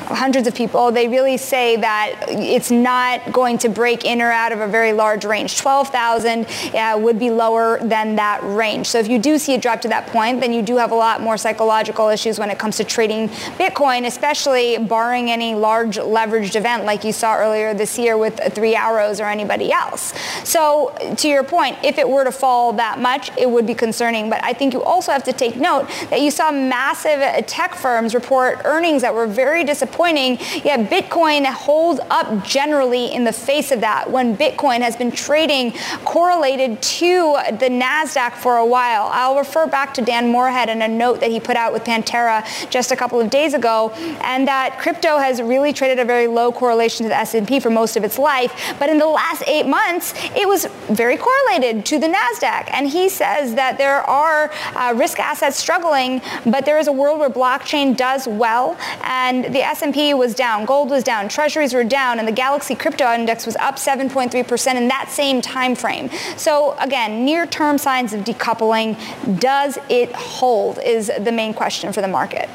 hundreds 0.06 0.46
of 0.46 0.54
people, 0.54 0.90
they 0.92 1.08
really 1.08 1.36
say 1.36 1.76
that 1.76 2.16
it's 2.28 2.70
not 2.70 3.32
going 3.32 3.58
to 3.58 3.68
break 3.68 4.04
in 4.04 4.22
or 4.22 4.30
out 4.30 4.52
of 4.52 4.60
a 4.60 4.66
very 4.66 4.92
large 4.92 5.24
range. 5.24 5.58
12,000 5.58 6.46
uh, 6.74 6.98
would 6.98 7.18
be 7.18 7.30
lower 7.30 7.78
than 7.80 8.16
that 8.16 8.40
range. 8.42 8.86
So 8.86 8.98
if 8.98 9.08
you 9.08 9.18
do 9.18 9.38
see 9.38 9.54
a 9.54 9.58
drop 9.58 9.80
to 9.82 9.88
that 9.88 10.06
point, 10.08 10.40
then 10.40 10.52
you 10.52 10.62
do 10.62 10.76
have 10.76 10.92
a 10.92 10.94
lot 10.94 11.20
more 11.20 11.36
psychological 11.36 12.08
issues 12.08 12.38
when 12.38 12.50
it 12.50 12.58
comes 12.58 12.76
to 12.76 12.84
trading 12.84 13.28
Bitcoin, 13.58 14.06
especially 14.06 14.78
barring 14.78 15.30
any 15.30 15.54
large 15.54 15.96
leveraged 15.96 16.56
event 16.56 16.84
like 16.84 17.04
you 17.04 17.12
saw 17.12 17.36
earlier 17.36 17.74
this 17.74 17.98
year 17.98 18.16
with 18.16 18.40
Three 18.54 18.74
Arrows 18.74 19.20
or 19.20 19.24
anybody 19.24 19.72
else. 19.72 20.14
So 20.44 20.94
to 21.16 21.28
your 21.28 21.44
point, 21.44 21.76
if 21.82 21.98
it 21.98 22.08
were 22.08 22.24
to 22.24 22.32
fall 22.32 22.72
that 22.74 23.00
much, 23.00 23.30
it 23.36 23.50
would 23.50 23.66
be 23.66 23.74
concerning. 23.74 24.30
But 24.30 24.42
I 24.44 24.52
think 24.52 24.72
you 24.72 24.82
also 24.82 25.12
have 25.12 25.24
to 25.24 25.32
take 25.32 25.56
note 25.56 25.88
that 26.10 26.20
you 26.20 26.30
saw 26.30 26.50
massive 26.50 27.46
tech 27.46 27.74
firms 27.74 28.14
report 28.14 28.55
earnings 28.64 29.02
that 29.02 29.14
were 29.14 29.26
very 29.26 29.64
disappointing, 29.64 30.38
yet 30.64 30.90
Bitcoin 30.90 31.44
holds 31.46 32.00
up 32.10 32.44
generally 32.44 33.12
in 33.12 33.24
the 33.24 33.32
face 33.32 33.70
of 33.72 33.80
that 33.80 34.10
when 34.10 34.36
Bitcoin 34.36 34.80
has 34.80 34.96
been 34.96 35.10
trading 35.10 35.72
correlated 36.04 36.80
to 36.82 37.36
the 37.58 37.68
NASDAQ 37.68 38.32
for 38.34 38.56
a 38.56 38.66
while. 38.66 39.08
I'll 39.12 39.36
refer 39.36 39.66
back 39.66 39.94
to 39.94 40.02
Dan 40.02 40.30
Morehead 40.30 40.68
and 40.68 40.82
a 40.82 40.88
note 40.88 41.20
that 41.20 41.30
he 41.30 41.40
put 41.40 41.56
out 41.56 41.72
with 41.72 41.84
Pantera 41.84 42.44
just 42.70 42.92
a 42.92 42.96
couple 42.96 43.20
of 43.20 43.30
days 43.30 43.54
ago, 43.54 43.90
and 44.22 44.46
that 44.48 44.78
crypto 44.78 45.18
has 45.18 45.40
really 45.42 45.72
traded 45.72 45.98
a 45.98 46.04
very 46.04 46.26
low 46.26 46.52
correlation 46.52 47.04
to 47.04 47.08
the 47.08 47.16
S&P 47.16 47.60
for 47.60 47.70
most 47.70 47.96
of 47.96 48.04
its 48.04 48.18
life, 48.18 48.74
but 48.78 48.88
in 48.88 48.98
the 48.98 49.06
last 49.06 49.42
eight 49.46 49.66
months, 49.66 50.14
it 50.34 50.46
was 50.46 50.66
very 50.90 51.16
correlated 51.16 51.84
to 51.86 51.98
the 51.98 52.06
NASDAQ. 52.06 52.68
And 52.72 52.88
he 52.88 53.08
says 53.08 53.54
that 53.54 53.78
there 53.78 54.02
are 54.02 54.50
uh, 54.74 54.94
risk 54.96 55.18
assets 55.18 55.56
struggling, 55.56 56.20
but 56.44 56.64
there 56.64 56.78
is 56.78 56.88
a 56.88 56.92
world 56.92 57.18
where 57.18 57.30
blockchain 57.30 57.96
does 57.96 58.26
well 58.38 58.76
and 59.02 59.44
the 59.54 59.62
S&P 59.62 60.14
was 60.14 60.34
down, 60.34 60.64
gold 60.64 60.90
was 60.90 61.02
down, 61.02 61.28
treasuries 61.28 61.74
were 61.74 61.84
down, 61.84 62.18
and 62.18 62.26
the 62.26 62.32
Galaxy 62.32 62.74
Crypto 62.74 63.12
Index 63.12 63.46
was 63.46 63.56
up 63.56 63.76
7.3% 63.76 64.74
in 64.74 64.88
that 64.88 65.10
same 65.10 65.40
time 65.40 65.74
frame. 65.74 66.10
So 66.36 66.76
again, 66.78 67.24
near-term 67.24 67.78
signs 67.78 68.12
of 68.12 68.20
decoupling. 68.20 68.96
Does 69.40 69.78
it 69.88 70.12
hold 70.12 70.78
is 70.84 71.10
the 71.18 71.32
main 71.32 71.54
question 71.54 71.92
for 71.92 72.00
the 72.00 72.08
market. 72.08 72.48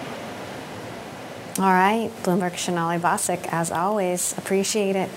All 1.60 1.66
right, 1.66 2.10
Bloomberg 2.24 2.58
Sonali 2.58 2.98
Basak, 2.98 3.46
as 3.52 3.72
always, 3.72 4.38
appreciate 4.38 4.96
it. 4.96 5.10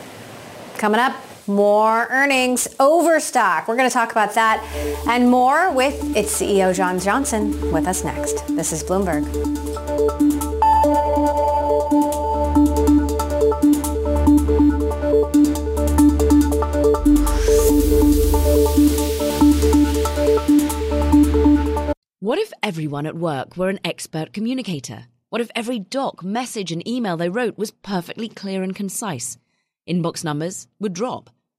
Coming 0.77 1.01
up, 1.01 1.15
more 1.47 2.07
earnings, 2.11 2.69
overstock. 2.81 3.69
We're 3.69 3.77
going 3.77 3.89
to 3.89 3.93
talk 3.93 4.13
about 4.13 4.35
that 4.35 4.63
and 5.09 5.31
more 5.31 5.71
with 5.73 6.17
its 6.17 6.41
CEO, 6.41 6.75
John 6.75 6.99
Johnson, 6.99 7.73
with 7.73 7.87
us 7.87 8.05
next. 8.05 8.47
This 8.49 8.73
is 8.73 8.83
Bloomberg. 8.83 9.25
What 22.21 22.39
if 22.39 22.53
everyone 22.63 23.05
at 23.07 23.17
work 23.17 23.57
were 23.57 23.69
an 23.69 23.81
expert 23.85 24.33
communicator? 24.33 25.09
What 25.29 25.43
if 25.43 25.51
every 25.55 25.79
doc, 25.79 26.25
message, 26.25 26.73
and 26.73 26.87
email 26.89 27.17
they 27.17 27.29
wrote 27.29 27.59
was 27.59 27.71
perfectly 27.71 28.29
clear 28.29 28.63
and 28.63 28.75
concise? 28.75 29.37
Inbox 29.87 30.25
numbers 30.25 30.67
would 30.81 30.95
drop, 30.95 31.29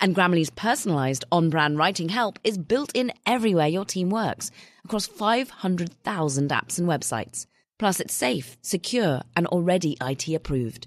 And 0.00 0.14
Grammarly's 0.14 0.50
personalized 0.50 1.24
on 1.30 1.50
brand 1.50 1.78
writing 1.78 2.08
help 2.08 2.38
is 2.44 2.58
built 2.58 2.90
in 2.94 3.12
everywhere 3.26 3.68
your 3.68 3.84
team 3.84 4.10
works 4.10 4.50
across 4.84 5.06
500,000 5.06 6.50
apps 6.50 6.78
and 6.78 6.88
websites. 6.88 7.46
Plus, 7.78 8.00
it's 8.00 8.14
safe, 8.14 8.56
secure, 8.62 9.22
and 9.36 9.46
already 9.46 9.96
IT 10.00 10.28
approved. 10.28 10.86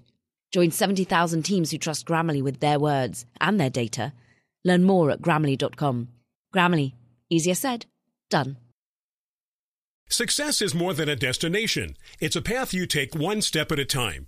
Join 0.53 0.71
70,000 0.71 1.43
teams 1.43 1.71
who 1.71 1.77
trust 1.77 2.05
Grammarly 2.07 2.41
with 2.41 2.59
their 2.59 2.79
words 2.79 3.25
and 3.41 3.59
their 3.59 3.69
data. 3.69 4.13
Learn 4.63 4.83
more 4.83 5.11
at 5.11 5.21
grammarly.com. 5.21 6.07
Grammarly, 6.53 6.93
easier 7.29 7.55
said, 7.55 7.85
done. 8.29 8.57
Success 10.09 10.61
is 10.61 10.73
more 10.73 10.93
than 10.93 11.09
a 11.09 11.17
destination. 11.17 11.97
It's 12.21 12.37
a 12.37 12.41
path 12.41 12.73
you 12.73 12.85
take 12.85 13.13
one 13.13 13.41
step 13.41 13.71
at 13.73 13.79
a 13.79 13.85
time. 13.85 14.27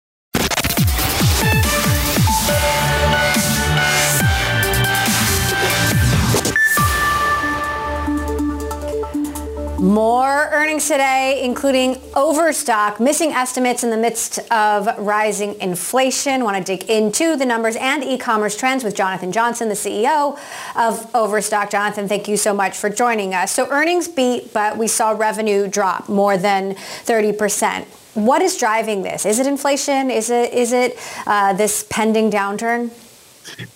More 9.81 10.47
earnings 10.51 10.87
today, 10.87 11.41
including 11.43 11.99
overstock, 12.15 12.99
missing 12.99 13.31
estimates 13.31 13.83
in 13.83 13.89
the 13.89 13.97
midst 13.97 14.37
of 14.51 14.87
rising 14.99 15.59
inflation. 15.59 16.43
Want 16.43 16.55
to 16.55 16.63
dig 16.63 16.87
into 16.87 17.35
the 17.35 17.45
numbers 17.45 17.75
and 17.75 18.03
e-commerce 18.03 18.55
trends 18.55 18.83
with 18.83 18.95
Jonathan 18.95 19.31
Johnson, 19.31 19.69
the 19.69 19.75
CEO 19.75 20.37
of 20.75 21.15
Overstock. 21.15 21.71
Jonathan, 21.71 22.07
thank 22.07 22.27
you 22.27 22.37
so 22.37 22.53
much 22.53 22.77
for 22.77 22.91
joining 22.91 23.33
us. 23.33 23.51
So 23.51 23.67
earnings 23.71 24.07
beat, 24.07 24.53
but 24.53 24.77
we 24.77 24.87
saw 24.87 25.11
revenue 25.11 25.67
drop 25.67 26.07
more 26.07 26.37
than 26.37 26.75
30%. 26.75 27.85
What 28.13 28.41
is 28.41 28.57
driving 28.57 29.03
this? 29.03 29.25
Is 29.25 29.39
it 29.39 29.47
inflation? 29.47 30.11
Is 30.11 30.29
it 30.29 30.53
is 30.53 30.73
it 30.73 30.97
uh, 31.25 31.53
this 31.53 31.85
pending 31.89 32.29
downturn? 32.31 32.91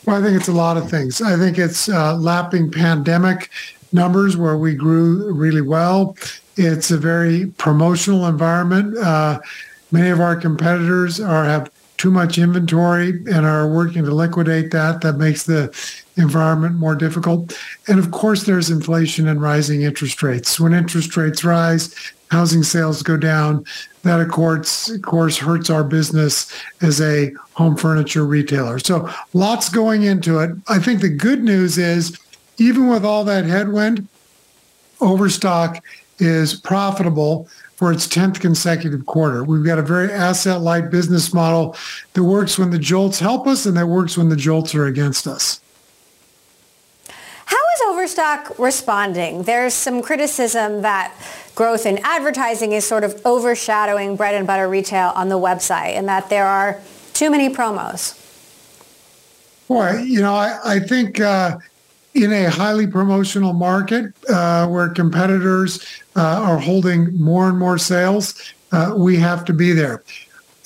Well, 0.05 0.17
I 0.17 0.21
think 0.21 0.37
it's 0.37 0.47
a 0.47 0.53
lot 0.53 0.77
of 0.77 0.89
things. 0.89 1.21
I 1.21 1.37
think 1.37 1.57
it's 1.57 1.89
uh, 1.89 2.15
lapping 2.15 2.69
pandemic 2.69 3.49
numbers 3.91 4.37
where 4.37 4.57
we 4.57 4.75
grew 4.75 5.33
really 5.33 5.61
well. 5.61 6.15
It's 6.57 6.91
a 6.91 6.97
very 6.97 7.47
promotional 7.57 8.27
environment. 8.27 8.97
Uh, 8.97 9.39
many 9.91 10.09
of 10.09 10.19
our 10.19 10.35
competitors 10.35 11.19
are 11.19 11.45
have 11.45 11.71
too 11.97 12.11
much 12.11 12.37
inventory 12.37 13.09
and 13.09 13.45
are 13.45 13.67
working 13.67 14.03
to 14.03 14.13
liquidate 14.13 14.71
that. 14.71 15.01
That 15.01 15.17
makes 15.17 15.43
the 15.43 15.73
environment 16.17 16.75
more 16.75 16.95
difficult. 16.95 17.57
And 17.87 17.99
of 17.99 18.11
course, 18.11 18.43
there's 18.43 18.69
inflation 18.69 19.27
and 19.27 19.41
rising 19.41 19.81
interest 19.81 20.23
rates. 20.23 20.59
When 20.59 20.73
interest 20.73 21.15
rates 21.17 21.43
rise, 21.43 22.13
housing 22.31 22.63
sales 22.63 23.03
go 23.03 23.17
down. 23.17 23.65
That, 24.03 24.19
of 24.19 24.29
course, 24.29 24.89
of 24.89 25.01
course, 25.01 25.37
hurts 25.37 25.69
our 25.69 25.83
business 25.83 26.51
as 26.81 27.01
a 27.01 27.31
home 27.53 27.75
furniture 27.75 28.25
retailer. 28.25 28.79
So 28.79 29.09
lots 29.33 29.69
going 29.69 30.03
into 30.03 30.39
it. 30.39 30.51
I 30.67 30.79
think 30.79 31.01
the 31.01 31.09
good 31.09 31.43
news 31.43 31.77
is, 31.77 32.17
even 32.57 32.87
with 32.87 33.03
all 33.05 33.23
that 33.25 33.45
headwind, 33.45 34.07
Overstock 35.01 35.83
is 36.19 36.53
profitable 36.53 37.49
for 37.75 37.91
its 37.91 38.07
10th 38.07 38.39
consecutive 38.39 39.05
quarter. 39.05 39.43
We've 39.43 39.65
got 39.65 39.79
a 39.79 39.81
very 39.83 40.11
asset 40.11 40.61
light 40.61 40.89
business 40.89 41.33
model 41.33 41.75
that 42.13 42.23
works 42.23 42.57
when 42.57 42.69
the 42.69 42.79
jolts 42.79 43.19
help 43.19 43.47
us 43.47 43.65
and 43.65 43.75
that 43.75 43.87
works 43.87 44.17
when 44.17 44.29
the 44.29 44.37
jolts 44.37 44.73
are 44.73 44.85
against 44.85 45.27
us. 45.27 45.59
Is 47.75 47.81
Overstock 47.87 48.57
responding? 48.57 49.43
There's 49.43 49.73
some 49.73 50.01
criticism 50.01 50.81
that 50.83 51.13
growth 51.55 51.85
in 51.85 51.99
advertising 52.03 52.71
is 52.71 52.87
sort 52.87 53.03
of 53.03 53.21
overshadowing 53.25 54.15
bread 54.15 54.33
and 54.33 54.47
butter 54.47 54.69
retail 54.69 55.11
on 55.13 55.27
the 55.27 55.37
website 55.37 55.97
and 55.97 56.07
that 56.07 56.29
there 56.29 56.45
are 56.45 56.79
too 57.11 57.29
many 57.29 57.53
promos. 57.53 58.21
Boy, 59.67 60.03
you 60.03 60.21
know, 60.21 60.35
I, 60.35 60.57
I 60.63 60.79
think 60.79 61.19
uh, 61.19 61.57
in 62.13 62.31
a 62.31 62.49
highly 62.49 62.87
promotional 62.87 63.51
market 63.51 64.13
uh, 64.29 64.67
where 64.67 64.87
competitors 64.87 65.85
uh, 66.15 66.21
are 66.21 66.59
holding 66.59 67.13
more 67.19 67.49
and 67.49 67.59
more 67.59 67.77
sales, 67.77 68.53
uh, 68.71 68.93
we 68.95 69.17
have 69.17 69.43
to 69.45 69.53
be 69.53 69.73
there. 69.73 70.01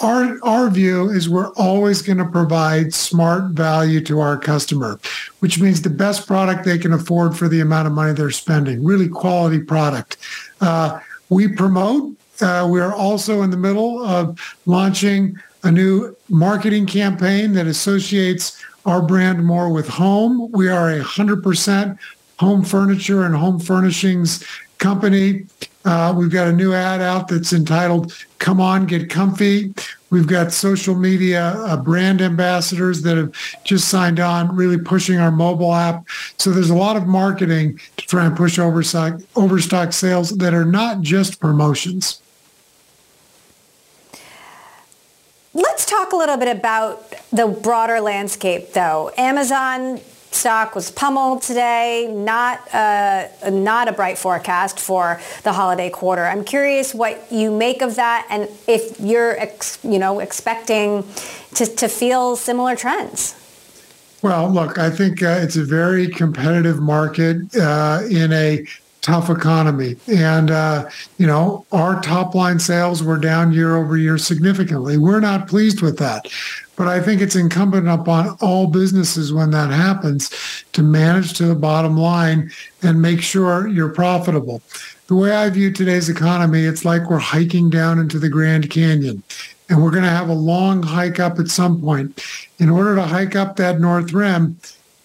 Our, 0.01 0.38
our 0.43 0.70
view 0.70 1.10
is 1.10 1.28
we're 1.28 1.53
always 1.53 2.03
going 2.03 2.20
to 2.20 2.26
provide 2.26 2.93
smart 2.93 3.51
value 3.51 3.99
to 4.01 4.20
our 4.20 4.38
customer, 4.38 4.99
which 5.39 5.59
means 5.59 5.81
the 5.81 5.89
best 5.89 6.27
product 6.27 6.65
they 6.65 6.77
can 6.77 6.93
afford 6.93 7.37
for 7.37 7.47
the 7.47 7.61
amount 7.61 7.87
of 7.87 7.93
money 7.93 8.13
they're 8.13 8.31
spending, 8.31 8.83
really 8.83 9.07
quality 9.07 9.59
product. 9.59 10.17
Uh, 10.61 10.99
we 11.29 11.47
promote. 11.47 12.15
Uh, 12.41 12.67
we 12.69 12.79
are 12.79 12.93
also 12.93 13.41
in 13.41 13.49
the 13.49 13.57
middle 13.57 14.03
of 14.05 14.39
launching 14.65 15.37
a 15.63 15.71
new 15.71 16.15
marketing 16.29 16.85
campaign 16.85 17.53
that 17.53 17.67
associates 17.67 18.63
our 18.85 19.01
brand 19.01 19.45
more 19.45 19.69
with 19.69 19.87
home. 19.87 20.51
We 20.51 20.69
are 20.69 20.89
a 20.89 21.01
100% 21.01 21.97
home 22.39 22.63
furniture 22.63 23.23
and 23.23 23.35
home 23.35 23.59
furnishings 23.59 24.45
company. 24.77 25.45
Uh, 25.83 26.13
we've 26.17 26.31
got 26.31 26.47
a 26.47 26.53
new 26.53 26.73
ad 26.73 27.01
out 27.01 27.27
that's 27.27 27.51
entitled 27.53 28.13
Come 28.39 28.61
On, 28.61 28.85
Get 28.85 29.09
Comfy. 29.09 29.73
We've 30.10 30.28
got 30.28 30.51
social 30.51 30.95
media 30.95 31.49
uh, 31.57 31.78
brand 31.78 32.22
ambassadors 32.22 33.03
that 33.03 33.18
have 33.18 33.32
just 33.64 33.89
signed 33.89 34.20
on, 34.20 34.55
really 34.55 34.78
pushing 34.78 35.20
our 35.20 35.32
mobile 35.32 35.74
app. 35.74 36.07
So 36.38 36.49
there's 36.51 36.72
a 36.72 36.76
lot 36.76 36.97
of 36.97 37.05
marketing 37.05 37.80
to 37.97 38.07
try 38.07 38.26
and 38.26 38.36
push 38.36 38.57
overstock, 38.57 39.22
overstock 39.36 39.93
sales 39.93 40.32
that 40.38 40.53
are 40.53 40.66
not 40.66 41.01
just 41.01 41.39
promotions. 41.39 42.22
Let's 45.53 45.86
talk 45.86 46.12
a 46.12 46.16
little 46.16 46.38
bit 46.38 46.55
about 46.55 47.14
the 47.32 47.47
broader 47.47 47.99
landscape, 47.99 48.74
though. 48.74 49.12
Amazon 49.18 49.99
stock 50.32 50.75
was 50.75 50.91
pummeled 50.91 51.41
today. 51.41 52.07
Not 52.11 52.73
uh, 52.73 53.27
not 53.49 53.88
a 53.88 53.91
bright 53.91 54.17
forecast 54.17 54.80
for 54.80 55.19
the 55.43 55.53
holiday 55.53 55.89
quarter. 55.89 56.25
I'm 56.25 56.43
curious 56.43 56.93
what 56.93 57.32
you 57.32 57.55
make 57.55 57.82
of 57.82 57.95
that, 57.95 58.27
and 58.30 58.49
if 58.67 58.99
you're 58.99 59.38
ex- 59.39 59.80
you 59.84 59.99
know 59.99 60.19
expecting 60.19 61.03
to, 61.55 61.65
to 61.65 61.88
feel 61.88 62.36
similar 62.36 62.75
trends. 62.75 63.36
Well, 64.21 64.49
look, 64.49 64.77
I 64.77 64.89
think 64.89 65.23
uh, 65.23 65.39
it's 65.41 65.55
a 65.55 65.63
very 65.63 66.07
competitive 66.07 66.82
market 66.82 67.55
uh, 67.55 68.01
in 68.09 68.34
a 68.34 68.65
tough 69.02 69.30
economy. 69.30 69.95
And, 70.08 70.52
uh, 70.52 70.89
you 71.18 71.28
know, 71.28 71.66
our 71.72 72.02
top 72.02 72.36
line 72.36 72.60
sales 72.60 73.02
were 73.02 73.18
down 73.18 73.54
year 73.54 73.78
over 73.78 73.97
year 73.97 74.18
significantly. 74.18 74.97
We're 74.97 75.20
not 75.20 75.47
pleased 75.47 75.82
with 75.82 75.97
that. 76.00 76.28
But 76.76 76.88
I 76.88 77.02
think 77.02 77.22
it's 77.22 77.36
incumbent 77.36 77.88
upon 77.88 78.38
all 78.41 78.68
businesses 78.68 79.34
when 79.34 79.52
that 79.52 79.70
happens 79.70 80.30
to 80.72 80.82
manage 80.82 81.34
to 81.34 81.45
the 81.45 81.56
bottom 81.56 81.97
line 81.97 82.52
and 82.82 83.02
make 83.02 83.22
sure 83.22 83.68
you're 83.68 83.89
profitable. 83.89 84.62
The 85.08 85.16
way 85.16 85.32
I 85.32 85.50
view 85.50 85.72
today's 85.72 86.08
economy, 86.08 86.64
it's 86.64 86.86
like 86.86 87.10
we're 87.10 87.20
hiking 87.20 87.70
down 87.70 88.00
into 88.00 88.18
the 88.20 88.30
Grand 88.30 88.70
Canyon 88.70 89.24
and 89.70 89.84
we're 89.84 89.91
going 89.91 90.04
to 90.04 90.10
have 90.10 90.30
a 90.30 90.34
long 90.34 90.82
hike 90.82 91.20
up 91.20 91.39
at 91.39 91.47
some 91.50 91.82
point. 91.82 92.24
In 92.60 92.70
order 92.70 92.95
to 92.95 93.04
hike 93.04 93.36
up 93.36 93.56
that 93.58 93.80
North 93.80 94.12
Rim, 94.14 94.58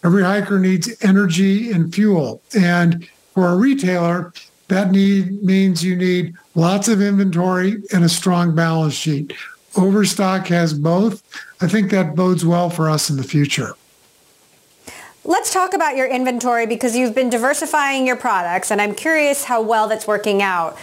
every 0.03 0.23
hiker 0.23 0.59
needs 0.59 0.95
energy 1.03 1.71
and 1.71 1.95
fuel. 1.95 2.41
And 2.57 3.09
for 3.35 3.49
a 3.49 3.57
retailer, 3.57 4.33
that 4.69 4.93
need 4.93 5.43
means 5.43 5.85
you 5.85 5.97
need 5.97 6.35
lots 6.55 6.89
of 6.89 7.03
inventory 7.03 7.83
and 7.93 8.05
a 8.05 8.09
strong 8.09 8.55
balance 8.55 8.95
sheet. 8.95 9.35
Overstock 9.77 10.47
has 10.47 10.73
both. 10.73 11.23
I 11.61 11.69
think 11.69 11.91
that 11.91 12.15
bodes 12.15 12.47
well 12.47 12.71
for 12.71 12.89
us 12.89 13.11
in 13.11 13.17
the 13.17 13.25
future. 13.25 13.75
Let's 15.25 15.53
talk 15.53 15.75
about 15.75 15.97
your 15.97 16.07
inventory 16.07 16.67
because 16.67 16.95
you've 16.95 17.15
been 17.15 17.31
diversifying 17.31 18.07
your 18.07 18.17
products, 18.17 18.71
and 18.71 18.81
I'm 18.81 18.95
curious 18.95 19.45
how 19.45 19.63
well 19.63 19.89
that's 19.89 20.07
working 20.07 20.43
out. 20.43 20.79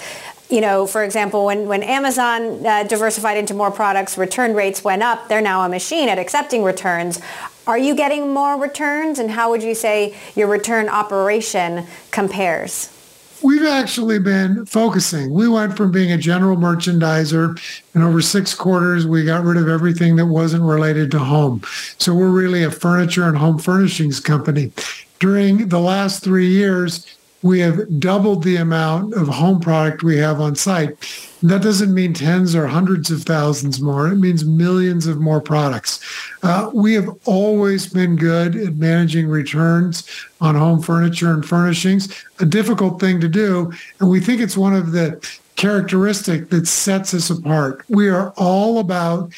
You 0.49 0.59
know, 0.59 0.85
for 0.85 1.03
example, 1.03 1.45
when, 1.45 1.67
when 1.67 1.81
Amazon 1.81 2.65
uh, 2.65 2.83
diversified 2.83 3.37
into 3.37 3.53
more 3.53 3.71
products, 3.71 4.17
return 4.17 4.53
rates 4.53 4.83
went 4.83 5.01
up. 5.01 5.29
They're 5.29 5.41
now 5.41 5.61
a 5.61 5.69
machine 5.69 6.09
at 6.09 6.19
accepting 6.19 6.63
returns. 6.63 7.21
Are 7.68 7.78
you 7.78 7.95
getting 7.95 8.34
more 8.34 8.59
returns, 8.59 9.20
and 9.20 9.30
how 9.30 9.51
would 9.51 9.62
you 9.62 9.76
say 9.76 10.16
your 10.36 10.47
return 10.47 10.89
operation 10.89 11.86
compares? 12.09 12.89
We've 13.43 13.66
actually 13.66 14.20
been 14.20 14.66
focusing. 14.66 15.32
We 15.32 15.47
went 15.47 15.78
from 15.78 15.91
being 15.91 16.12
a 16.12 16.18
general 16.18 16.57
merchandiser, 16.57 17.59
and 17.93 18.03
over 18.03 18.22
six 18.22 18.53
quarters, 18.53 19.05
we 19.05 19.26
got 19.26 19.43
rid 19.43 19.57
of 19.57 19.68
everything 19.68 20.16
that 20.16 20.26
wasn't 20.26 20.64
related 20.64 21.12
to 21.12 21.20
home. 21.20 21.62
So 21.97 22.14
we're 22.16 22.30
really 22.30 22.64
a 22.64 22.72
furniture 22.72 23.28
and 23.28 23.38
home 23.38 23.59
furnishings 23.59 24.20
company. 24.20 24.72
During 25.20 25.70
the 25.70 25.80
last 25.80 26.24
three 26.24 26.49
years, 26.49 27.05
we 27.43 27.59
have 27.59 27.99
doubled 27.99 28.43
the 28.43 28.57
amount 28.57 29.13
of 29.13 29.27
home 29.27 29.59
product 29.59 30.03
we 30.03 30.17
have 30.17 30.39
on 30.39 30.55
site. 30.55 30.95
That 31.41 31.63
doesn't 31.63 31.93
mean 31.93 32.13
tens 32.13 32.55
or 32.55 32.67
hundreds 32.67 33.09
of 33.09 33.23
thousands 33.23 33.81
more. 33.81 34.07
It 34.07 34.17
means 34.17 34.45
millions 34.45 35.07
of 35.07 35.19
more 35.19 35.41
products. 35.41 35.99
Uh, 36.43 36.69
we 36.73 36.93
have 36.93 37.09
always 37.25 37.87
been 37.87 38.15
good 38.15 38.55
at 38.55 38.75
managing 38.75 39.27
returns 39.27 40.07
on 40.39 40.55
home 40.55 40.81
furniture 40.81 41.31
and 41.31 41.45
furnishings, 41.45 42.13
a 42.39 42.45
difficult 42.45 42.99
thing 42.99 43.19
to 43.21 43.27
do. 43.27 43.71
And 43.99 44.09
we 44.09 44.19
think 44.19 44.39
it's 44.39 44.57
one 44.57 44.75
of 44.75 44.91
the 44.91 45.27
characteristic 45.55 46.49
that 46.49 46.67
sets 46.67 47.13
us 47.13 47.29
apart. 47.29 47.83
We 47.89 48.09
are 48.09 48.31
all 48.37 48.79
about 48.79 49.31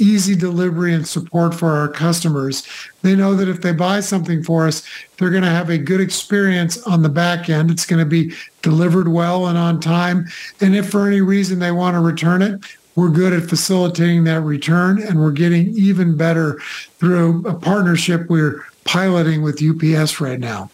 easy 0.00 0.34
delivery 0.34 0.94
and 0.94 1.06
support 1.06 1.54
for 1.54 1.70
our 1.70 1.88
customers. 1.88 2.66
They 3.02 3.14
know 3.14 3.34
that 3.34 3.48
if 3.48 3.60
they 3.60 3.72
buy 3.72 4.00
something 4.00 4.42
for 4.42 4.66
us, 4.66 4.82
they're 5.16 5.30
going 5.30 5.42
to 5.42 5.50
have 5.50 5.70
a 5.70 5.78
good 5.78 6.00
experience 6.00 6.82
on 6.84 7.02
the 7.02 7.08
back 7.08 7.48
end. 7.48 7.70
It's 7.70 7.86
going 7.86 8.00
to 8.00 8.08
be 8.08 8.34
delivered 8.62 9.08
well 9.08 9.46
and 9.46 9.58
on 9.58 9.80
time. 9.80 10.28
And 10.60 10.74
if 10.74 10.90
for 10.90 11.06
any 11.06 11.20
reason 11.20 11.58
they 11.58 11.72
want 11.72 11.94
to 11.94 12.00
return 12.00 12.42
it, 12.42 12.60
we're 12.96 13.10
good 13.10 13.32
at 13.32 13.48
facilitating 13.48 14.24
that 14.24 14.40
return 14.42 15.00
and 15.00 15.20
we're 15.20 15.30
getting 15.30 15.68
even 15.76 16.16
better 16.16 16.60
through 16.98 17.46
a 17.46 17.54
partnership 17.54 18.28
we're 18.28 18.64
piloting 18.84 19.42
with 19.42 19.62
UPS 19.62 20.20
right 20.20 20.40
now. 20.40 20.70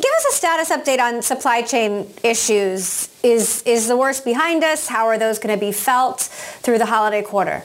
Give 0.00 0.12
us 0.18 0.26
a 0.30 0.36
status 0.36 0.70
update 0.70 1.00
on 1.00 1.22
supply 1.22 1.62
chain 1.62 2.08
issues. 2.22 3.08
Is, 3.24 3.62
is 3.66 3.88
the 3.88 3.96
worst 3.96 4.24
behind 4.24 4.62
us? 4.62 4.86
How 4.86 5.06
are 5.06 5.18
those 5.18 5.40
going 5.40 5.58
to 5.58 5.60
be 5.60 5.72
felt 5.72 6.20
through 6.20 6.78
the 6.78 6.86
holiday 6.86 7.22
quarter? 7.22 7.64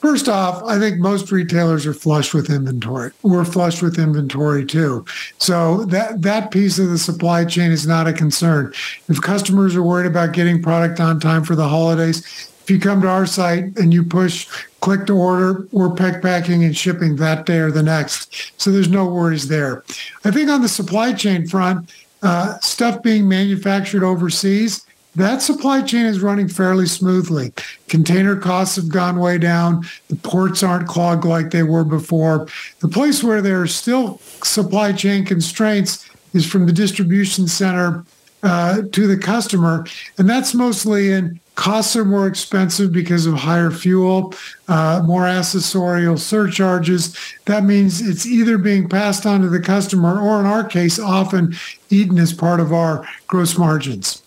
First 0.00 0.28
off, 0.28 0.62
I 0.64 0.78
think 0.78 0.98
most 0.98 1.32
retailers 1.32 1.86
are 1.86 1.94
flush 1.94 2.34
with 2.34 2.50
inventory. 2.50 3.12
We're 3.22 3.46
flush 3.46 3.80
with 3.80 3.98
inventory 3.98 4.66
too. 4.66 5.06
So 5.38 5.86
that 5.86 6.20
that 6.22 6.50
piece 6.50 6.78
of 6.78 6.90
the 6.90 6.98
supply 6.98 7.46
chain 7.46 7.72
is 7.72 7.86
not 7.86 8.06
a 8.06 8.12
concern. 8.12 8.74
If 9.08 9.22
customers 9.22 9.74
are 9.74 9.82
worried 9.82 10.06
about 10.06 10.34
getting 10.34 10.62
product 10.62 11.00
on 11.00 11.18
time 11.18 11.44
for 11.44 11.56
the 11.56 11.66
holidays, 11.66 12.52
if 12.66 12.70
you 12.72 12.80
come 12.80 13.00
to 13.00 13.08
our 13.08 13.26
site 13.26 13.78
and 13.78 13.94
you 13.94 14.02
push 14.02 14.48
click 14.80 15.06
to 15.06 15.16
order, 15.16 15.68
we're 15.70 15.94
pick 15.94 16.20
packing 16.20 16.64
and 16.64 16.76
shipping 16.76 17.14
that 17.14 17.46
day 17.46 17.58
or 17.58 17.70
the 17.70 17.80
next. 17.80 18.52
So 18.60 18.72
there's 18.72 18.88
no 18.88 19.06
worries 19.06 19.46
there. 19.46 19.84
I 20.24 20.32
think 20.32 20.50
on 20.50 20.62
the 20.62 20.68
supply 20.68 21.12
chain 21.12 21.46
front, 21.46 21.94
uh, 22.24 22.58
stuff 22.58 23.04
being 23.04 23.28
manufactured 23.28 24.02
overseas, 24.02 24.84
that 25.14 25.42
supply 25.42 25.80
chain 25.80 26.06
is 26.06 26.22
running 26.22 26.48
fairly 26.48 26.86
smoothly. 26.86 27.52
Container 27.86 28.34
costs 28.34 28.74
have 28.74 28.88
gone 28.88 29.20
way 29.20 29.38
down. 29.38 29.86
The 30.08 30.16
ports 30.16 30.64
aren't 30.64 30.88
clogged 30.88 31.24
like 31.24 31.52
they 31.52 31.62
were 31.62 31.84
before. 31.84 32.48
The 32.80 32.88
place 32.88 33.22
where 33.22 33.42
there 33.42 33.62
are 33.62 33.68
still 33.68 34.18
supply 34.42 34.92
chain 34.92 35.24
constraints 35.24 36.10
is 36.34 36.44
from 36.44 36.66
the 36.66 36.72
distribution 36.72 37.46
center 37.46 38.04
uh, 38.42 38.82
to 38.90 39.06
the 39.06 39.16
customer. 39.16 39.86
And 40.18 40.28
that's 40.28 40.52
mostly 40.52 41.12
in 41.12 41.38
Costs 41.56 41.96
are 41.96 42.04
more 42.04 42.26
expensive 42.26 42.92
because 42.92 43.26
of 43.26 43.34
higher 43.34 43.70
fuel, 43.70 44.34
uh, 44.68 45.02
more 45.04 45.22
accessorial 45.22 46.18
surcharges. 46.18 47.16
That 47.46 47.64
means 47.64 48.00
it's 48.00 48.26
either 48.26 48.58
being 48.58 48.88
passed 48.88 49.26
on 49.26 49.40
to 49.40 49.48
the 49.48 49.60
customer 49.60 50.20
or, 50.20 50.38
in 50.38 50.46
our 50.46 50.62
case, 50.62 50.98
often 50.98 51.56
eaten 51.90 52.18
as 52.18 52.32
part 52.32 52.60
of 52.60 52.72
our 52.72 53.08
gross 53.26 53.56
margins. 53.58 54.22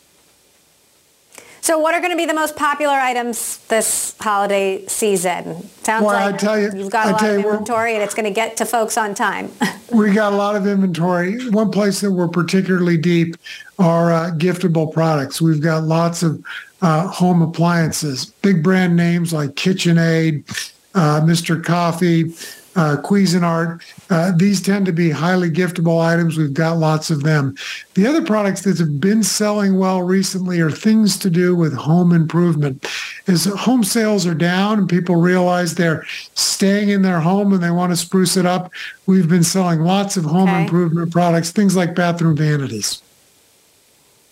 So 1.69 1.77
what 1.77 1.93
are 1.93 1.99
going 1.99 2.09
to 2.09 2.17
be 2.17 2.25
the 2.25 2.33
most 2.33 2.55
popular 2.55 2.95
items 2.95 3.59
this 3.67 4.15
holiday 4.19 4.87
season? 4.87 5.69
Sounds 5.83 6.03
Boy, 6.03 6.13
like 6.13 6.33
I 6.33 6.35
tell 6.35 6.59
you, 6.59 6.71
you've 6.75 6.89
got 6.89 7.05
a 7.05 7.09
I 7.09 7.11
lot 7.11 7.23
of 7.23 7.45
inventory 7.45 7.93
and 7.93 8.01
it's 8.01 8.15
going 8.15 8.25
to 8.25 8.33
get 8.33 8.57
to 8.57 8.65
folks 8.65 8.97
on 8.97 9.13
time. 9.13 9.51
we 9.91 10.11
got 10.11 10.33
a 10.33 10.35
lot 10.35 10.55
of 10.55 10.65
inventory. 10.65 11.47
One 11.51 11.69
place 11.69 12.01
that 12.01 12.11
we're 12.11 12.27
particularly 12.27 12.97
deep 12.97 13.35
are 13.77 14.11
uh, 14.11 14.31
giftable 14.31 14.91
products. 14.91 15.43
We've 15.43 15.61
got 15.61 15.83
lots 15.83 16.23
of 16.23 16.43
uh, 16.81 17.05
home 17.05 17.43
appliances, 17.43 18.25
big 18.25 18.63
brand 18.63 18.95
names 18.95 19.31
like 19.31 19.51
KitchenAid, 19.51 20.73
uh, 20.95 21.21
Mr. 21.21 21.63
Coffee, 21.63 22.33
uh, 22.75 22.97
Cuisinart. 23.03 23.81
Uh, 24.09 24.31
these 24.35 24.61
tend 24.61 24.85
to 24.85 24.91
be 24.91 25.09
highly 25.09 25.49
giftable 25.49 26.01
items. 26.01 26.37
We've 26.37 26.53
got 26.53 26.77
lots 26.77 27.09
of 27.09 27.23
them. 27.23 27.55
The 27.95 28.07
other 28.07 28.21
products 28.23 28.61
that 28.61 28.77
have 28.79 28.99
been 29.01 29.23
selling 29.23 29.77
well 29.77 30.01
recently 30.03 30.59
are 30.59 30.71
things 30.71 31.17
to 31.19 31.29
do 31.29 31.55
with 31.55 31.73
home 31.73 32.11
improvement. 32.13 32.85
As 33.27 33.45
home 33.45 33.83
sales 33.83 34.25
are 34.25 34.35
down 34.35 34.79
and 34.79 34.89
people 34.89 35.15
realize 35.17 35.75
they're 35.75 36.05
staying 36.35 36.89
in 36.89 37.01
their 37.01 37.19
home 37.19 37.53
and 37.53 37.61
they 37.61 37.71
want 37.71 37.91
to 37.91 37.97
spruce 37.97 38.37
it 38.37 38.45
up, 38.45 38.71
we've 39.05 39.27
been 39.29 39.43
selling 39.43 39.81
lots 39.81 40.17
of 40.17 40.25
home 40.25 40.49
Okay. 40.49 40.63
improvement 40.63 41.11
products, 41.11 41.51
things 41.51 41.75
like 41.75 41.95
bathroom 41.95 42.35
vanities. 42.35 43.01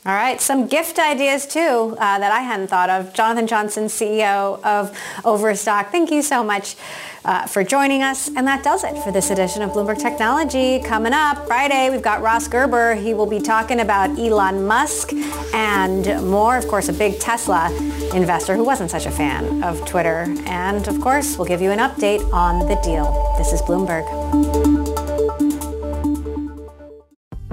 All 0.07 0.13
right, 0.13 0.39
some 0.39 0.67
gift 0.67 0.99
ideas 0.99 1.45
too 1.45 1.59
uh, 1.99 2.17
that 2.19 2.31
I 2.31 2.39
hadn't 2.39 2.67
thought 2.67 2.89
of. 2.89 3.13
Jonathan 3.13 3.45
Johnson, 3.45 3.87
CEO 3.87 4.63
of 4.63 4.97
Overstock, 5.25 5.91
thank 5.91 6.11
you 6.11 6.21
so 6.21 6.45
much 6.45 6.77
uh, 7.25 7.45
for 7.45 7.61
joining 7.61 8.03
us. 8.03 8.29
And 8.29 8.47
that 8.47 8.63
does 8.63 8.85
it 8.85 8.97
for 9.03 9.11
this 9.11 9.31
edition 9.31 9.63
of 9.63 9.71
Bloomberg 9.71 10.01
Technology. 10.01 10.79
Coming 10.79 11.11
up 11.11 11.45
Friday, 11.45 11.89
we've 11.89 12.01
got 12.01 12.21
Ross 12.21 12.47
Gerber. 12.47 12.95
He 12.95 13.13
will 13.13 13.25
be 13.25 13.41
talking 13.41 13.81
about 13.81 14.17
Elon 14.17 14.65
Musk 14.65 15.11
and 15.53 16.05
more. 16.25 16.55
Of 16.55 16.69
course, 16.69 16.87
a 16.87 16.93
big 16.93 17.19
Tesla 17.19 17.69
investor 18.15 18.55
who 18.55 18.63
wasn't 18.63 18.89
such 18.89 19.07
a 19.07 19.11
fan 19.11 19.61
of 19.61 19.85
Twitter. 19.85 20.33
And 20.45 20.87
of 20.87 21.01
course, 21.01 21.37
we'll 21.37 21.49
give 21.49 21.59
you 21.59 21.71
an 21.71 21.79
update 21.79 22.23
on 22.31 22.59
the 22.59 22.79
deal. 22.81 23.35
This 23.37 23.51
is 23.51 23.61
Bloomberg. 23.61 24.76